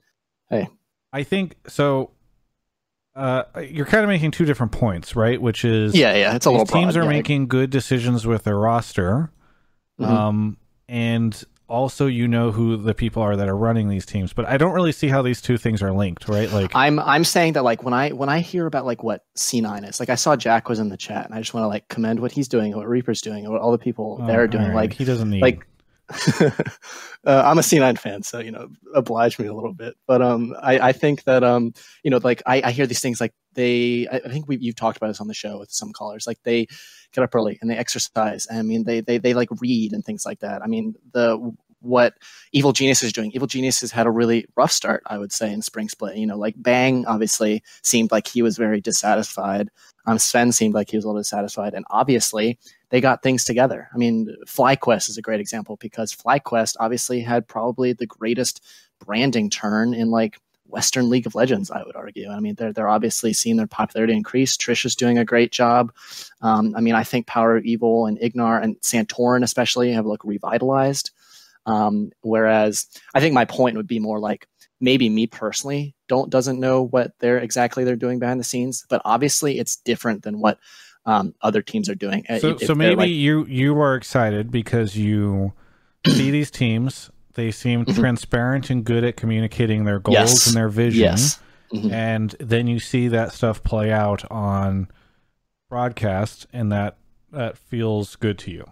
[0.49, 0.69] hey,
[1.11, 2.09] I think so.
[3.15, 5.39] Uh, you're kind of making two different points, right?
[5.39, 7.17] Which is yeah, yeah, it's a little teams broad, are yeah.
[7.17, 9.31] making good decisions with their roster,
[9.99, 10.07] Mhm.
[10.07, 10.57] um,
[10.87, 14.33] and also you know who the people are that are running these teams.
[14.33, 16.51] But I don't really see how these two things are linked, right?
[16.51, 19.87] Like, I'm I'm saying that like when I when I hear about like what C9
[19.87, 21.87] is, like I saw Jack was in the chat, and I just want to like
[21.87, 24.67] commend what he's doing, what Reaper's doing, what all the people oh, they're doing.
[24.67, 25.65] right, Like he doesn't need like
[26.41, 26.51] uh,
[27.25, 29.95] I'm a C9 fan, so you know, oblige me a little bit.
[30.05, 33.21] But um, I, I think that um, you know, like I, I hear these things
[33.21, 34.07] like they.
[34.11, 36.27] I, I think we you've talked about this on the show with some callers.
[36.27, 36.67] Like they
[37.13, 38.47] get up early and they exercise.
[38.51, 40.61] I mean, they they they like read and things like that.
[40.61, 41.53] I mean, the
[41.83, 42.15] what
[42.53, 43.31] Evil Genius is doing.
[43.33, 46.15] Evil Genius has had a really rough start, I would say, in Spring Split.
[46.15, 49.69] You know, like Bang obviously seemed like he was very dissatisfied.
[50.05, 52.57] Um, Sven seemed like he was a little dissatisfied, and obviously
[52.89, 53.89] they got things together.
[53.93, 58.63] I mean, FlyQuest is a great example because FlyQuest obviously had probably the greatest
[58.99, 60.39] branding turn in like
[60.73, 62.29] Western League of Legends, I would argue.
[62.29, 64.57] I mean, they're they're obviously seeing their popularity increase.
[64.57, 65.93] Trish is doing a great job.
[66.41, 70.25] Um, I mean, I think Power of Evil and Ignar and Santorin especially have looked
[70.25, 71.11] revitalized.
[71.65, 74.47] Um, whereas I think my point would be more like
[74.81, 79.01] maybe me personally don't doesn't know what they're exactly they're doing behind the scenes, but
[79.05, 80.57] obviously it's different than what
[81.05, 82.25] um, other teams are doing.
[82.27, 85.53] Uh, So, if so maybe like- you you are excited because you
[86.07, 87.11] see these teams.
[87.35, 87.95] They seem Mhm.
[87.95, 90.47] transparent and good at communicating their goals Yes.
[90.47, 91.01] and their vision.
[91.01, 91.39] yes,
[91.73, 91.91] Mhm.
[91.91, 94.87] And then you see that stuff play out on
[95.69, 96.97] broadcast, and that
[97.31, 98.63] that feels good to you.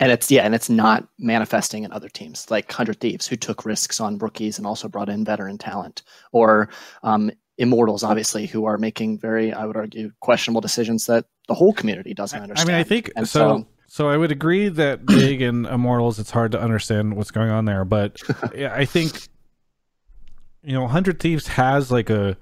[0.00, 3.64] and it's yeah, and it's not manifesting in other teams like Hundred Thieves, who took
[3.64, 6.68] risks on rookies and also brought in veteran talent, or
[7.02, 11.72] um, Immortals, obviously, who are making very, I would argue, questionable decisions that the whole
[11.72, 12.68] community doesn't understand.
[12.70, 13.24] I mean, I think so.
[13.24, 17.50] so- So I would agree that Big and Immortals, it's hard to understand what's going
[17.50, 18.20] on there, but
[18.52, 19.28] I think
[20.64, 22.36] you know, Hundred Thieves has like a,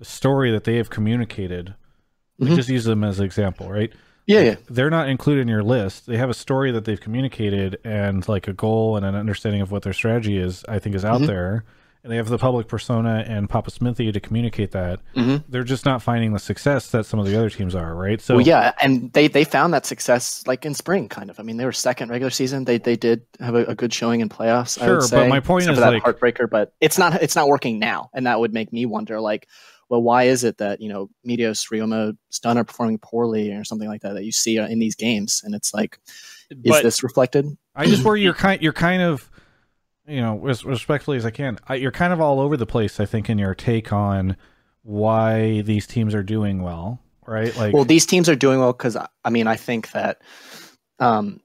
[0.00, 1.74] a story that they have communicated.
[2.38, 2.56] We Mhm.
[2.56, 3.90] just use them as an example, right?
[4.26, 6.06] yeah, Like, yeah, They're not included in your list.
[6.06, 9.70] They have a story that they've communicated and like a goal and an understanding of
[9.70, 11.26] what their strategy is, I think is out Mhm.
[11.26, 11.64] there.
[12.04, 15.00] And they have the public persona and Papa Smithy to communicate that.
[15.16, 15.44] Mhm.
[15.48, 18.20] They're just not finding the success that some of the other teams are, right?
[18.20, 21.40] So well, yeah, and they they found that success like in spring, kind of.
[21.40, 22.64] I mean, they were second regular season.
[22.64, 24.80] They they did have a, a good showing in playoffs.
[24.80, 26.48] I Sure, would but my point is, that like- heartbreaker.
[26.48, 29.48] But it's not it's not working now, and that would make me wonder, like,
[29.88, 33.88] well, why is it that you know Meteos, Ryoma, Stunt are performing poorly or something
[33.88, 35.98] like that that you see uh, in these games, and it's like,
[36.50, 37.44] is this reflected?
[37.74, 39.28] I just worry you're kind you're kind of
[40.08, 42.98] you know as respectfully as I can I, you're kind of all over the place
[42.98, 44.36] I think in your take on
[44.82, 48.96] why these teams are doing well right like well, these teams are doing well because
[48.96, 50.22] I mean, I think that
[50.98, 51.40] um,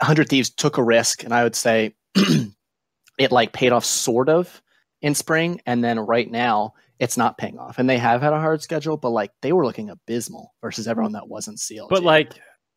[0.00, 4.62] Hundred Thieves took a risk, and I would say it like paid off sort of
[5.02, 7.78] in spring, and then right now it's not paying off.
[7.78, 11.12] And they have had a hard schedule, but like they were looking abysmal versus everyone
[11.12, 11.90] that wasn't sealed.
[11.90, 12.32] But like,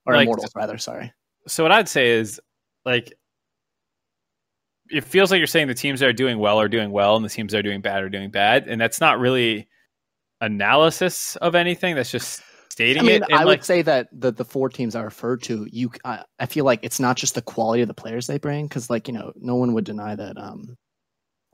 [0.05, 0.77] or like- Immortals rather.
[0.77, 1.13] Sorry.
[1.47, 2.41] so what I'd say is
[2.85, 3.13] like
[4.89, 7.25] it feels like you're saying the teams that are doing well are doing well and
[7.25, 8.67] the teams that are doing bad are doing bad.
[8.67, 9.67] And that's not really
[10.41, 11.95] analysis of anything.
[11.95, 12.41] That's just
[12.71, 13.23] stating I mean, it.
[13.29, 16.23] And I like would say that the the four teams I referred to, you, I,
[16.39, 19.07] I feel like it's not just the quality of the players they bring, because like
[19.07, 20.77] you know, no one would deny that, um,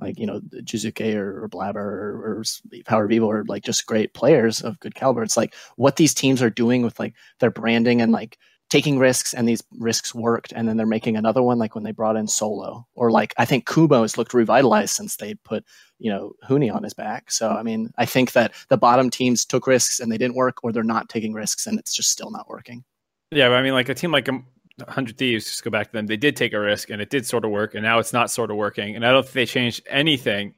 [0.01, 2.43] like you know, Jiizuke or, or Blabber or, or
[2.85, 5.23] Power Vivo are like just great players of good caliber.
[5.23, 8.37] It's like what these teams are doing with like their branding and like
[8.73, 11.91] taking risks, and these risks worked, and then they're making another one, like when they
[11.91, 15.63] brought in Solo, or like I think Kubo has looked revitalized since they put
[15.99, 17.29] you know Huni on his back.
[17.31, 20.63] So I mean, I think that the bottom teams took risks and they didn't work,
[20.63, 22.83] or they're not taking risks and it's just still not working.
[23.31, 24.45] yeah i mean like a team like um,
[24.77, 27.25] 100 thieves just go back to them they did take a risk and it did
[27.27, 29.45] sort of work and now it's not sort of working and i don't think they
[29.45, 30.55] changed anything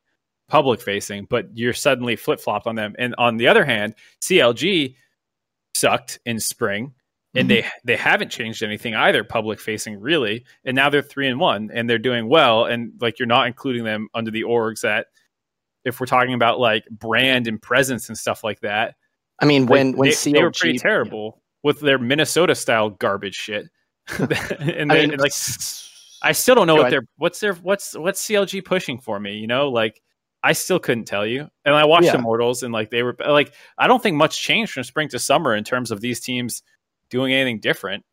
[0.48, 4.96] public facing but you're suddenly flip-flopped on them and on the other hand clg
[5.74, 6.94] sucked in spring
[7.36, 7.70] and they mm-hmm.
[7.84, 10.46] they haven't changed anything either public facing really.
[10.64, 12.66] And now they're three and one and they're doing well.
[12.66, 15.08] And like you're not including them under the orgs that
[15.84, 18.96] if we're talking about like brand and presence and stuff like that
[19.40, 23.36] I mean, when when they, CLG, they were pretty terrible with their minnesota style garbage
[23.36, 23.68] shit.
[24.20, 24.32] And,
[24.92, 25.34] I they- mean, and, like
[26.22, 29.48] i still don't know what they're what's their what's what's clg pushing for me you
[29.48, 29.70] know?
[29.70, 30.02] Like
[30.46, 31.50] I still couldn't tell you.
[31.66, 32.18] And I watched Yeah.
[32.18, 35.56] Immortals and like they were like I don't think much changed from spring to summer
[35.56, 36.62] in terms of these teams
[37.16, 38.04] doing anything different.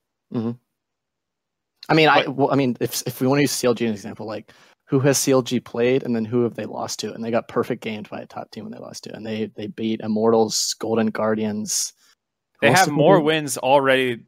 [1.88, 3.94] I mean, I well, I mean, if if we want to use CLG as an
[3.94, 4.52] example, like
[4.86, 7.12] who has CLG played, and then who have they lost to?
[7.12, 9.46] And they got perfect gamed by a top team when they lost to, and they
[9.56, 11.92] they beat Immortals, Golden Guardians.
[12.60, 14.24] They have more wins already.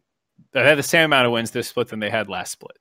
[0.52, 2.76] They have the same amount of wins this split than they had last split.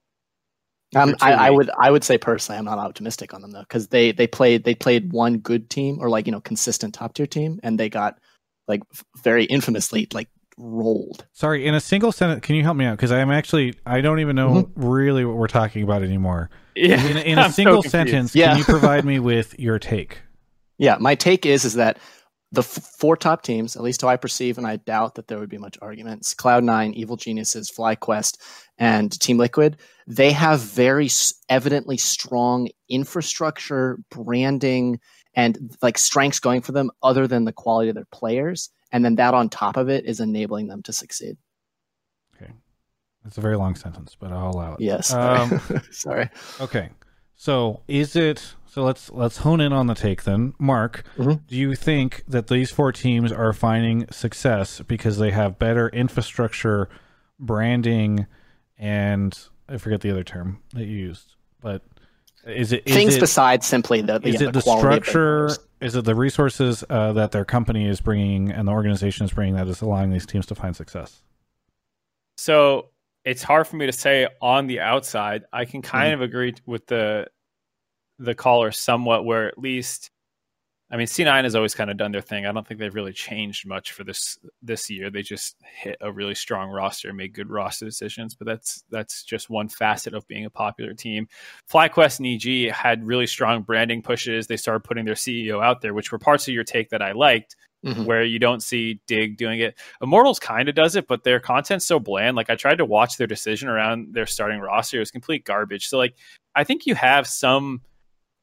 [0.95, 3.87] Um, I, I would I would say personally, I'm not optimistic on them though, because
[3.89, 7.27] they they played they played one good team or like you know consistent top tier
[7.27, 8.17] team, and they got
[8.67, 8.81] like
[9.23, 11.25] very infamously like rolled.
[11.33, 12.97] Sorry, in a single sentence, can you help me out?
[12.97, 14.85] Because I'm actually I don't even know Mm-hmm.
[14.85, 16.49] really what we're talking about anymore.
[16.75, 17.91] Yeah, In, in a I'm so single confused.
[17.91, 18.49] sentence, Yeah.
[18.49, 20.19] can you provide me with your take?
[20.79, 21.99] Yeah, my take is is that
[22.51, 22.67] the f-
[22.99, 25.59] four top teams, at least how I perceive, and I doubt that there would be
[25.59, 26.33] much arguments.
[26.33, 28.37] Cloud Nine, Evil Geniuses, FlyQuest,
[28.79, 29.77] and Team Liquid.
[30.07, 34.99] They have very s- evidently strong infrastructure, branding,
[35.35, 38.69] and like strengths going for them, other than the quality of their players.
[38.93, 41.35] And then that on top of it is enabling them to succeed.
[43.25, 44.81] It's a very long sentence, but I'll allow it.
[44.81, 45.13] Yes.
[45.13, 45.61] Um,
[45.91, 46.29] Sorry.
[46.59, 46.89] Okay.
[47.37, 50.53] So is it so let's let's hone in on the take then.
[50.59, 51.47] Mark, Mhm.
[51.47, 56.89] do you think that these four teams are finding success because they have better infrastructure,
[57.39, 58.27] branding,
[58.77, 59.39] and
[59.69, 61.35] I forget the other term that you used.
[61.61, 61.81] But
[62.45, 65.05] is it is Things it, besides simply the, the, is yeah, it the quality of
[65.05, 65.49] their structure?
[65.81, 69.55] Is it the resources uh, that their company is bringing and the organization is bringing
[69.55, 71.21] that is allowing these teams to find success?
[72.37, 72.89] So
[73.25, 75.43] it's hard for me to say on the outside.
[75.53, 76.21] I can kind Mm-hmm.
[76.21, 77.27] of agree with the
[78.19, 80.11] the caller somewhat, where at least,
[80.93, 82.45] I mean, C9 has always kind of done their thing.
[82.45, 85.09] I don't think they've really changed much for this this year.
[85.09, 88.35] They just hit a really strong roster, made good roster decisions.
[88.35, 91.27] But that's that's just one facet of being a popular team.
[91.71, 94.45] FlyQuest and EG had really strong branding pushes.
[94.45, 97.13] They started putting their CEO out there, which were parts of your take that I
[97.13, 98.05] liked Mhm.
[98.05, 99.77] where you don't see Dig doing it.
[100.01, 102.37] Immortals kind of does it, but their content's so bland.
[102.37, 105.87] Like I tried to watch their decision around their starting roster; it was complete garbage.
[105.87, 106.15] So like,
[106.55, 107.81] I think you have some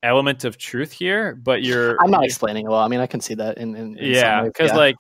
[0.02, 2.80] element of truth here, but you're I'm not explaining it well.
[2.80, 4.76] I mean, I can see that in, in, in yeah, because Yeah.
[4.76, 4.96] like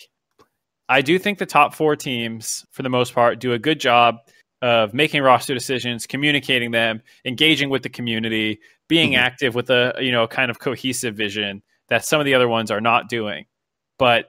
[0.88, 4.16] I do think the top four teams, for the most part, do a good job
[4.62, 9.18] of making roster decisions, communicating them, engaging with the community, being Mhm.
[9.18, 12.70] active with a you know kind of cohesive vision that some of the other ones
[12.70, 13.46] are not doing.
[13.98, 14.26] But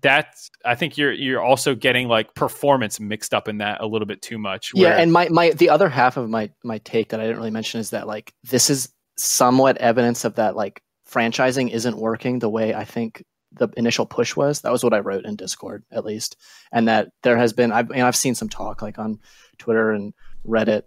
[0.00, 4.06] that's I think you're you're also getting like performance mixed up in that a little
[4.06, 4.72] bit too much.
[4.74, 7.50] yeah and my, my the other half of my my take that i didn't really
[7.52, 12.48] mention is that like this is somewhat evidence of that like franchising isn't working the
[12.48, 13.22] way i think
[13.54, 14.60] the initial push was.
[14.60, 16.36] That was what i wrote in discord at least.
[16.72, 19.18] And that there has been i've, I've seen some talk like on
[19.58, 20.14] twitter and
[20.46, 20.82] reddit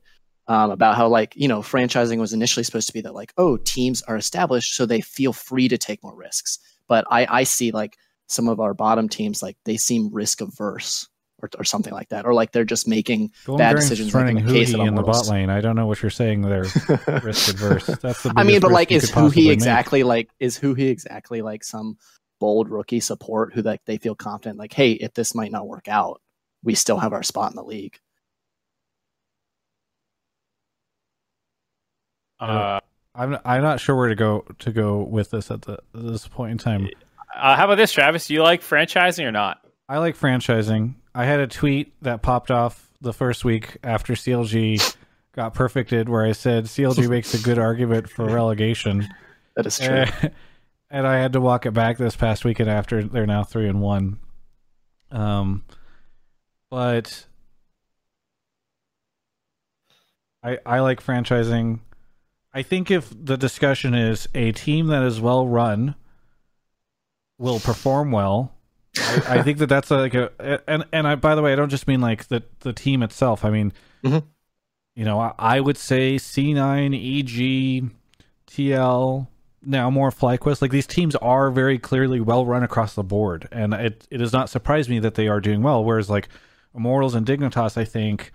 [0.47, 3.57] um, about how like you know franchising was initially supposed to be that like oh
[3.57, 6.60] teams are established so they feel free to take more risks.
[6.88, 7.97] But i i see like
[8.27, 11.07] some of our bottom teams like they seem risk averse
[11.41, 14.36] or, or something like that or like they're just making Golden Bad Guardians decisions running
[14.36, 15.49] like in the case of in the bot lane.
[15.49, 16.62] I don't know what you're saying there.
[17.24, 17.86] risk adverse.
[17.88, 19.53] That's the I mean, but like, is could who possibly he make.
[19.56, 20.30] exactly like?
[20.40, 21.98] Is who he exactly like some
[22.40, 25.88] bold rookie support who like they feel confident like, hey, if this might not work
[25.88, 26.22] out,
[26.64, 27.99] we still have our spot in the league.
[32.40, 32.80] uh,
[33.14, 36.52] I'm I'm not sure where to go to go with this at the this point
[36.52, 36.90] in time.
[37.34, 38.28] uh, how about this, Travis?
[38.28, 39.60] Do you like franchising or not?
[39.88, 40.95] I like franchising.
[41.16, 44.96] I had a tweet that popped off the first week after CLG
[45.32, 49.08] got perfected, where I said CLG makes a good argument for relegation,
[49.56, 49.96] That is true.
[49.96, 50.30] Eh,
[50.90, 53.82] and I had to walk it back this past weekend after they're now three and
[53.82, 54.20] one.
[55.10, 55.64] Um,
[56.70, 57.26] but
[60.44, 61.80] I I like franchising.
[62.54, 65.96] I think if the discussion is a team that is well run
[67.38, 68.55] will perform well,
[68.97, 70.31] I, I think that that's like a
[70.67, 73.43] and and I by the way I don't just mean like the the team itself.
[73.45, 73.73] I mean,
[74.03, 74.23] Mhm.
[74.95, 77.89] you know, I, I would say C9, EG,
[78.47, 79.27] TL,
[79.63, 80.61] now more FlyQuest.
[80.61, 84.34] Like these teams are very clearly well run across the board, and it it does
[84.34, 85.84] not surprise me that they are doing well.
[85.84, 86.30] Whereas like
[86.76, 88.31] Immortals and Dignitas, I think.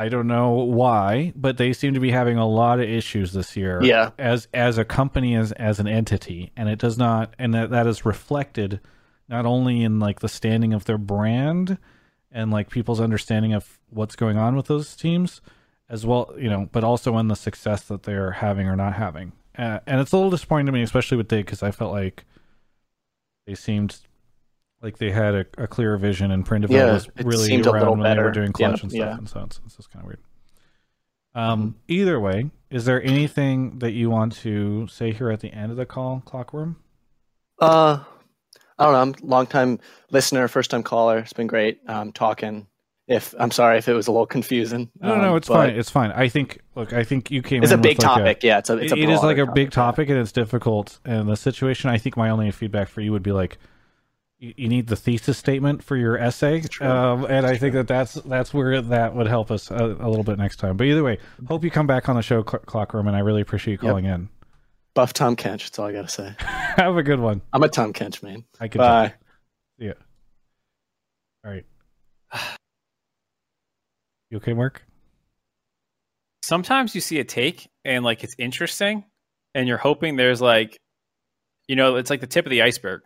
[0.00, 3.54] I don't know why, but they seem to be having a lot of issues this
[3.54, 6.52] year yeah, as as a company as as an entity.
[6.56, 8.80] And it does not and that that is reflected
[9.28, 11.76] not only in like the standing of their brand
[12.32, 15.42] and like people's understanding of what's going on with those teams
[15.90, 19.32] as well you know but also in the success that they're having or not having.
[19.58, 22.24] Uh, and it's a little disappointing to me especially with dig because i felt like
[23.46, 23.98] they seemed
[24.82, 28.16] like they had a, a clearer vision and Prindiville Yeah, was really seemed around when
[28.16, 29.16] they were doing clutch Yeah, and stuff yeah.
[29.16, 30.20] and so it's, it's just kind of weird
[31.34, 35.70] um, either way, is there anything that you want to say here at the end
[35.70, 36.76] of the call, Clockworm?
[37.60, 38.02] Uh,
[38.78, 39.00] I don't know.
[39.00, 39.78] I'm a long time
[40.10, 41.18] listener, first time caller.
[41.18, 42.66] It's been great um, talking.
[43.06, 44.88] If I'm sorry if it was a little confusing.
[45.00, 45.70] No, no, um, it's fine.
[45.70, 46.12] It's fine.
[46.12, 46.60] I think.
[46.76, 47.62] Look, I think you came.
[47.62, 48.42] It's a big with like topic.
[48.44, 50.32] yeah, it's a it's a it is like a broader big topic, topic and it's
[50.32, 51.00] difficult.
[51.04, 53.58] And the situation, I think, my only feedback for you would be like,
[54.40, 58.14] you, you need the thesis statement for your essay, um, and I think that that's
[58.14, 60.76] that's where that would help us a, a little bit next time.
[60.76, 63.42] But either way, hope you come back on the show, Cl- Clockworm, and I really
[63.42, 63.90] appreciate you Yep.
[63.90, 64.28] calling in.
[64.94, 65.60] Buff Tahm Kench.
[65.64, 66.34] That's all I gotta say.
[66.38, 67.42] Have a good one.
[67.52, 68.44] I'm a Tahm Kench man.
[68.58, 68.78] I could.
[68.78, 69.14] Bye.
[69.78, 69.92] See ya.
[71.44, 71.64] All right.
[74.30, 74.82] You okay, Mark?
[76.42, 79.04] sometimes you see a take and like it's interesting
[79.54, 80.76] and you're hoping there's like
[81.68, 83.02] you know it's like the tip of the iceberg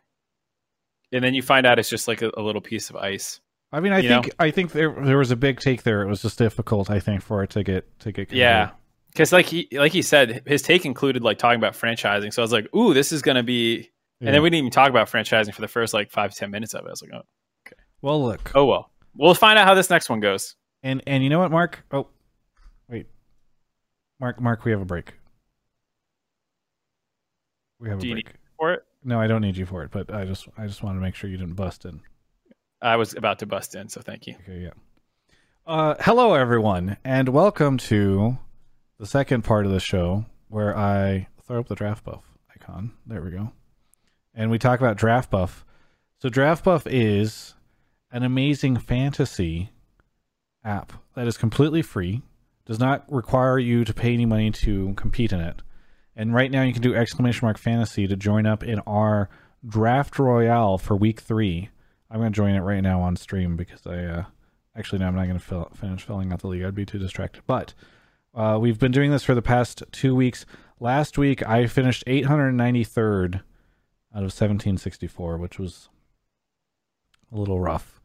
[1.15, 3.41] and then you find out it's just like a, a little piece of ice
[3.73, 6.03] I mean, I You think I think there there was a big take there.
[6.03, 8.29] It was just difficult, I think, for it to get to get.
[8.29, 8.39] conveyed.
[8.39, 8.71] yeah
[9.09, 12.45] because like he like he said his take included like talking about franchising so i
[12.45, 14.27] was like ooh this is gonna be Yeah.
[14.29, 16.75] and then we didn't even talk about franchising for the first like five ten minutes
[16.75, 17.23] of it i was like oh,
[17.67, 20.55] okay." well, look, oh well we'll find out how this next one goes
[20.85, 21.83] And and you know what, Mark?
[21.91, 22.09] Oh,
[22.89, 23.07] wait,
[24.21, 25.15] Mark, Mark, we have a break.
[27.81, 28.35] We have Do a you break.
[28.59, 30.99] for it No, I don't need you for it, but I just I just wanted
[30.99, 32.01] to make sure you didn't bust in.
[32.81, 34.71] i was about to bust in so thank you Okay, yeah.
[35.67, 38.39] Uh, hello everyone, and welcome to
[38.99, 42.25] the second part of the show where I throw up the draft buff
[42.55, 42.93] icon.
[43.07, 43.53] There we go,
[44.35, 45.65] and we talk about draft buff.
[46.21, 47.55] So draft buff is
[48.11, 49.71] an amazing fantasy
[50.65, 52.23] app that is completely free,
[52.65, 55.61] does not require you to pay any money to compete in it.
[56.17, 59.29] And right now you can do exclamation mark fantasy to join up in our
[59.67, 61.71] draft royale for week three.
[62.11, 64.25] I'm going to join it right now on stream because I uh,
[64.77, 66.63] actually no, I'm not going to fill, finish filling out the league.
[66.63, 67.43] I'd be too distracted.
[67.47, 67.75] But
[68.35, 70.47] uh, we've been doing this for the past two weeks.
[70.79, 73.37] Last week I finished 893rd
[74.15, 75.89] out of 1764, which was
[77.33, 78.01] a little rough.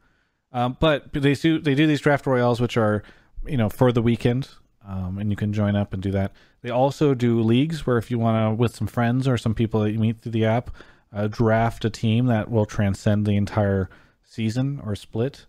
[0.52, 3.04] Um, but they do they do these draft royales, which are
[3.46, 4.48] you know for the weekend,
[4.86, 6.32] um, and you can join up and do that.
[6.62, 9.80] They also do leagues where if you want to with some friends or some people
[9.80, 10.70] that you meet through the app,
[11.12, 13.88] uh, draft a team that will transcend the entire
[14.24, 15.46] season or split.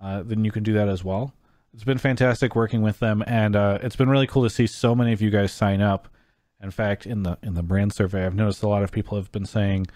[0.00, 1.32] Uh, then you can do that as well.
[1.74, 4.94] It's been fantastic working with them, and uh, it's been really cool to see so
[4.94, 6.08] many of you guys sign up.
[6.62, 9.30] In fact, in the in the brand survey, I've noticed a lot of people have
[9.30, 9.86] been saying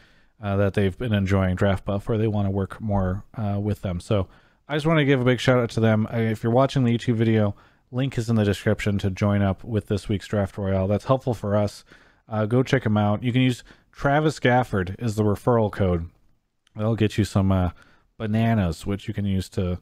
[0.40, 3.82] uh, that they've been enjoying Draft Buff or they want to work more uh, with
[3.82, 4.00] them.
[4.00, 4.28] So
[4.68, 6.06] I just want to give a big shout out to them.
[6.12, 7.54] If you're watching the YouTube video,
[7.93, 10.89] link is in the description to join up with this week's Draft Royale.
[10.89, 11.85] That's helpful for us.
[12.28, 13.23] Uh, go check them out.
[13.23, 13.62] You can use
[13.93, 16.09] Travis Gafford is the referral code.
[16.74, 17.70] That'll get you some uh,
[18.16, 19.78] bananas, which you can use to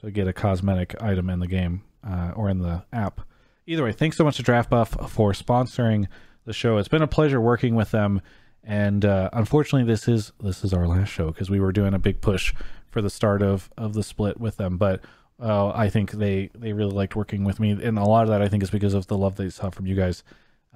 [0.00, 3.22] to get a cosmetic item in the game uh, or in the app.
[3.66, 6.06] Either way, thanks so much to Draft Buff for sponsoring
[6.44, 6.76] the show.
[6.76, 8.20] It's been a pleasure working with them,
[8.62, 11.98] and uh, unfortunately, this is this is our last show because we were doing a
[11.98, 12.52] big push
[12.90, 14.76] for the start of of the split with them.
[14.76, 15.00] But
[15.40, 18.42] uh, I think they they really liked working with me, and a lot of that
[18.42, 20.22] I think is because of the love they saw from you guys.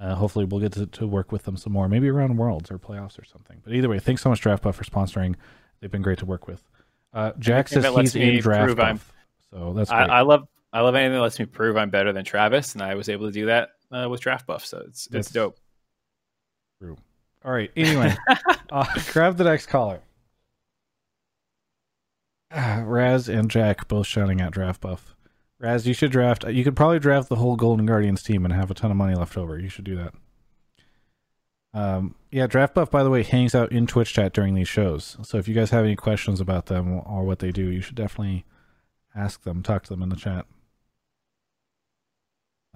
[0.00, 2.78] Uh, hopefully, we'll get to, to work with them some more, maybe around Worlds or
[2.78, 3.60] playoffs or something.
[3.64, 5.34] But either way, thanks so much, Draft Buff, for sponsoring.
[5.80, 6.62] They've been great to work with.
[7.12, 9.12] Uh, Jack says he's in Draft Buff,
[9.50, 10.10] so that's I, great.
[10.10, 12.94] I love I love anything that lets me prove I'm better than Travis, and I
[12.94, 15.56] was able to do that uh, with Draft Buff, so it's That's- it's dope.
[16.80, 16.96] True.
[17.44, 17.70] All right.
[17.76, 18.14] Anyway,
[18.70, 20.00] uh, grab the next caller.
[22.56, 25.14] Raz and Jack both shouting out draft buff.
[25.60, 26.48] Raz, you should draft.
[26.48, 29.14] You could probably draft the whole Golden Guardians team and have a ton of money
[29.14, 29.58] left over.
[29.58, 30.14] You should do that.
[31.74, 32.90] Um, yeah, draft buff.
[32.90, 35.16] By the way, hangs out in Twitch chat during these shows.
[35.22, 37.96] So if you guys have any questions about them or what they do, you should
[37.96, 38.44] definitely
[39.14, 40.46] ask them, talk to them in the chat.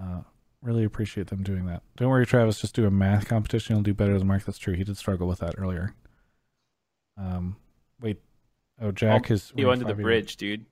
[0.00, 0.22] Uh,
[0.60, 1.82] really appreciate them doing that.
[1.96, 2.60] Don't worry, Travis.
[2.60, 3.76] Just do a math competition.
[3.76, 4.44] You'll do better than Mark.
[4.44, 4.74] That's true.
[4.74, 5.94] He did struggle with that earlier.
[7.16, 7.56] Um,
[8.00, 8.20] wait.
[8.80, 10.02] Oh, Jack is You under the 580.
[10.02, 10.66] bridge, dude.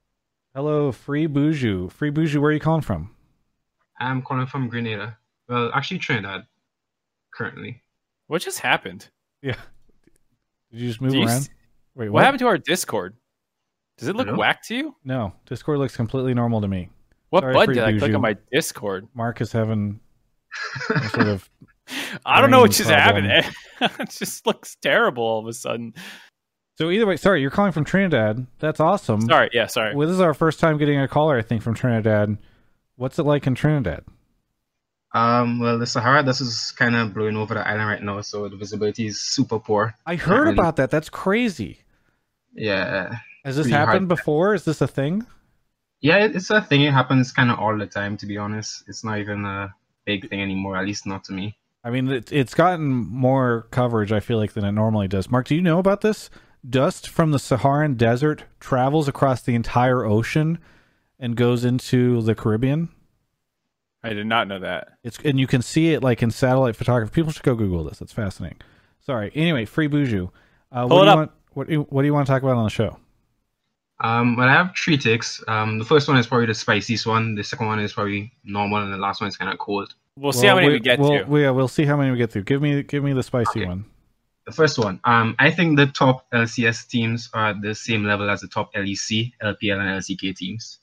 [0.54, 1.90] Hello, Free Boujou.
[1.92, 3.14] Free Boujou, where are you calling from?
[4.00, 5.16] I'm calling from Grenada.
[5.48, 6.46] Well, actually Trinidad,
[7.32, 7.82] currently.
[8.26, 9.08] What just happened?
[9.42, 9.56] Yeah.
[10.72, 11.28] Did you just move you around?
[11.42, 11.50] s-
[11.94, 12.14] Wait, What?
[12.14, 12.24] what?
[12.24, 13.16] happened to our Discord?
[13.98, 14.96] Does it look whack to you?
[15.04, 16.88] No, Discord looks completely normal to me.
[17.28, 18.16] What Sorry, button Free did I click Boujou.
[18.16, 19.08] on my Discord?
[19.14, 20.00] Mark is having
[21.10, 21.48] sort of.
[22.26, 23.24] I don't know what just problem.
[23.24, 23.54] happened.
[24.00, 25.94] it just looks terrible all of a sudden.
[26.80, 28.46] So either way, sorry, you're calling from Trinidad.
[28.58, 29.20] That's awesome.
[29.20, 29.94] Sorry, yeah, sorry.
[29.94, 32.38] Well, this is our first time getting a caller, I think, from Trinidad.
[32.96, 34.02] What's it like in Trinidad?
[35.12, 38.48] Um, well, the Sahara dust is kind of blowing over the island right now, so
[38.48, 39.94] the visibility is super poor.
[40.06, 40.90] I heard really- about that.
[40.90, 41.80] That's crazy.
[42.54, 43.88] Yeah, Has this Pretty hard.
[43.88, 44.54] happened before?
[44.54, 45.26] Is this a thing?
[46.00, 46.80] yeah, it's a thing.
[46.80, 48.16] It happens kind of all the time.
[48.16, 49.74] To be honest, it's not even a
[50.06, 50.78] big thing anymore.
[50.78, 51.58] At least not to me.
[51.84, 55.30] I mean, it, it's gotten more coverage, I feel like, than it normally does.
[55.30, 56.30] Mark, do you know about this?
[56.68, 60.58] Dust from the Saharan desert travels across the entire ocean
[61.18, 62.90] and goes into the Caribbean.
[64.02, 64.98] I did not know that.
[65.02, 67.12] It's and you can see it like in satellite photography.
[67.14, 68.00] People should go Google this.
[68.00, 68.58] It's fascinating.
[69.00, 69.30] Sorry.
[69.34, 70.30] Anyway, free Buju.
[70.72, 71.16] Uh, Pull what it do you up.
[71.18, 71.30] want?
[71.52, 72.96] What do you, what do you want to talk about on the show?
[74.02, 75.42] Um, well, I have three ticks.
[75.48, 77.34] Um, the first one is probably the spiciest one.
[77.34, 79.94] The second one is probably normal, and the last one is kind of cold.
[80.16, 81.24] We'll see how many we, get we'll, to.
[81.24, 82.44] we- yeah, we'll see how many we get through.
[82.44, 83.66] Give me give me the spicy Okay.
[83.66, 83.84] one.
[84.46, 88.28] The first one, um, I think the top LCS teams are at the same level
[88.30, 90.78] as the top E LEC, LPL, and LCK teams.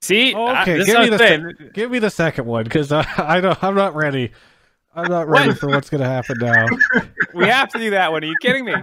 [0.00, 1.70] see, Okay, this give me the I'm se- saying.
[1.74, 4.32] give me the second one because I, I don't I'm not ready.
[4.94, 5.58] I'm not ready What?
[5.58, 6.66] for what's going to happen now.
[7.34, 8.22] we have to do that one.
[8.24, 8.74] Are you kidding me?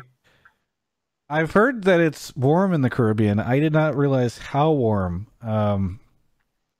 [1.30, 3.40] I've heard that it's warm in the Caribbean.
[3.40, 5.28] I did not realize how warm.
[5.44, 6.00] Um,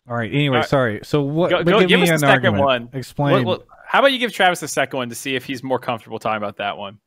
[0.10, 0.32] all right.
[0.34, 0.70] Anyway, All right.
[0.70, 1.00] sorry.
[1.04, 1.52] So what?
[1.52, 2.64] Go- but go- give, give me us the an second argument.
[2.66, 2.90] one.
[2.94, 3.46] Explain.
[3.46, 5.80] Well, well, how about you give Travis the second one to see if he's more
[5.80, 7.00] comfortable talking about that one?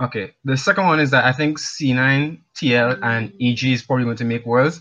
[0.00, 4.16] Okay, the second one is that I think C9, TL, and EG is probably going
[4.16, 4.80] to make worlds.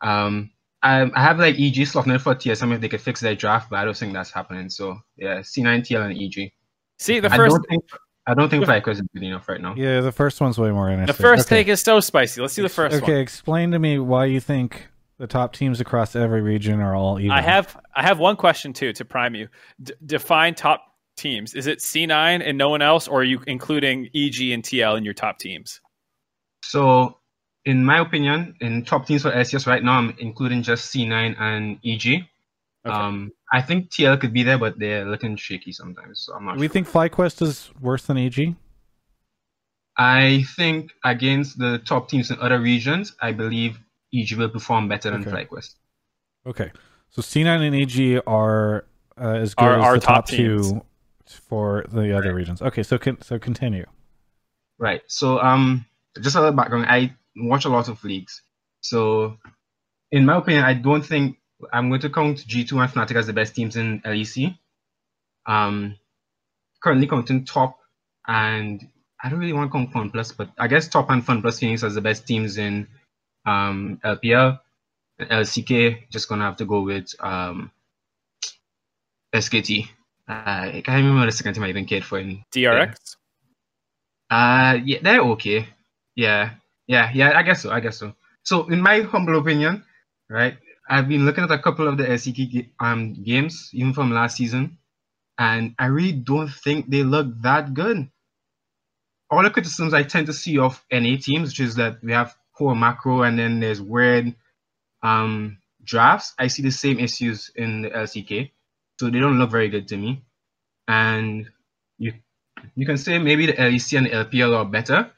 [0.00, 0.50] Um,
[0.82, 3.70] I, I have like EG slotting it for TSM if they could fix their draft,
[3.70, 4.68] but I don't think that's happening.
[4.70, 6.50] So yeah, C9, TL, and EG.
[6.98, 7.34] See, the first.
[7.34, 7.84] I first don't think
[8.26, 9.74] I don't think FlyQuest is good enough right now.
[9.76, 11.16] yeah, the first one's way more interesting.
[11.16, 11.62] the first okay.
[11.62, 12.40] take is so spicy.
[12.40, 13.20] Let's do the first okay, one.
[13.20, 14.88] explain to me why you think
[15.18, 17.32] the top teams across every region are all even.
[17.32, 19.48] I have I have one question too to prime you.
[19.82, 20.82] D- define top
[21.16, 21.54] teams.
[21.54, 25.04] Is it C9 and no one else, or are you including EG and TL in
[25.04, 25.80] your top teams?
[26.64, 27.18] So,
[27.64, 31.78] in my opinion, in top teams for LCS right now, I'm including just C9 and
[31.84, 32.24] EG.
[32.84, 32.96] Okay.
[32.96, 36.20] Um, I think TL could be there, but they're looking shaky sometimes.
[36.26, 36.56] So I'm not.
[36.56, 36.72] We sure.
[36.72, 38.56] think FlyQuest is worse than EG.
[39.96, 43.78] I think against the top teams in other regions, I believe
[44.14, 45.30] EG will perform better than Okay.
[45.30, 45.74] FlyQuest.
[46.46, 46.70] Okay,
[47.10, 48.84] so C9 and EG are
[49.20, 50.82] uh, as good Are as our the top, top two
[51.48, 52.60] for the other regions.
[52.62, 53.86] Okay, so con- so continue.
[54.78, 55.02] Right.
[55.06, 55.86] So, um,
[56.20, 56.86] just a little background.
[56.86, 58.42] I watch a lot of leagues.
[58.80, 59.38] So,
[60.10, 61.38] in my opinion, I don't think
[61.72, 64.58] I'm going to count G2 and Fnatic as the best teams in LEC.
[65.46, 65.96] Um,
[66.82, 67.78] currently counting top
[68.26, 68.82] and
[69.22, 71.60] I don't really want to count Fun Plus, but I guess top and Fun Plus
[71.60, 72.88] Phoenix as the best teams in
[73.46, 74.60] um, LPL.
[75.18, 77.70] And LCK, just gonna have to go with um,
[79.34, 79.88] SKT.
[80.28, 80.32] Uh,
[80.78, 83.16] I can't remember the second time I even cared for in DRX.
[84.30, 85.68] uh, yeah, they're okay.
[86.16, 86.54] Yeah,
[86.86, 87.38] yeah, yeah.
[87.38, 87.70] I guess so.
[87.70, 88.14] I guess so.
[88.42, 89.84] So, in my humble opinion,
[90.28, 90.56] right,
[90.88, 94.78] I've been looking at a couple of the ga- um games, even from last season,
[95.38, 98.08] and I really don't think they look that good.
[99.30, 102.36] All the criticisms I tend to see of NA teams, which is that we have
[102.56, 104.34] poor macro and then there's weird
[105.02, 106.34] um drafts.
[106.38, 108.50] I see the same issues in the LCK,
[108.98, 110.22] so they don't look very good to me.
[110.88, 111.50] And
[111.98, 112.12] you
[112.74, 115.10] you can say maybe the LEC and the LPL are better,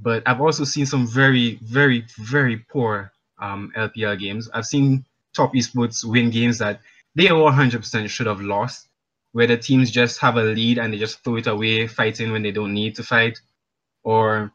[0.00, 4.48] but I've also seen some very, very, very poor um, LPL games.
[4.52, 6.80] I've seen top esports win games that
[7.14, 8.88] they 100% should have lost,
[9.32, 12.42] where the teams just have a lead and they just throw it away, fighting when
[12.42, 13.38] they don't need to fight,
[14.02, 14.52] or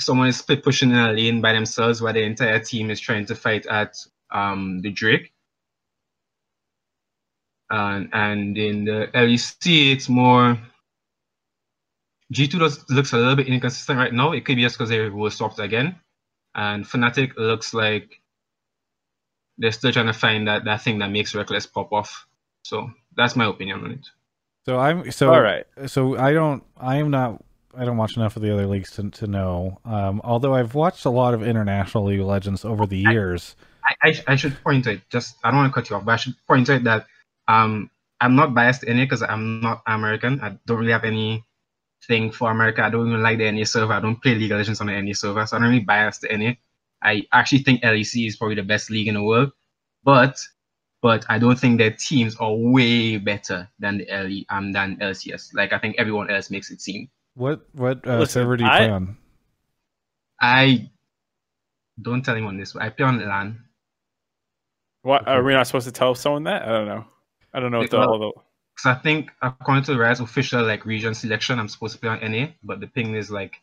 [0.00, 3.26] someone is split pushing in a lane by themselves while the entire team is trying
[3.26, 3.96] to fight at
[4.30, 5.32] um, the Drake.
[7.70, 10.58] And, and in the LEC, it's more
[12.32, 14.32] G2 does, looks a little bit inconsistent right now.
[14.32, 15.96] It could be just because they were swapped again.
[16.54, 18.20] And Fnatic looks like
[19.58, 22.26] they're still trying to find that, that thing that makes Rekkles pop off.
[22.64, 24.06] So that's my opinion on it.
[24.66, 25.66] So I'm so All right.
[25.86, 26.62] So I don't.
[26.76, 27.42] I am not.
[27.74, 29.78] I don't watch enough of the other leagues to to know.
[29.84, 33.56] Um, although I've watched a lot of international League of Legends over the years.
[33.84, 36.12] I, I, I should point out, just, I don't want to cut you off, but
[36.12, 37.06] I should point out that
[37.48, 37.90] um,
[38.20, 40.40] I'm not biased in it because I'm not American.
[40.40, 41.44] I don't really have any
[42.06, 42.84] thing for America.
[42.84, 43.92] I don't even like the NA server.
[43.92, 46.42] I don't play League of Legends on the NA server, so I'm really biased in
[46.42, 46.58] it.
[47.02, 49.52] I actually think LEC is probably the best league in the world,
[50.04, 50.38] but
[51.02, 55.54] but I don't think their teams are way better than the LE um than LCS.
[55.54, 57.08] Like I think everyone else makes it seem.
[57.34, 59.16] What what uh, Listen, server do you I- play on?
[60.40, 60.90] I
[62.00, 62.72] don't tell anyone this.
[62.72, 63.62] but I play on LAN.
[65.02, 66.62] What are we not supposed to tell someone that?
[66.62, 67.04] I don't know.
[67.52, 68.32] I don't know what the, Well- all the
[68.78, 72.10] So I think according to the Riot official like region selection, I'm supposed to play
[72.10, 73.54] on NA, but the ping is like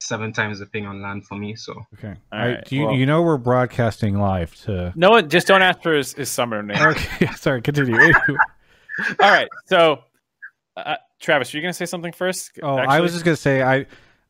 [0.00, 1.54] seven times the ping on LAN for me.
[1.56, 2.14] So Okay.
[2.32, 4.92] All I- right, do you well- you know we're broadcasting live to?
[4.96, 5.28] no one.
[5.28, 6.78] Just don't ask for his, his summoner name.
[6.82, 7.26] Okay.
[7.36, 7.60] Sorry.
[7.62, 7.96] Continue.
[9.20, 9.48] All right.
[9.66, 10.02] So,
[10.76, 12.52] uh, Travis, are you gonna say something first?
[12.62, 13.86] Oh, I was just gonna say I,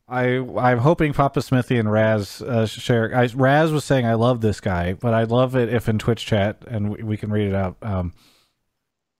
[0.07, 3.15] I, I'm hoping Papa Smithy and Raz uh, share.
[3.15, 6.25] I, Raz was saying I love this guy, but I'd love it if in Twitch
[6.25, 7.77] chat and we, we can read it out.
[7.81, 8.13] Um,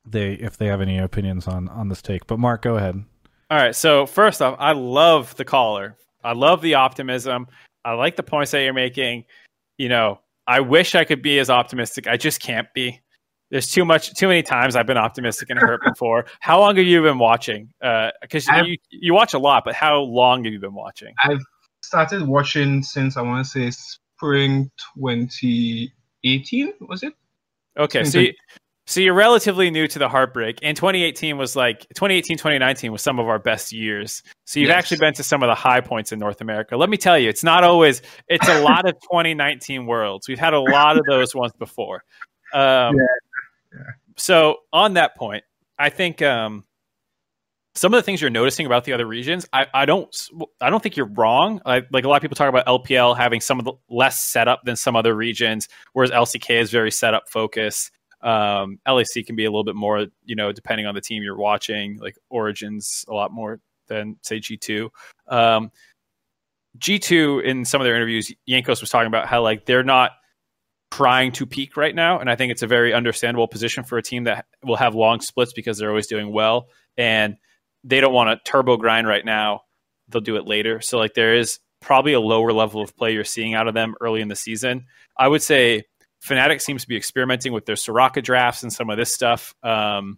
[0.06, 2.28] they if they have any opinions on on this take.
[2.28, 3.04] But Mark, go ahead.
[3.52, 3.76] All right.
[3.76, 5.98] So first off, I love the caller.
[6.24, 7.48] I love the optimism.
[7.84, 9.26] I like the points that you're making.
[9.78, 12.08] you know, I wish I could be as optimistic.
[12.08, 13.02] I just can't be.
[13.56, 16.26] There's too much, too many times I've been optimistic and hurt before.
[16.42, 17.70] How long have you been watching?
[18.22, 21.14] Because I've- you you watch a lot, but how long have you been watching?
[21.24, 21.40] I've
[21.82, 26.74] started watching since I want to say spring 2018.
[26.82, 27.14] Was it?
[27.78, 28.34] Okay, so you,
[28.88, 33.20] so you're relatively new to the heartbreak, and 2018 was like 2018, 2019 was some
[33.20, 34.22] of our best years.
[34.44, 34.78] So you've Yes.
[34.80, 36.76] actually been to some of the high points in North America.
[36.76, 38.02] Let me tell you, it's not always.
[38.28, 40.28] It's a lot of 2019 worlds.
[40.28, 42.04] We've had a lot of those ones before.
[42.54, 43.06] Um, Yeah.
[44.18, 45.44] So on that point,
[45.78, 46.64] I think um,
[47.76, 50.16] some of the things you're noticing about the other regions, I, I don't,
[50.62, 51.62] I don't think you're wrong.
[51.66, 54.64] I, like a lot of people talk about LPL having some of the less setup
[54.64, 57.92] than some other regions, whereas LCK is very setup focused.
[58.22, 61.38] Um, LEC can be a little bit more, you know, depending on the team you're
[61.38, 62.00] watching.
[62.00, 64.90] Like Origen's a lot more than say G2.
[65.28, 65.72] Um,
[66.80, 70.12] G2 in some of their interviews, Jankos was talking about how like they're not
[70.92, 74.02] trying to peak right now, and I think it's a very understandable position for a
[74.02, 76.68] team that will have long splits because they're always doing well,
[76.98, 77.38] and
[77.84, 79.62] they don't want to turbo grind right now.
[80.10, 80.82] They'll do it later.
[80.82, 83.96] So like there is probably a lower level of play you're seeing out of them
[84.02, 84.86] early in the season.
[85.18, 85.84] I would say
[86.26, 89.54] Fnatic seems to be experimenting with their Soraka drafts and some of this stuff.
[89.64, 90.18] Um,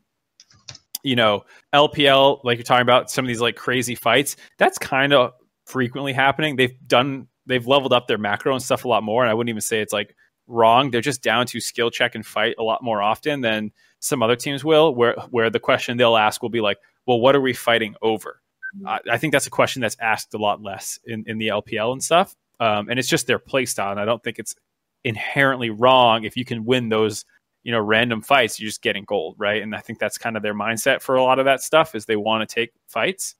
[1.03, 4.37] you know, LPL, like you're talking about, some of these like crazy fights.
[4.57, 5.33] That's kind of
[5.65, 6.55] frequently happening.
[6.55, 9.23] They've done, they've leveled up their macro and stuff a lot more.
[9.23, 10.15] And I wouldn't even say it's like
[10.47, 10.91] wrong.
[10.91, 14.35] They're just down to skill check and fight a lot more often than some other
[14.35, 14.95] teams will.
[14.95, 18.41] Where where the question they'll ask will be like, well, what are we fighting over?
[18.85, 21.93] I, I think that's a question that's asked a lot less in, in the LPL
[21.93, 22.35] and stuff.
[22.59, 23.91] Um, and it's just their play style.
[23.91, 24.55] And I don't think it's
[25.03, 27.25] inherently wrong if you can win those
[27.63, 30.43] you know random fights you're just getting gold right and i think that's kind of
[30.43, 33.35] their mindset for a lot of that stuff is they want to take fights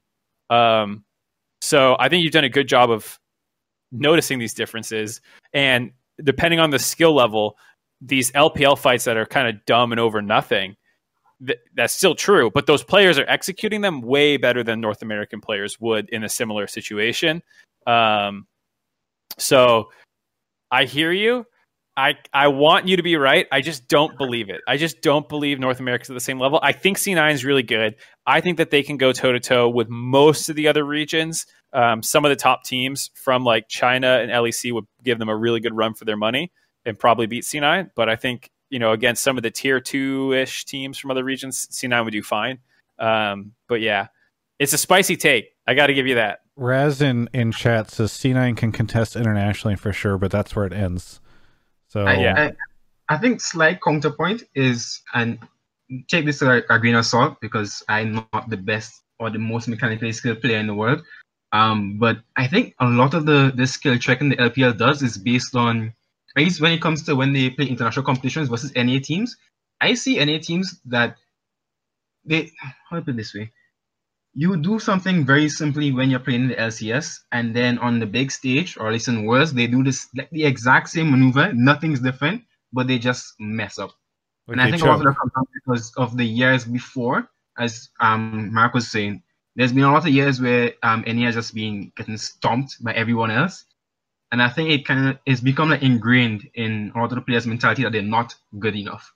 [0.49, 1.03] um
[1.61, 3.19] so i think you've done a good job of
[3.91, 5.21] noticing these differences
[5.53, 5.91] and
[6.23, 7.57] depending on the skill level
[8.01, 10.75] these lpl fights that are kind of dumb and over nothing
[11.45, 15.41] th- that's still true but those players are executing them way better than north american
[15.41, 17.41] players would in a similar situation
[17.85, 18.45] um
[19.37, 19.89] so
[20.71, 21.45] I hear you.
[21.97, 23.47] I I want you to be right.
[23.51, 24.61] I just don't believe it.
[24.67, 26.59] I just don't believe North America's at the same level.
[26.61, 27.95] I think C9 is really good.
[28.25, 31.47] I think that they can go toe to toe with most of the other regions.
[31.73, 35.35] Um, some of the top teams from like China and LEC would give them a
[35.35, 36.51] really good run for their money
[36.85, 37.89] and probably beat C9.
[37.95, 41.23] But I think you know against some of the tier two ish teams from other
[41.23, 42.59] regions, C9 would do fine.
[42.99, 44.07] Um, but yeah,
[44.59, 45.55] it's a spicy take.
[45.65, 46.41] I got to give you that.
[46.55, 50.73] Raz in, in chat says C9 can contest internationally for sure, but that's where it
[50.73, 51.21] ends.
[51.89, 52.51] So I, yeah.
[53.09, 55.39] I, I think slight counterpoint is, and
[56.07, 59.67] take this with a grain of salt because I'm not the best or the most
[59.67, 61.01] mechanically skilled player in the world.
[61.53, 65.17] Um, but I think a lot of the, the skill checking the LPL does is
[65.17, 65.93] based on,
[66.35, 69.37] at least when it comes to when they play international competitions versus NA teams,
[69.79, 71.15] I see NA teams that
[72.25, 73.51] they, how do I put it this way?
[74.37, 78.31] You do something very simply when you're playing the LCS, and then on the big
[78.31, 81.53] stage, or at least in Worlds, they do this like the exact same maneuver.
[81.53, 82.43] Nothing's different,
[82.73, 83.91] but they just mess up.
[84.47, 87.89] like and I think a lot of comes down because of the years before, as
[87.99, 89.23] um Mark was saying.
[89.55, 93.31] There's been a lot of years where um has just been getting stomped by everyone
[93.31, 93.65] else,
[94.31, 97.21] and I think it kind of is become like ingrained in a lot of the
[97.21, 99.13] players' mentality that they're not good enough.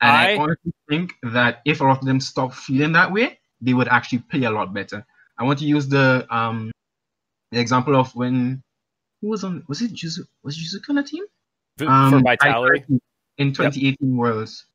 [0.00, 3.38] And I, I- honestly think that if a lot of them stop feeling that way,
[3.60, 5.04] they would actually play a lot better.
[5.38, 6.70] I want to use the um
[7.50, 8.62] the example of when
[9.20, 11.24] who was on was it Juzu was Jiizuke on the team?
[11.86, 12.84] Um, for Vitality.
[13.38, 14.66] in 2018 Worlds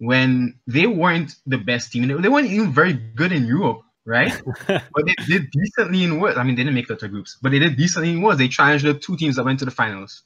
[0.00, 2.08] when they weren't the best team.
[2.08, 4.32] They weren't even very good in Europe, right?
[4.66, 6.38] but they did decently in Worlds.
[6.38, 8.38] I mean, they didn't make the other groups, but they did decently in Worlds.
[8.38, 10.24] They challenged the two teams that went to the finals,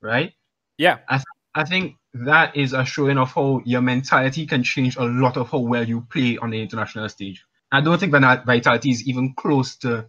[0.00, 0.32] right?
[0.78, 0.98] Yeah.
[1.08, 1.22] I
[1.54, 5.50] I think that is a showing of how your mentality can change a lot of
[5.50, 7.44] how well you play on the international stage.
[7.70, 10.06] I don't think that Vitality is even close to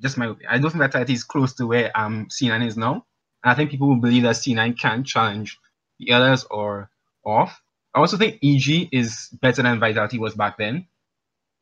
[0.00, 0.34] just my.
[0.48, 3.04] I don't think Vitality is close to where um C9 is now.
[3.42, 5.58] And I think people will believe that C9 can challenge
[5.98, 6.90] the others or
[7.24, 7.62] off.
[7.94, 10.86] I also think EG is better than Vitality was back then.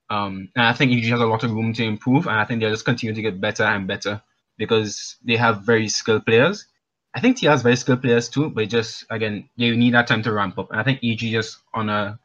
[0.09, 2.60] Um, and I think EG has a lot of room to improve, and I think
[2.60, 4.22] they'll just continue to get better and better
[4.59, 6.66] because they have very skilled players.
[7.14, 10.22] I think TR has very skilled players too, but just again, you need that time
[10.22, 10.70] to ramp up.
[10.70, 12.18] And I think EG is on a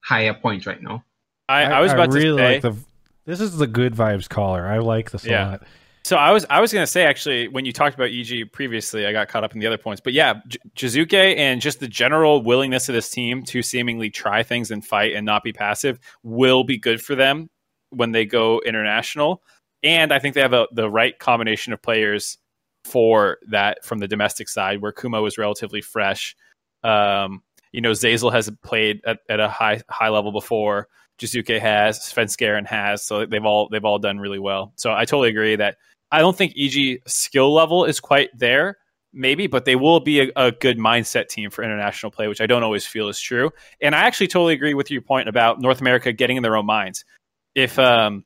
[0.00, 1.04] higher point right now.
[1.48, 2.52] I, I was about really to say.
[2.54, 2.76] like the.
[3.24, 4.66] This is the good vibes caller.
[4.66, 5.48] I like this Yeah.
[5.48, 5.62] a lot.
[6.04, 9.12] So I was I was gonna say actually when you talked about EG previously, I
[9.12, 10.00] got caught up in the other points.
[10.00, 14.44] But yeah, J- Jiizuke and just the general willingness of this team to seemingly try
[14.44, 17.50] things and fight and not be passive will be good for them
[17.90, 19.42] when they go international.
[19.82, 22.38] And I think they have a, the right combination of players
[22.86, 26.36] for that from the domestic side, where Kumo was relatively fresh.
[26.82, 27.42] Um,
[27.72, 30.88] you know, Zeyzal has played at, at a high high level before.
[31.18, 34.72] Jiizuke has, Svenskeren has, so they've all they've all done really well.
[34.76, 35.76] So I totally agree that
[36.12, 38.78] I don't think EG skill level is quite there,
[39.12, 42.46] maybe, but they will be a, a, good mindset team for international play, which I
[42.46, 43.50] don't always feel is true.
[43.80, 46.66] And I actually totally agree with your point about North America getting in their own
[46.66, 47.04] minds.
[47.54, 48.25] If um,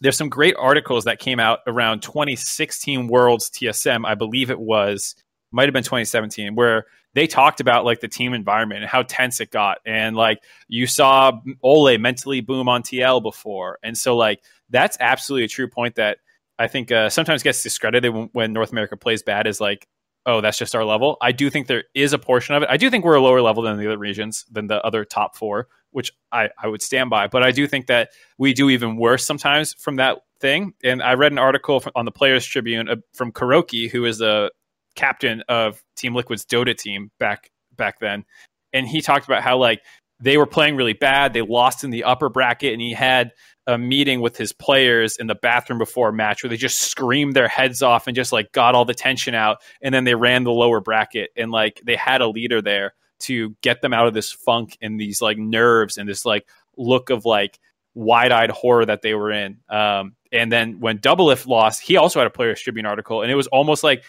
[0.00, 5.14] there's some great articles that came out around 2016 Worlds TSM, I believe it was,
[5.50, 6.84] might have been 2017, where
[7.14, 9.78] they talked about like the team environment and how tense it got.
[9.84, 11.32] And like you saw
[11.64, 13.78] Olleh mentally boom on TL before.
[13.82, 16.18] And so like that's absolutely a true point that
[16.58, 19.86] I think uh, sometimes gets discredited when, when, North America plays bad is like,
[20.26, 21.16] oh, that's just our level.
[21.22, 22.68] I do think there is a portion of it.
[22.70, 25.36] I do think we're a lower level than the other regions, than the other top
[25.36, 27.26] four, which I, I would stand by.
[27.26, 30.74] But I do think that we do even worse sometimes from that thing.
[30.84, 34.50] And I read an article on the Players Tribune uh, from KuroKy, who is the
[34.96, 38.24] captain of Team Liquid's Dota team back back then,
[38.72, 39.80] and he talked about how like
[40.20, 41.32] they were playing really bad.
[41.32, 43.32] They lost in the upper bracket, and he had
[43.66, 47.34] a meeting with his players in the bathroom before a match where they just screamed
[47.34, 49.58] their heads off and just like got all the tension out.
[49.82, 53.56] And then they ran the lower bracket, and like they had a leader there to
[53.62, 56.46] get them out of this funk and these like nerves and this like
[56.76, 57.58] look of like
[57.94, 59.58] wide eyed horror that they were in.
[59.68, 63.34] Um, and then when Doublelift lost, he also had a Players Tribune article, and it
[63.34, 64.04] was almost like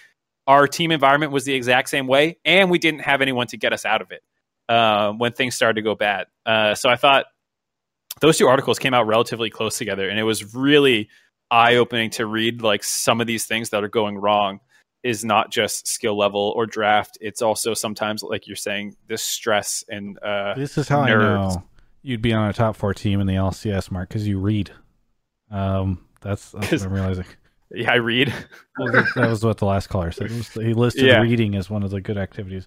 [0.48, 3.74] our team environment was the exact same way, and we didn't have anyone to get
[3.74, 4.22] us out of it
[4.68, 6.28] uh, when things started to go bad.
[6.46, 7.26] Uh, so I thought
[8.22, 11.10] those two articles came out relatively close together, and it was really
[11.52, 14.60] eye opening to read like some of these things that are going wrong
[15.04, 17.18] is not just skill level or draft.
[17.22, 21.56] It's also sometimes, like you're saying, this stress and uh, this is how nerves.
[21.56, 21.64] I know
[22.02, 24.72] you'd be on a top four team in the LCS, Mark, because you read.
[25.52, 27.26] Um, that's, that's what I'm realizing.
[27.72, 28.34] Yeah, I read.
[28.78, 30.32] That, that was what the last caller said.
[30.32, 31.20] He listed Yeah.
[31.20, 32.66] reading as one of the good activities.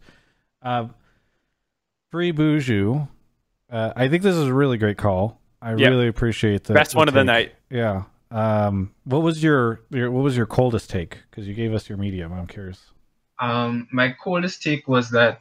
[0.60, 0.88] Uh,
[2.10, 3.08] Free Buju.
[3.70, 5.40] Uh, I think this is a really great call.
[5.62, 5.90] I Yep.
[5.90, 7.54] really appreciate the Best one of the night.
[7.70, 8.02] Yeah.
[8.32, 11.18] Um, what was your, your what was your coldest take?
[11.30, 12.32] Because you gave us your medium.
[12.32, 12.80] I'm curious.
[13.40, 15.40] Um, my coldest take was that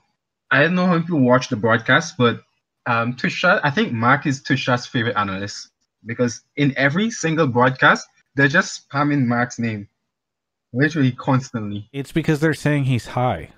[0.51, 2.41] I don't know how people watch the broadcast, but
[2.85, 5.69] um, Twitch chat, I think Mark is Twitch chat's favorite analyst
[6.05, 9.87] because in every single broadcast, they're just spamming Mark's name,
[10.73, 11.87] literally constantly.
[11.93, 13.49] It's because they're saying he's high.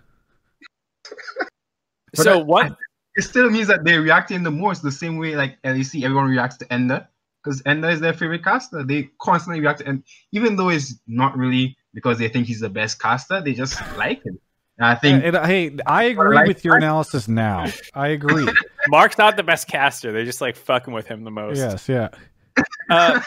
[2.15, 2.77] So I- what?
[3.15, 6.57] It still means that they're reacting the most the same way like LEC, everyone reacts
[6.57, 7.07] to Ender
[7.44, 8.84] because Ender is their favorite caster.
[8.84, 12.70] They constantly react to and even though it's not really because they think he's the
[12.70, 14.40] best caster, they just like him.
[14.78, 17.65] And I think And, hey, I agree like- with your analysis now.
[17.94, 18.48] I agree.
[18.88, 20.11] Mark's not the best caster.
[20.11, 21.57] They just like fucking with him the most.
[21.57, 22.10] yes, yeah.
[22.90, 23.22] Uh,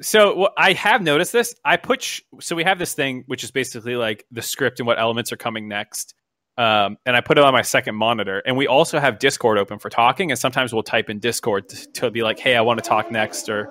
[0.00, 1.54] so wh- I have noticed this.
[1.64, 4.86] I put sh- so we have this thing which is basically like the script and
[4.86, 6.14] what elements are coming next.
[6.58, 8.42] Um, and I put it on my second monitor.
[8.46, 10.30] And we also have Discord open for talking.
[10.30, 13.10] And sometimes we'll type in Discord to, to be like, "Hey, I want to talk
[13.10, 13.70] next." Or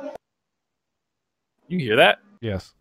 [1.67, 2.19] you hear that?
[2.41, 2.73] Yes.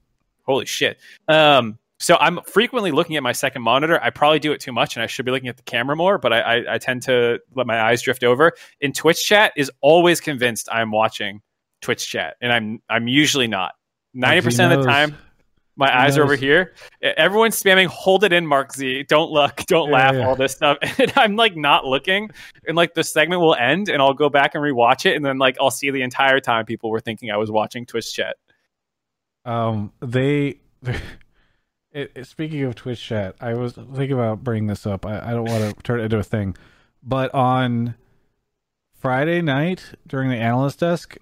[0.45, 0.99] Holy shit!
[1.27, 3.99] Um, so I'm frequently looking at my second monitor.
[4.03, 6.19] I probably do it too much, and I should be looking at the camera more.
[6.19, 8.53] But I, I, I tend to let my eyes drift over.
[8.81, 11.41] In Twitch chat is always convinced I'm watching
[11.81, 13.73] Twitch chat, and I'm I'm usually not.
[14.13, 15.17] Ninety percent of the time,
[15.77, 16.75] my He eyes are over here.
[17.03, 17.87] Everyone's spamming.
[17.87, 19.05] Hold it in, Mark Z.
[19.09, 19.57] Don't look.
[19.67, 20.15] Don't Yeah, laugh.
[20.15, 20.27] yeah.
[20.27, 22.31] All this stuff, and I'm like not looking.
[22.67, 25.39] And like the segment will end, and I'll go back and rewatch it, and then
[25.39, 28.37] like I'll see the entire time people were thinking I was watching Twitch chat.
[29.45, 30.61] Um, they.
[31.93, 35.07] It, it- speaking of Twitch chat, I was thinking about bringing this up.
[35.07, 36.57] I, I don't want to turn it into a thing,
[37.05, 37.95] but on
[38.99, 41.17] Friday night during the analyst desk,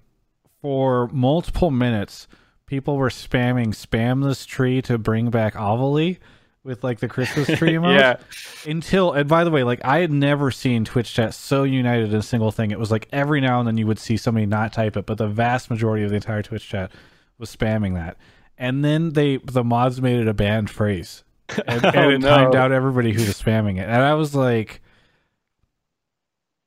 [0.63, 2.27] for multiple minutes,
[2.73, 6.17] people were spamming "spam this tree" to bring back Azael
[6.63, 7.99] with like the Christmas tree emote.
[7.99, 8.17] Yeah.
[8.65, 12.15] Until and by the way, like I had never seen Twitch chat so united in
[12.15, 12.71] a single thing.
[12.71, 15.19] It was like every now and then you would see somebody not type it, but
[15.19, 16.91] the vast majority of the entire Twitch chat
[17.37, 18.17] was spamming that.
[18.57, 21.23] And then they the mods made it a banned phrase.
[21.67, 22.27] And, and Oh, it no.
[22.29, 23.83] timed out everybody who was spamming it.
[23.87, 24.81] And I was like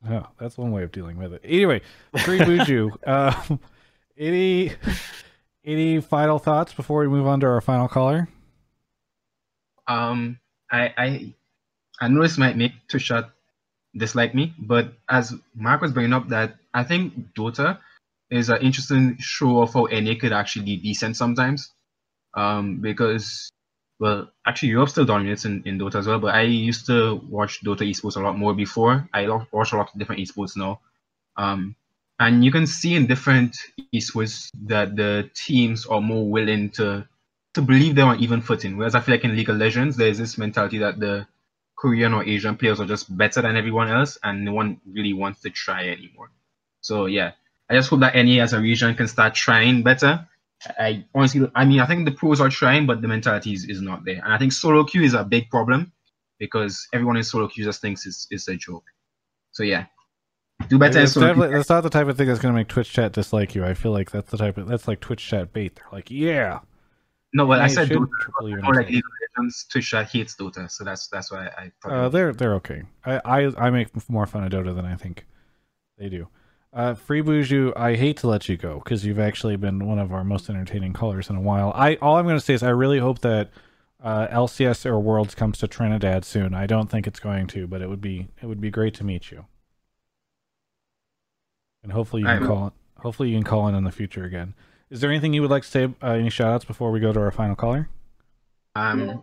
[0.09, 1.41] Oh, that's one way of dealing with it.
[1.43, 1.81] Anyway,
[2.25, 2.93] free Buju.
[3.09, 3.59] um,
[4.17, 4.73] any
[5.67, 8.29] any final thoughts before we move on to our final caller?
[9.89, 10.39] um
[10.71, 11.35] I I
[12.01, 13.31] I know this might make Twitch chat
[13.97, 17.79] dislike me, but as Mark was bringing up that I think Dota
[18.31, 21.73] is an interesting show of how NA could actually be decent sometimes.
[22.35, 23.51] Um because
[23.99, 27.63] well actually Europe still dominates in, in Dota as well, but I used to watch
[27.65, 29.09] Dota esports a lot more before.
[29.13, 30.81] I watch a lot of different esports now.
[31.37, 31.77] Um
[32.19, 33.57] and you can see in different
[33.95, 37.07] esports that the teams are more willing to
[37.55, 38.77] to believe they're on even footing.
[38.77, 41.27] Whereas I feel like in League of Legends, there's this mentality that the
[41.77, 45.41] Korean or Asian players are just better than everyone else, and no one really wants
[45.43, 46.31] to try anymore.
[46.83, 47.33] So yeah,
[47.69, 50.27] I just hope that NA as a region can start trying better.
[50.79, 53.83] I honestly, I mean, I think the pros are trying, but the mentality is, is
[53.83, 54.23] not there.
[54.25, 55.93] And I think solo queue is a big problem
[56.39, 58.85] because everyone in solo queue just thinks it's, it's a joke.
[59.53, 59.87] So yeah,
[60.69, 62.93] do better It's definitely, that's not the type of thing that's going to make Twitch
[62.93, 63.65] chat dislike you.
[63.65, 65.77] I feel like that's the type of that's like Twitch chat bait.
[65.77, 66.61] They're like, yeah,
[67.33, 68.09] No, but I said Dota,
[68.41, 68.89] or like.
[68.89, 71.93] League of Legends, Twitch chat hates Dota, so that's that's why I thought.
[71.93, 72.83] Uh, they're they're okay.
[73.05, 75.27] I, I I make more fun of Dota than I think
[75.99, 76.29] they do.
[76.73, 80.13] Uh, Free Buju, I hate to let you go because you've actually been one of
[80.13, 81.73] our most entertaining callers in a while.
[81.75, 83.51] I all I'm going to say is I really hope that
[84.03, 86.55] uh, LCS or Worlds comes to Trinidad soon.
[86.55, 89.05] I don't think it's going to, but it would be it would be great to
[89.05, 89.47] meet you.
[91.87, 92.49] And hopefully you I can will.
[92.57, 94.55] call hopefully you can call in in the future again.
[94.91, 95.85] Is there anything you would like to say?
[96.03, 97.89] Uh, any shout outs before we go to our final caller?
[98.75, 99.23] um,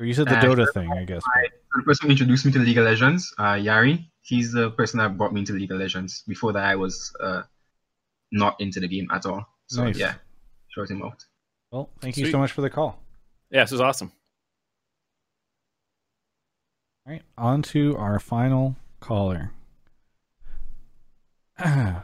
[0.00, 1.22] Or you said the Uh, Dota thing, I guess.
[1.34, 4.06] but- the person who introduced me to League of Legends, uh, Yari.
[4.22, 6.22] He's the person that brought me into League of Legends.
[6.26, 7.42] Before that, I was uh,
[8.32, 9.46] not into the game at all.
[9.66, 9.98] So Nice.
[9.98, 10.14] yeah,
[10.68, 11.22] short him out.
[11.70, 12.98] Well, thank you so much for the call.
[13.50, 14.10] Yeah, this was awesome.
[17.06, 19.52] All right, on to our final caller.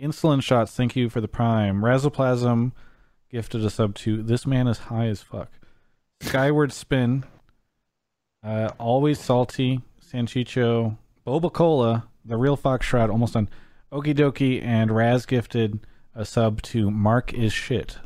[0.00, 1.82] Insulin shots, thank you for the prime.
[1.82, 2.72] Razoplasm
[3.30, 5.50] gifted a sub to this man is high as fuck.
[6.20, 7.24] Skyward spin.
[8.42, 9.80] Uh, always salty.
[10.00, 10.96] Sanchicho.
[11.26, 12.08] Boba Cola.
[12.24, 13.48] The real Fox Shroud almost done.
[13.92, 15.80] Okie dokie and Raz gifted
[16.14, 17.98] a sub to Mark is shit.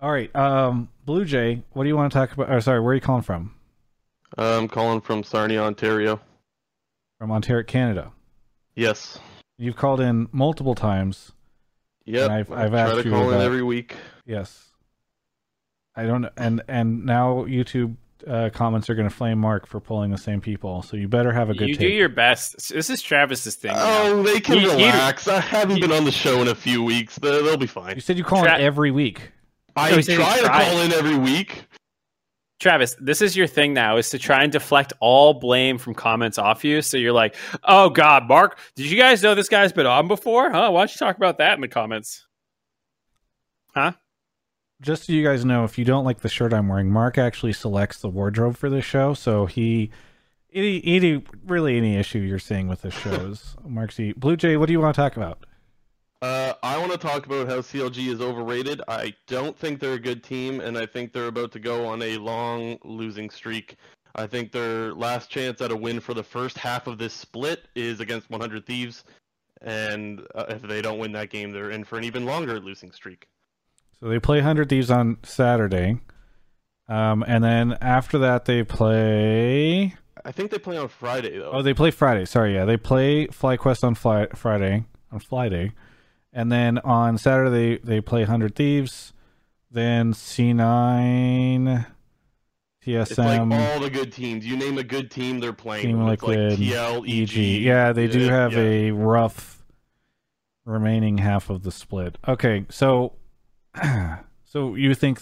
[0.00, 2.50] All right, um, Blue Jay, what do you want to talk about?
[2.50, 3.54] Or sorry, where are you calling from?
[4.36, 6.20] I'm calling from Sarnia, Ontario.
[7.18, 8.12] From Ontario, Canada.
[8.74, 9.18] Yes.
[9.62, 11.32] You've called in multiple times.
[12.04, 12.24] Yep.
[12.24, 13.94] And I've- I I've try asked to you call in about- every week.
[14.26, 14.68] Yes.
[15.94, 20.10] I don't and and now YouTube uh, comments are going to flame Mark for pulling
[20.10, 20.82] the same people.
[20.82, 22.70] So you better have a good You do your best.
[22.72, 23.72] This is Travis's thing.
[23.72, 24.02] now.
[24.04, 25.26] Oh, they can He- he- relax.
[25.28, 27.16] I haven't been on the show in a few weeks.
[27.16, 27.94] They- They'll be fine.
[27.96, 29.32] you said you call Tra- in every week.
[29.76, 31.64] I No, he said he try to call in every week.
[32.62, 36.38] Travis, this is your thing now is to try and deflect all blame from comments
[36.38, 36.80] off you.
[36.80, 37.34] So you're like,
[37.64, 40.48] oh God, Mark, did you guys know this guy's been on before?
[40.48, 40.70] Huh?
[40.70, 42.24] Why don't you talk about that in the comments?
[43.74, 43.92] Huh?
[44.80, 47.52] Just so you guys know, if you don't like the shirt I'm wearing, Mark actually
[47.52, 49.12] selects the wardrobe for this show.
[49.12, 49.90] So he,
[50.52, 53.98] any, any really any issue you're seeing with the shows, Mark's.
[54.16, 55.44] Blue Jay, what do you want to talk about?
[56.22, 58.80] Uh, I want to talk about how CLG is overrated.
[58.86, 62.00] I don't think they're a good team, and I think they're about to go on
[62.00, 63.74] a long losing streak.
[64.14, 67.66] I think their last chance at a win for the first half of this split
[67.74, 69.02] is against 100 Thieves,
[69.62, 72.92] and uh, if they don't win that game, they're in for an even longer losing
[72.92, 73.26] streak.
[73.98, 75.98] So they play Hundred Thieves on Saturday,
[76.88, 79.96] um, and then after that they play.
[80.24, 81.50] I think they play on Friday though.
[81.52, 82.26] Oh, they play Friday.
[82.26, 85.72] Sorry, yeah, they play FlyQuest on Fly Friday on Friday,
[86.32, 89.12] and then on Saturday they play Hundred Thieves,
[89.70, 91.86] then C nine,
[92.84, 93.02] TSM.
[93.02, 94.46] it's like all the good teams.
[94.46, 95.86] You name a good team, they're playing.
[95.86, 96.00] Team.
[96.00, 97.62] It's like Liquid, TL, EG.
[97.62, 98.60] Yeah, they do have yeah.
[98.60, 99.64] a rough
[100.64, 102.18] remaining half of the split.
[102.26, 103.12] Okay, so
[104.44, 105.20] so you think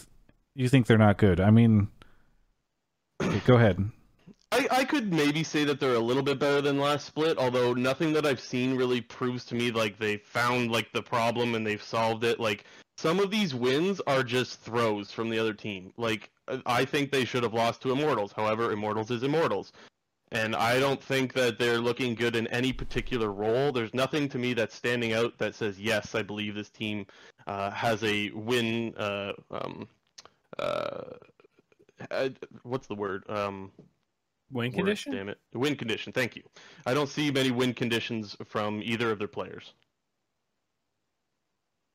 [0.54, 1.40] you think they're not good?
[1.40, 1.88] I mean,
[3.22, 3.90] okay, go ahead.
[4.52, 7.72] I, I could maybe say that they're a little bit better than last split, although
[7.72, 11.64] nothing that I've seen really proves to me like they found like the problem and
[11.64, 12.40] they've solved it.
[12.40, 12.64] Like
[12.96, 15.92] some of these wins are just throws from the other team.
[15.96, 16.30] Like
[16.66, 18.32] I- think they should have lost to Immortals.
[18.32, 19.72] However, Immortals is Immortals.
[20.32, 23.72] And I don't think that they're looking good in any particular role.
[23.72, 27.06] There's nothing to me that's standing out that says, yes, I believe this team
[27.46, 28.94] uh, has a win.
[28.96, 29.88] Uh, um,
[30.58, 31.02] uh,
[32.10, 32.28] uh,
[32.62, 33.24] what's the word?
[33.28, 33.72] Um,
[34.52, 35.12] Win condition?
[35.12, 35.38] Damn it.
[35.54, 36.12] Win condition.
[36.12, 36.42] Thank you.
[36.86, 39.74] I don't see many win conditions from either of their players.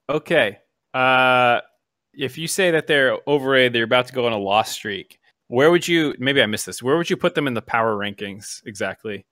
[0.09, 0.59] Okay.
[0.93, 1.59] Uh,
[2.13, 5.19] if you say that they're overrated, they're about to go on a loss streak.
[5.47, 6.15] Where would you?
[6.17, 6.81] Maybe I missed this.
[6.81, 9.25] Where would you put them in the power rankings exactly?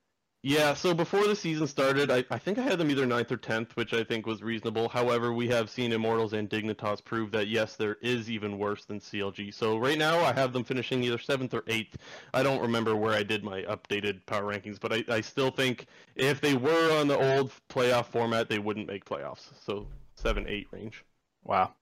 [0.45, 3.38] Yeah, so before the season started, I, I think I had them either 9th or
[3.38, 4.90] 10th, which I think was reasonable.
[4.90, 8.99] However, we have seen Immortals and Dignitas prove that, yes, there is even worse than
[8.99, 9.53] CLG.
[9.53, 11.94] So right now, I have them finishing either 7th or 8th.
[12.34, 15.86] I don't remember where I did my updated power rankings, but I, I still think
[16.18, 19.49] if they were on the old playoff format, they wouldn't make playoffs.
[19.65, 21.06] So 7 8 range.
[21.45, 21.74] Wow.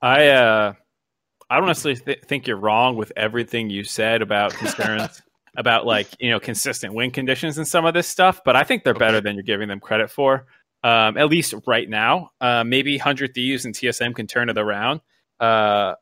[0.00, 0.74] I uh,
[1.50, 5.20] I don't th- think you're wrong with everything you said about concerns
[5.56, 8.84] about like you know consistent win conditions and some of this stuff, but I think
[8.84, 10.46] they're better than you're giving them credit for.
[10.84, 15.00] Um, at least right now, uh, maybe Hundred Thieves and TSM can turn it around.
[15.38, 15.94] Uh,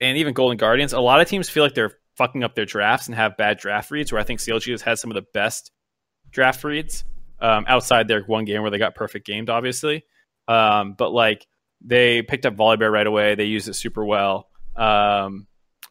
[0.00, 3.06] and even Golden Guardians, a lot of teams feel like they're fucking up their drafts
[3.06, 4.10] and have bad draft reads.
[4.10, 5.70] Where I think CLG has had some of the best
[6.30, 7.04] draft reads
[7.40, 10.04] um, outside their one game where they got perfect gamed, obviously.
[10.48, 11.46] Um, but like
[11.80, 13.34] they picked up Volibear right away.
[13.34, 14.48] They used it super well.
[14.74, 15.46] Um,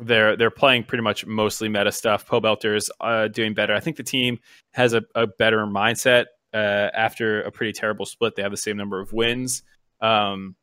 [0.05, 2.27] they're they're playing pretty much mostly meta stuff.
[2.27, 3.73] Pobelter's uh, doing better.
[3.73, 4.39] I think the team
[4.71, 8.35] has a, a better mindset uh, after a pretty terrible split.
[8.35, 9.63] They have the same number of wins.
[10.01, 10.55] Um,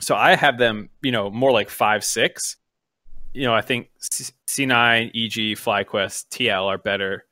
[0.00, 2.56] so I have them, you know, more like five six.
[3.32, 7.24] You know, I think C nine, EG, FlyQuest, TL are better.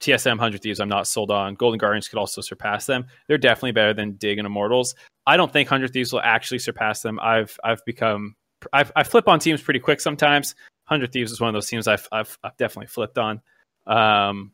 [0.00, 1.54] TSM Hundred Thieves, I'm not sold on.
[1.54, 3.06] Golden Guardians could also surpass them.
[3.28, 4.94] They're definitely better than Dig and Immortals.
[5.26, 7.20] I don't think Hundred Thieves will actually surpass them.
[7.22, 8.34] I've I've become
[8.72, 10.54] I've, I flip on teams pretty quick sometimes.
[10.84, 13.40] Hundred Thieves is one of those teams I've I've, I've definitely flipped on.
[13.86, 14.52] Um,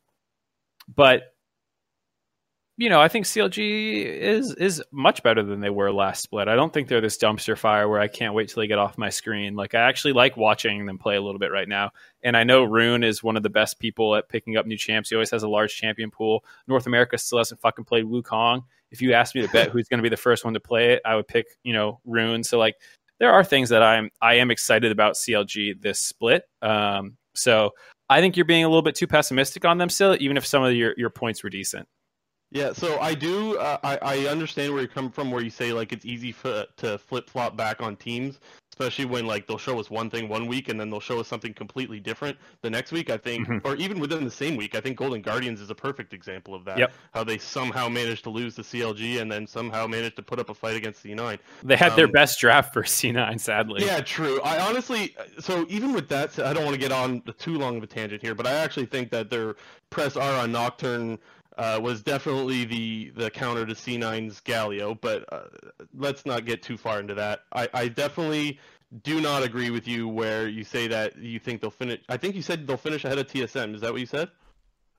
[0.94, 1.34] but
[2.78, 6.46] you know, I think CLG is is much better than they were last split.
[6.46, 8.96] I don't think they're this dumpster fire where I can't wait till they get off
[8.96, 9.56] my screen.
[9.56, 11.90] Like I actually like watching them play a little bit right now.
[12.22, 15.08] And I know Ruin is one of the best people at picking up new champs.
[15.08, 16.44] He always has a large champion pool.
[16.68, 18.62] North America still hasn't fucking played Wukong.
[18.92, 20.92] If you asked me to bet who's going to be the first one to play
[20.92, 22.44] it, I would pick, you know, Ruin.
[22.44, 22.76] So like
[23.18, 26.42] there are things that I'm I am excited about CLG this split.
[26.62, 27.70] Um, so
[28.08, 30.62] I think you're being a little bit too pessimistic on them still, even if some
[30.62, 31.86] of your, your points were decent.
[32.50, 33.58] Yeah, so I do.
[33.58, 36.64] Uh, I I understand where you're coming from, where you say like it's easy for,
[36.78, 38.40] to flip flop back on teams,
[38.72, 41.28] especially when like they'll show us one thing one week and then they'll show us
[41.28, 43.10] something completely different the next week.
[43.10, 43.60] I think, Mhm.
[43.64, 46.64] or even within the same week, I think Golden Guardians is a perfect example of
[46.64, 46.78] that.
[46.78, 46.92] Yep.
[47.12, 50.48] How they somehow managed to lose the CLG and then somehow managed to put up
[50.48, 51.38] a fight against C9.
[51.62, 53.84] They had their Um, best draft for C9, sadly.
[53.84, 54.40] Yeah, true.
[54.42, 57.76] I honestly, so even with that, I don't want to get on the too long
[57.76, 59.56] of a tangent here, but I actually think that their
[59.90, 61.18] press R on Nocturne
[61.58, 64.98] uh, was definitely the the counter to C9's Galio.
[64.98, 65.42] But uh,
[65.94, 67.40] let's not get too far into that.
[67.52, 68.58] I, I definitely
[69.02, 72.00] do not agree with you where you say that you think they'll finish.
[72.08, 73.74] I think you said they'll finish ahead of TSM.
[73.74, 74.30] Is that what you said?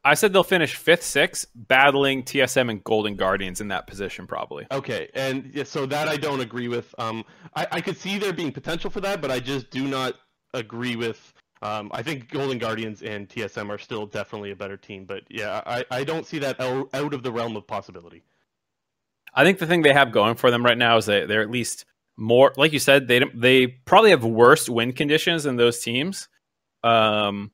[0.03, 4.65] I said they'll finish fifth, sixth, battling TSM and Golden Guardians in that position, probably.
[4.71, 6.95] Okay, and yeah, so that I don't agree with.
[6.97, 7.25] Um,
[7.55, 10.13] I, I could see there being potential for that, but I just do not
[10.53, 11.33] agree with.
[11.61, 15.61] Um, I think Golden Guardians and TSM are still definitely a better team, but yeah,
[15.65, 18.23] I, I don't see that out, of the realm of possibility.
[19.33, 21.51] I think the thing they have going for them right now is that they're at
[21.51, 21.85] least
[22.17, 26.29] more, like you said, they they probably have worse win conditions than those teams,
[26.83, 27.51] um,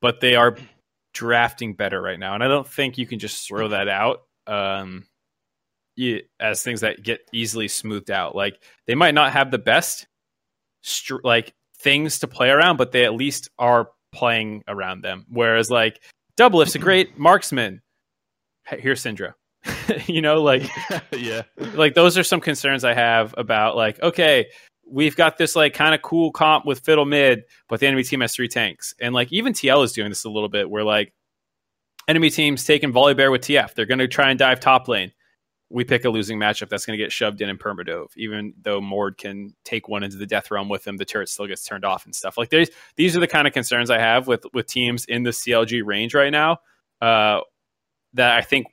[0.00, 0.56] but they are
[1.12, 5.06] drafting better right now, and I don't think you can just throw that out um,
[6.40, 8.36] as things that get easily smoothed out.
[8.36, 10.06] Like they might not have the best
[10.82, 15.26] str- like things to play around, but they at least are playing around them.
[15.28, 16.00] Whereas like
[16.36, 17.82] Doublelift's a great marksman.
[18.66, 19.34] Hey, Here's Syndra.
[20.06, 20.68] you know, like
[21.12, 21.42] yeah,
[21.74, 24.46] like those are some concerns I have about like, okay,
[24.90, 28.20] we've got this like kind of cool comp with Fiddle mid, but the enemy team
[28.20, 28.94] has three tanks.
[29.00, 31.12] And like even TL is doing this a little bit where like
[32.06, 33.74] enemy teams taking Volibear with TF.
[33.74, 35.12] They're gonna try and dive top lane.
[35.70, 38.08] We pick a losing matchup that's gonna get shoved in in permadove.
[38.16, 41.46] Even though Mord can take one into the death realm with him, the turret still
[41.46, 42.38] gets turned off and stuff.
[42.38, 45.30] Like there's these are the kind of concerns I have with with teams in the
[45.30, 46.58] CLG range right now.
[47.00, 47.40] Uh
[48.14, 48.66] that I think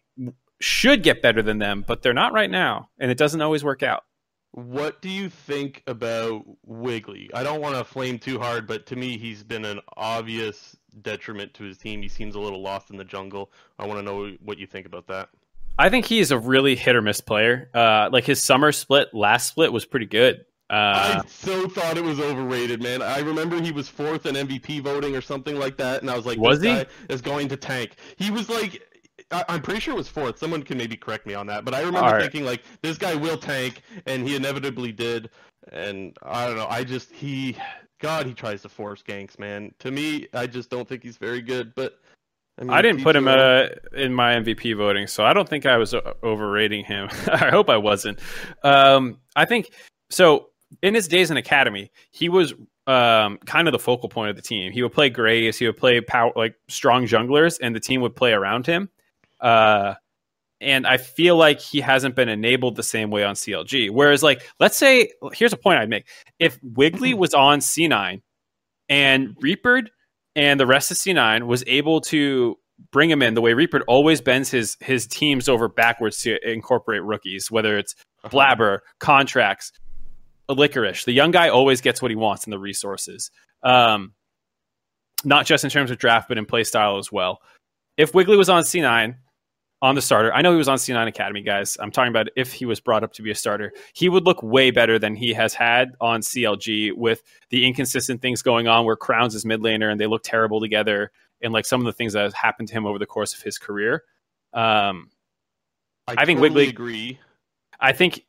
[0.62, 3.84] should get better than them, but they're not right now, and it doesn't always work
[3.84, 4.04] out.
[4.52, 7.30] What do you think about Wiggly?
[7.34, 11.54] I don't want to flame too hard, but to me, he's been an obvious detriment
[11.56, 12.02] to his team.
[12.02, 13.52] He seems a little lost in the jungle.
[13.78, 15.28] I want to know what you think about that.
[15.78, 17.70] I think he is a really hit or miss player.
[17.74, 20.46] Uh, like his summer split, last split was pretty good.
[20.70, 23.02] Uh, I so thought it was overrated, man.
[23.02, 26.26] I remember he was fourth in MVP voting or something like that, and I was
[26.26, 26.84] like, Was this he?
[26.84, 27.98] guy is going to tank.
[28.18, 28.82] He was like,
[29.32, 30.40] I- I'm pretty sure it was fourth.
[30.40, 32.22] Someone can maybe correct me on that, but I remember right.
[32.22, 35.30] thinking like, this guy will tank, and he inevitably did.
[35.72, 36.68] And I don't know.
[36.68, 37.58] I just he,
[38.00, 39.72] God, he tries to force ganks, man.
[39.80, 41.76] To me, I just don't think he's very good.
[41.76, 42.00] But
[42.58, 45.66] I, mean, I didn't put him uh, in my MVP voting, so I don't think
[45.66, 47.10] I was overrating him.
[47.28, 48.20] I hope I wasn't.
[48.64, 49.72] Um, I think
[50.10, 50.50] so.
[50.82, 52.54] In his days in academy, he was
[52.88, 54.72] um, kind of the focal point of the team.
[54.72, 58.16] He would play Graves, he would play power like strong junglers, and the team would
[58.16, 58.90] play around him.
[59.40, 59.96] Uh,
[60.62, 63.92] and I feel like he hasn't been enabled the same way on CLG.
[63.92, 66.08] Whereas, like, let's say, here's a point I'd make:
[66.40, 68.22] if Wiggly was on C9
[68.90, 69.84] and Reaper
[70.36, 72.58] and the rest of C9 was able to
[72.92, 77.04] bring him in the way Reaper always bends his his teams over backwards to incorporate
[77.04, 78.30] rookies, whether it's Uh-huh.
[78.30, 79.72] Blabber, Contractz,
[80.50, 81.06] Licorice.
[81.06, 83.32] The young guy always gets what he wants in the resources.
[83.64, 84.14] Um,
[85.24, 87.40] not just in terms of draft, but in play style as well.
[87.98, 89.16] If Wiggly was on C9
[89.86, 90.34] on the starter.
[90.34, 91.78] I know he was on C9 Academy, guys.
[91.80, 94.42] I'm talking about if he was brought up to be a starter, he would look
[94.42, 97.22] way better than he has had on CLG with
[97.52, 101.12] the inconsistent things going on where Crown's is mid laner and they look terrible together
[101.40, 103.44] and like some of the things that have happened to him over the course of
[103.44, 104.04] his career.
[104.54, 105.12] Um,
[106.08, 107.20] I, I think totally Wiggly- agree.
[107.80, 108.26] I think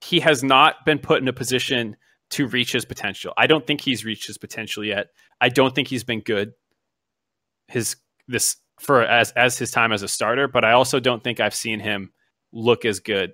[0.00, 1.96] he has not been put in a position
[2.30, 3.32] to reach his potential.
[3.36, 5.08] I don't think he's reached his potential yet.
[5.40, 6.52] I don't think he's been good
[7.66, 7.96] his
[8.28, 11.54] this for as as his time as a starter, but I also don't think I've
[11.54, 12.12] seen him
[12.52, 13.32] look as good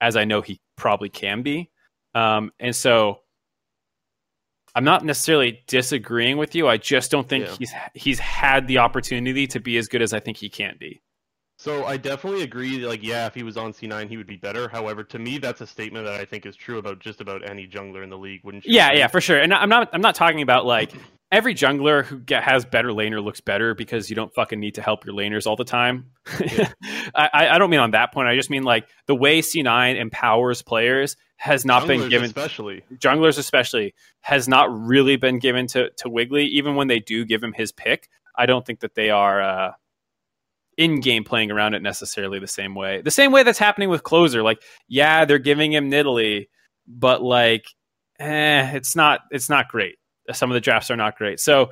[0.00, 1.70] as I know he probably can be.
[2.14, 3.20] Um, and so
[4.74, 6.66] I'm not necessarily disagreeing with you.
[6.68, 7.56] I just don't think Yeah.
[7.58, 11.02] he's he's had the opportunity to be as good as I think he can be.
[11.58, 12.84] So I definitely agree.
[12.84, 14.68] Like, yeah, if he was on C9, he would be better.
[14.68, 17.68] However, to me, that's a statement that I think is true about just about any
[17.68, 18.40] jungler in the league.
[18.42, 18.74] Wouldn't you?
[18.74, 18.98] Yeah, agree?
[18.98, 19.38] yeah, for sure.
[19.38, 20.92] And I'm not I'm not talking about like
[21.32, 24.82] every jungler who get, has better laner looks better because you don't fucking need to
[24.82, 26.10] help your laners all the time.
[26.26, 26.68] I,
[27.32, 28.28] I I don't mean on that point.
[28.28, 32.84] I just mean like the way C9 empowers players has not been given especially.
[32.96, 36.44] junglers especially has not really been given to to Wiggly.
[36.44, 39.72] Even when they do give him his pick, I don't think that they are uh,
[40.76, 43.00] in game playing around it necessarily the same way.
[43.00, 44.42] The same way that's happening with closer.
[44.42, 46.48] Like, yeah, they're giving him Nidalee,
[46.86, 47.64] but like,
[48.18, 49.96] eh, it's not it's not great.
[50.32, 51.40] Some of the drafts are not great.
[51.40, 51.70] So,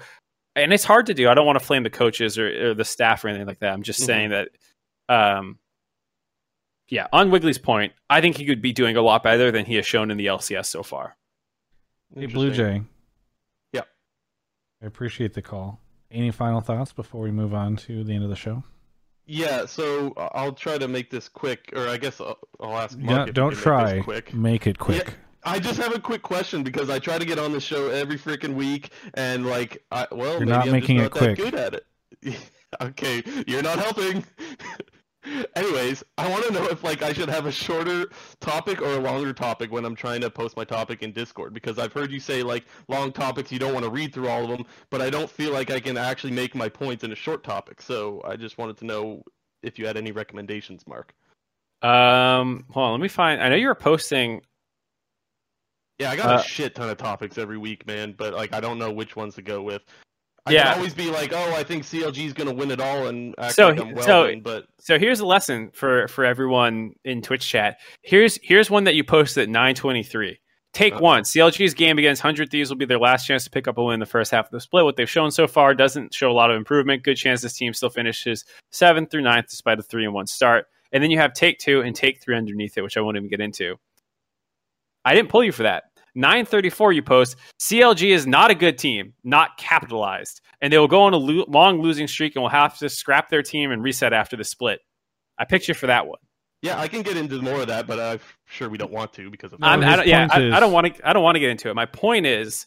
[0.57, 1.29] and it's hard to do.
[1.29, 3.73] I don't want to flame the coaches or, or the staff or anything like that.
[3.73, 4.07] I'm just Mhm.
[4.07, 4.49] saying that.
[5.09, 5.59] Um,
[6.89, 9.77] yeah, on Wiggly's point, I think he could be doing a lot better than he
[9.77, 11.17] has shown in the LCS so far.
[12.15, 12.83] Hey, Blue Jay.
[13.73, 13.83] Yeah.
[14.83, 15.81] I appreciate the call.
[16.11, 18.65] Any final thoughts before we move on to the end of the show?
[19.27, 22.99] Yeah, so uh, I'll try to make this quick, or I guess I'll, I'll ask.
[22.99, 24.01] Mark Yeah, don't can make try.
[24.01, 24.35] quick.
[24.35, 25.15] Make it quick.
[25.45, 28.19] I just have a quick question because I try to get on the show every
[28.19, 31.37] freaking week, and like, I, well, You're maybe not I'm making just it not that
[31.37, 31.53] quick.
[31.53, 32.37] good at it.
[32.83, 34.25] okay, you're not helping.
[35.55, 38.07] Anyways, I want to know if like I should have a shorter
[38.41, 41.79] topic or a longer topic when I'm trying to post my topic in Discord because
[41.79, 44.49] I've heard you say like long topics you don't want to read through all of
[44.49, 47.45] them, but I don't feel like I can actually make my points in a short
[47.45, 47.83] topic.
[47.83, 49.23] So I just wanted to know
[49.63, 51.15] if you had any recommendations, Mark.
[51.83, 53.43] Um, hold on, let me find.
[53.43, 54.41] I know you were posting.
[56.01, 58.61] Yeah, I got Uh, a shit ton of topics every week, man, but like I
[58.61, 59.83] don't know which ones to go with.
[60.47, 60.65] I Yeah.
[60.71, 63.55] can always be like, oh, I think CLG is gonna win it all and act
[63.55, 67.47] So like I'm well so- but So here's a lesson for for everyone in Twitch
[67.47, 67.79] chat.
[68.03, 70.39] Here's here's one that you posted at 9:23.
[70.73, 71.01] Take Uh-oh.
[71.01, 71.25] one.
[71.25, 73.95] CLG's game against 100 Thieves will be their last chance to pick up a win
[73.95, 74.85] in the first half of the split.
[74.85, 77.03] What they've shown so far doesn't show a lot of improvement.
[77.03, 80.67] Good chance this team still finishes seventh through ninth despite a three and one start.
[80.93, 83.29] And then you have take two and take three underneath it, which I won't even
[83.29, 83.79] get into.
[85.05, 85.85] I didn't pull you for that.
[86.21, 91.03] 934 you post CLG is not a good team, not capitalized, and they will go
[91.03, 94.13] on a lo- long losing streak and will have to scrap their team and reset
[94.13, 94.81] after the split.
[95.39, 96.19] I picked you for that one.
[96.63, 99.31] yeah, I can get into more of that, but I'm sure we don't want to
[99.31, 101.09] because of No, I'm, I don't, yeah, I, I don't want to.
[101.09, 101.75] I don't want to get into it.
[101.75, 102.67] My point is,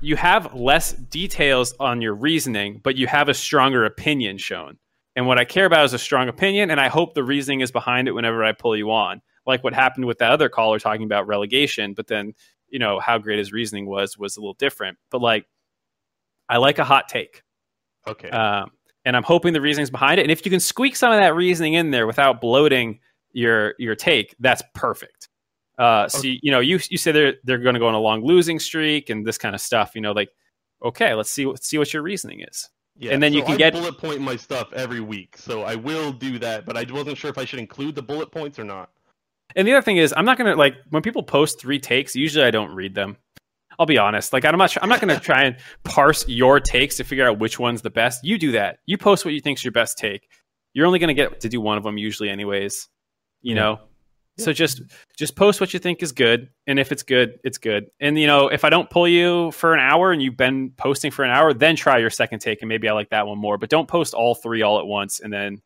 [0.00, 4.78] you have less details on your reasoning, but you have a stronger opinion shown.
[5.16, 7.70] And what I care about is a strong opinion, and I hope the reasoning is
[7.70, 9.20] behind it whenever I pull you on.
[9.46, 12.34] Like what happened with that other caller talking about relegation, but then
[12.70, 14.98] you know how great his reasoning was was a little different.
[15.10, 15.46] But like,
[16.48, 17.42] I like a hot take.
[18.06, 18.30] okay.
[18.30, 18.70] Um,
[19.04, 20.24] and I'm hoping the reasoning's behind it.
[20.24, 23.00] And if you can squeak some of that reasoning in there without bloating
[23.32, 25.28] your your take, that's perfect.
[25.78, 28.00] Uh, so you, you know, you you say they're they're going to go on a
[28.00, 29.92] long losing streak and this kind of stuff.
[29.94, 30.28] You know, like
[30.84, 32.68] okay, let's see let's see what your reasoning is.
[32.98, 35.76] yeah, and then you can I get- bullet point my stuff every week, so I
[35.76, 36.66] will do that.
[36.66, 38.90] But I wasn't sure if I should include the bullet points or not.
[39.56, 42.14] And the other thing is, I'm not going to like when people post three takes.
[42.14, 43.16] Usually, I don't read them.
[43.78, 44.32] I'll be honest.
[44.32, 44.76] Like I'm not.
[44.82, 47.90] I'm not going to try and parse your takes to figure out which one's the
[47.90, 48.24] best.
[48.24, 48.78] You do that.
[48.86, 50.28] You post what you think's your best take.
[50.74, 52.88] You're only going to get to do one of them usually, anyways.
[53.42, 53.60] You Yeah.
[53.62, 53.80] know.
[54.36, 54.82] So just
[55.16, 57.86] just post what you think is good, and if it's good, it's good.
[57.98, 61.10] And you know, if I don't pull you for an hour and you've been posting
[61.10, 63.58] for an hour, then try your second take, and maybe I like that one more.
[63.58, 65.60] But don't post all three all at once, and then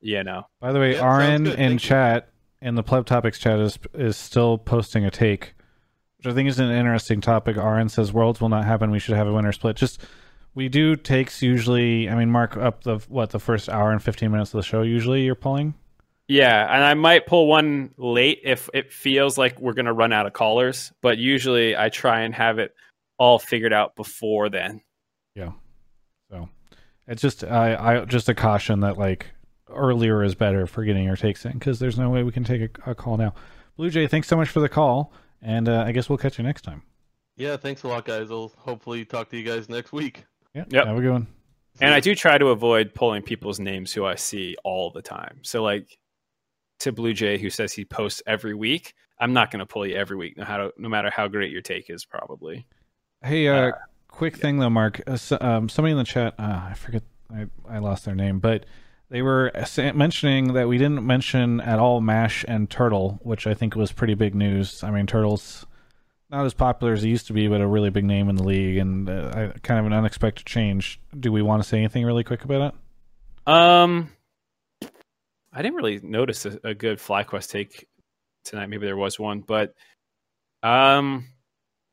[0.00, 0.44] you know.
[0.60, 1.78] By the way, Yeah, sounds RN in Thank you.
[1.88, 2.28] chat
[2.60, 5.54] in the Pleb Topics chat is is still posting a take,
[6.18, 7.56] which I think is an interesting topic.
[7.56, 8.90] RN says worlds will not happen.
[8.90, 9.76] We should have a winner split.
[9.76, 10.00] Just
[10.54, 12.08] we do takes usually.
[12.08, 14.82] I mean, mark up the what the first hour and fifteen minutes of the show.
[14.82, 15.74] Usually, you're pulling.
[16.28, 20.12] Yeah, and I might pull one late if it feels like we're going to run
[20.12, 22.74] out of callers, but usually I try and have it
[23.16, 24.80] all figured out before then.
[25.36, 25.52] Yeah.
[26.30, 26.48] So
[27.06, 29.26] it's just I I just a caution that like
[29.70, 32.78] earlier is better for getting your takes in because there's no way we can take
[32.86, 33.34] a, a call now.
[33.76, 35.12] Blue Jay, thanks so much for the call,
[35.42, 36.82] and uh, I guess we'll catch you next time.
[37.36, 38.30] Yeah, thanks a lot, guys.
[38.30, 40.24] I'll hopefully talk to you guys next week.
[40.54, 40.86] Yeah, Yep.
[40.86, 41.26] have a good one.
[41.82, 45.40] And I do try to avoid pulling people's names who I see all the time.
[45.42, 45.98] So like
[46.80, 49.94] to Blue Jay who says he posts every week, I'm not going to pull you
[49.94, 52.66] every week, no, how to, no matter how great your take is, probably.
[53.22, 53.72] Hey, uh,
[54.08, 55.02] quick thing though, Mark.
[55.06, 58.38] Uh, so, um, somebody in the chat, uh, I forget, I, I lost their name,
[58.38, 58.64] but
[59.08, 59.52] they were
[59.94, 64.14] mentioning that we didn't mention at all Mash and Turtle, which I think was pretty
[64.14, 64.82] big news.
[64.82, 65.64] I mean, Turtle's
[66.30, 68.42] not as popular as he used to be, but a really big name in the
[68.42, 71.00] league, and uh, kind of an unexpected change.
[71.18, 73.52] Do we want to say anything really quick about it?
[73.52, 74.10] Um,
[75.52, 77.86] I didn't really notice a, a good FlyQuest take
[78.44, 78.66] tonight.
[78.66, 79.72] Maybe there was one, but
[80.64, 81.28] um,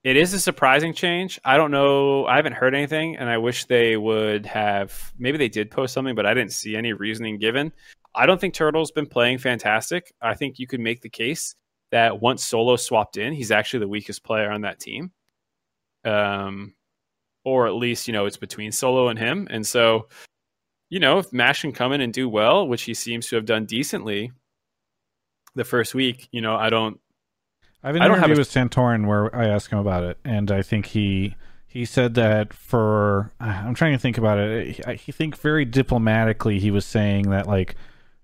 [0.03, 1.39] it is a surprising change.
[1.45, 2.25] I don't know.
[2.25, 5.13] I haven't heard anything, and I wish they would have.
[5.17, 7.71] Maybe they did post something, but I didn't see any reasoning given.
[8.13, 10.13] I don't think Turtle's been playing fantastic.
[10.21, 11.55] I think you could make the case
[11.91, 15.11] that once Solo swapped in, he's actually the weakest player on that team.
[16.03, 16.73] Um,
[17.45, 20.09] or at least you know it's between Solo and him, and so
[20.89, 23.45] you know if Mash can come in and do well, which he seems to have
[23.45, 24.31] done decently
[25.55, 26.99] the first week, you know I don't
[27.83, 30.03] I have an I don't have interview a- with Santorin where I asked him about
[30.03, 31.35] it, and I think he
[31.67, 34.79] he said that for uh, I'm trying to think about it.
[34.87, 37.75] I, I think very diplomatically he was saying that like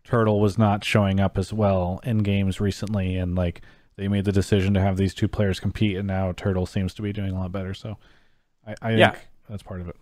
[0.03, 3.61] Turtle was not showing up as well in games recently, and like
[3.95, 7.01] they made the decision to have these two players compete, and now Turtle seems to
[7.01, 7.73] be doing a lot better.
[7.73, 7.97] So
[8.65, 9.11] I, I Yeah.
[9.11, 9.95] think that's part of it.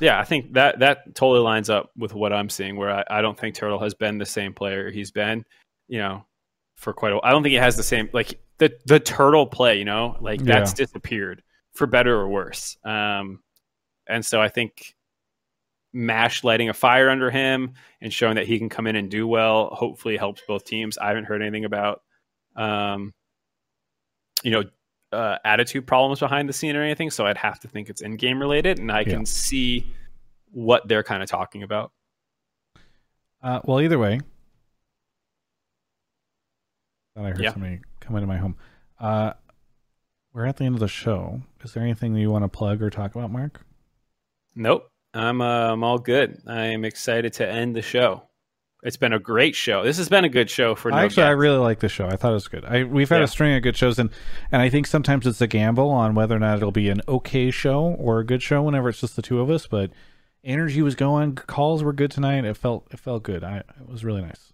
[0.00, 2.76] Yeah, I think that that totally lines up with what I'm seeing.
[2.76, 5.44] Where I, I don't think Turtle has been the same player he's been,
[5.88, 6.24] you know,
[6.76, 7.22] for quite a while.
[7.24, 9.78] I don't think he has the same like the the Turtle play.
[9.78, 11.42] You know, like that's disappeared
[11.74, 12.76] for better or worse.
[12.84, 13.42] Um,
[14.06, 14.94] and so I think
[15.92, 19.26] Mash lighting a fire under him and showing that he can come in and do
[19.26, 20.98] well hopefully helps both teams.
[20.98, 22.02] I haven't heard anything about,
[22.56, 23.14] um,
[24.42, 24.64] you know,
[25.12, 27.10] uh, attitude problems behind the scene or anything.
[27.10, 29.14] So I'd have to think it's in game related, and I Yeah.
[29.14, 29.86] can see
[30.50, 31.92] what they're kind of talking about.
[33.42, 34.20] Uh, well, either way,
[37.16, 37.52] I heard Yeah.
[37.52, 38.56] somebody come into my home.
[38.98, 39.34] Uh,
[40.32, 41.42] we're at the end of the show.
[41.62, 43.60] Is there anything that you want to plug or talk about, Mark?
[44.56, 46.42] Nope, I'm uh, I'm all good.
[46.46, 48.24] I am excited to end the show.
[48.82, 49.82] It's been a great show.
[49.82, 52.06] This has been a good show for no Actually, I really like the show.
[52.06, 52.64] I thought it was good.
[52.64, 53.24] I, we've had Yeah.
[53.24, 54.10] a string of good shows, and
[54.52, 57.50] and I think sometimes it's a gamble on whether or not it'll be an okay
[57.50, 58.62] show or a good show.
[58.62, 59.90] Whenever it's just the two of us, but
[60.44, 61.34] energy was going.
[61.34, 62.44] Calls were good tonight.
[62.44, 63.42] It felt it felt good.
[63.44, 64.52] I it was really nice.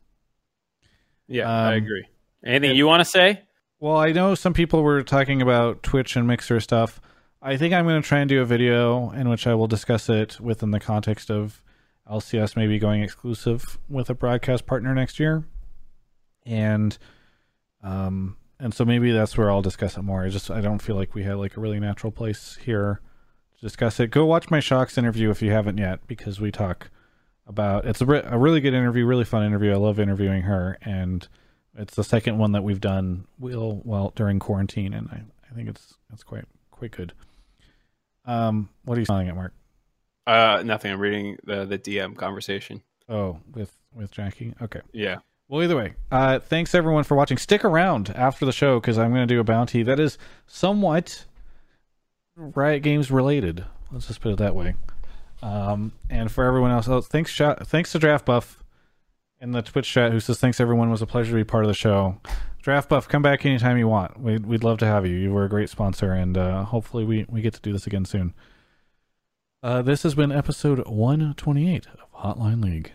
[1.27, 2.07] Yeah, I Um, agree.
[2.45, 3.43] Anything you want to say?
[3.81, 7.01] Well, I know some people were talking about Twitch and Mixer stuff.
[7.43, 10.09] I think I'm going to try and do a video in which I will discuss
[10.09, 11.62] it within the context of
[12.11, 15.45] LCS maybe going exclusive with a broadcast partner next year.
[16.45, 16.97] And
[17.83, 20.25] um and so maybe that's where I'll discuss it more.
[20.25, 23.01] I just I don't feel like we had like a really natural place here
[23.57, 24.11] to discuss it.
[24.11, 26.91] Go watch my Sjokz interview if you haven't yet because we talk
[27.47, 29.73] about it's a, re- a really good interview, really fun interview.
[29.73, 31.27] I love interviewing her and
[31.77, 35.69] it's the second one that we've done well, well during quarantine, and I, I think
[35.69, 37.13] it's it's quite quite good.
[38.25, 39.53] Um, what are you smiling at, Mark?
[40.27, 40.93] Uh, nothing.
[40.93, 42.83] I'm reading the the DM conversation.
[43.09, 44.55] Oh, with with Jackie.
[44.63, 44.81] Okay.
[44.93, 45.19] Yeah.
[45.49, 47.37] Well, either way, uh, thanks everyone for watching.
[47.37, 51.27] Stick around after the show because I'm going to do a bounty that is somewhat
[52.35, 53.65] Riot Games related.
[53.93, 54.75] Let's just put it that way.
[55.43, 58.64] Um, and for everyone else, oh, thanks, thanks to Draft Buff
[59.45, 60.91] in the Twitch chat who says thanks everyone.
[60.91, 62.16] Was a pleasure to be part of the show.
[62.62, 64.19] Draft Buff, come back anytime you want.
[64.19, 65.15] We'd, we'd love to have you.
[65.15, 68.07] You were a great sponsor, and uh, hopefully we, we get to do this again
[68.07, 68.33] soon.
[69.62, 72.93] Uh, this has been episode 128 of Hotline League.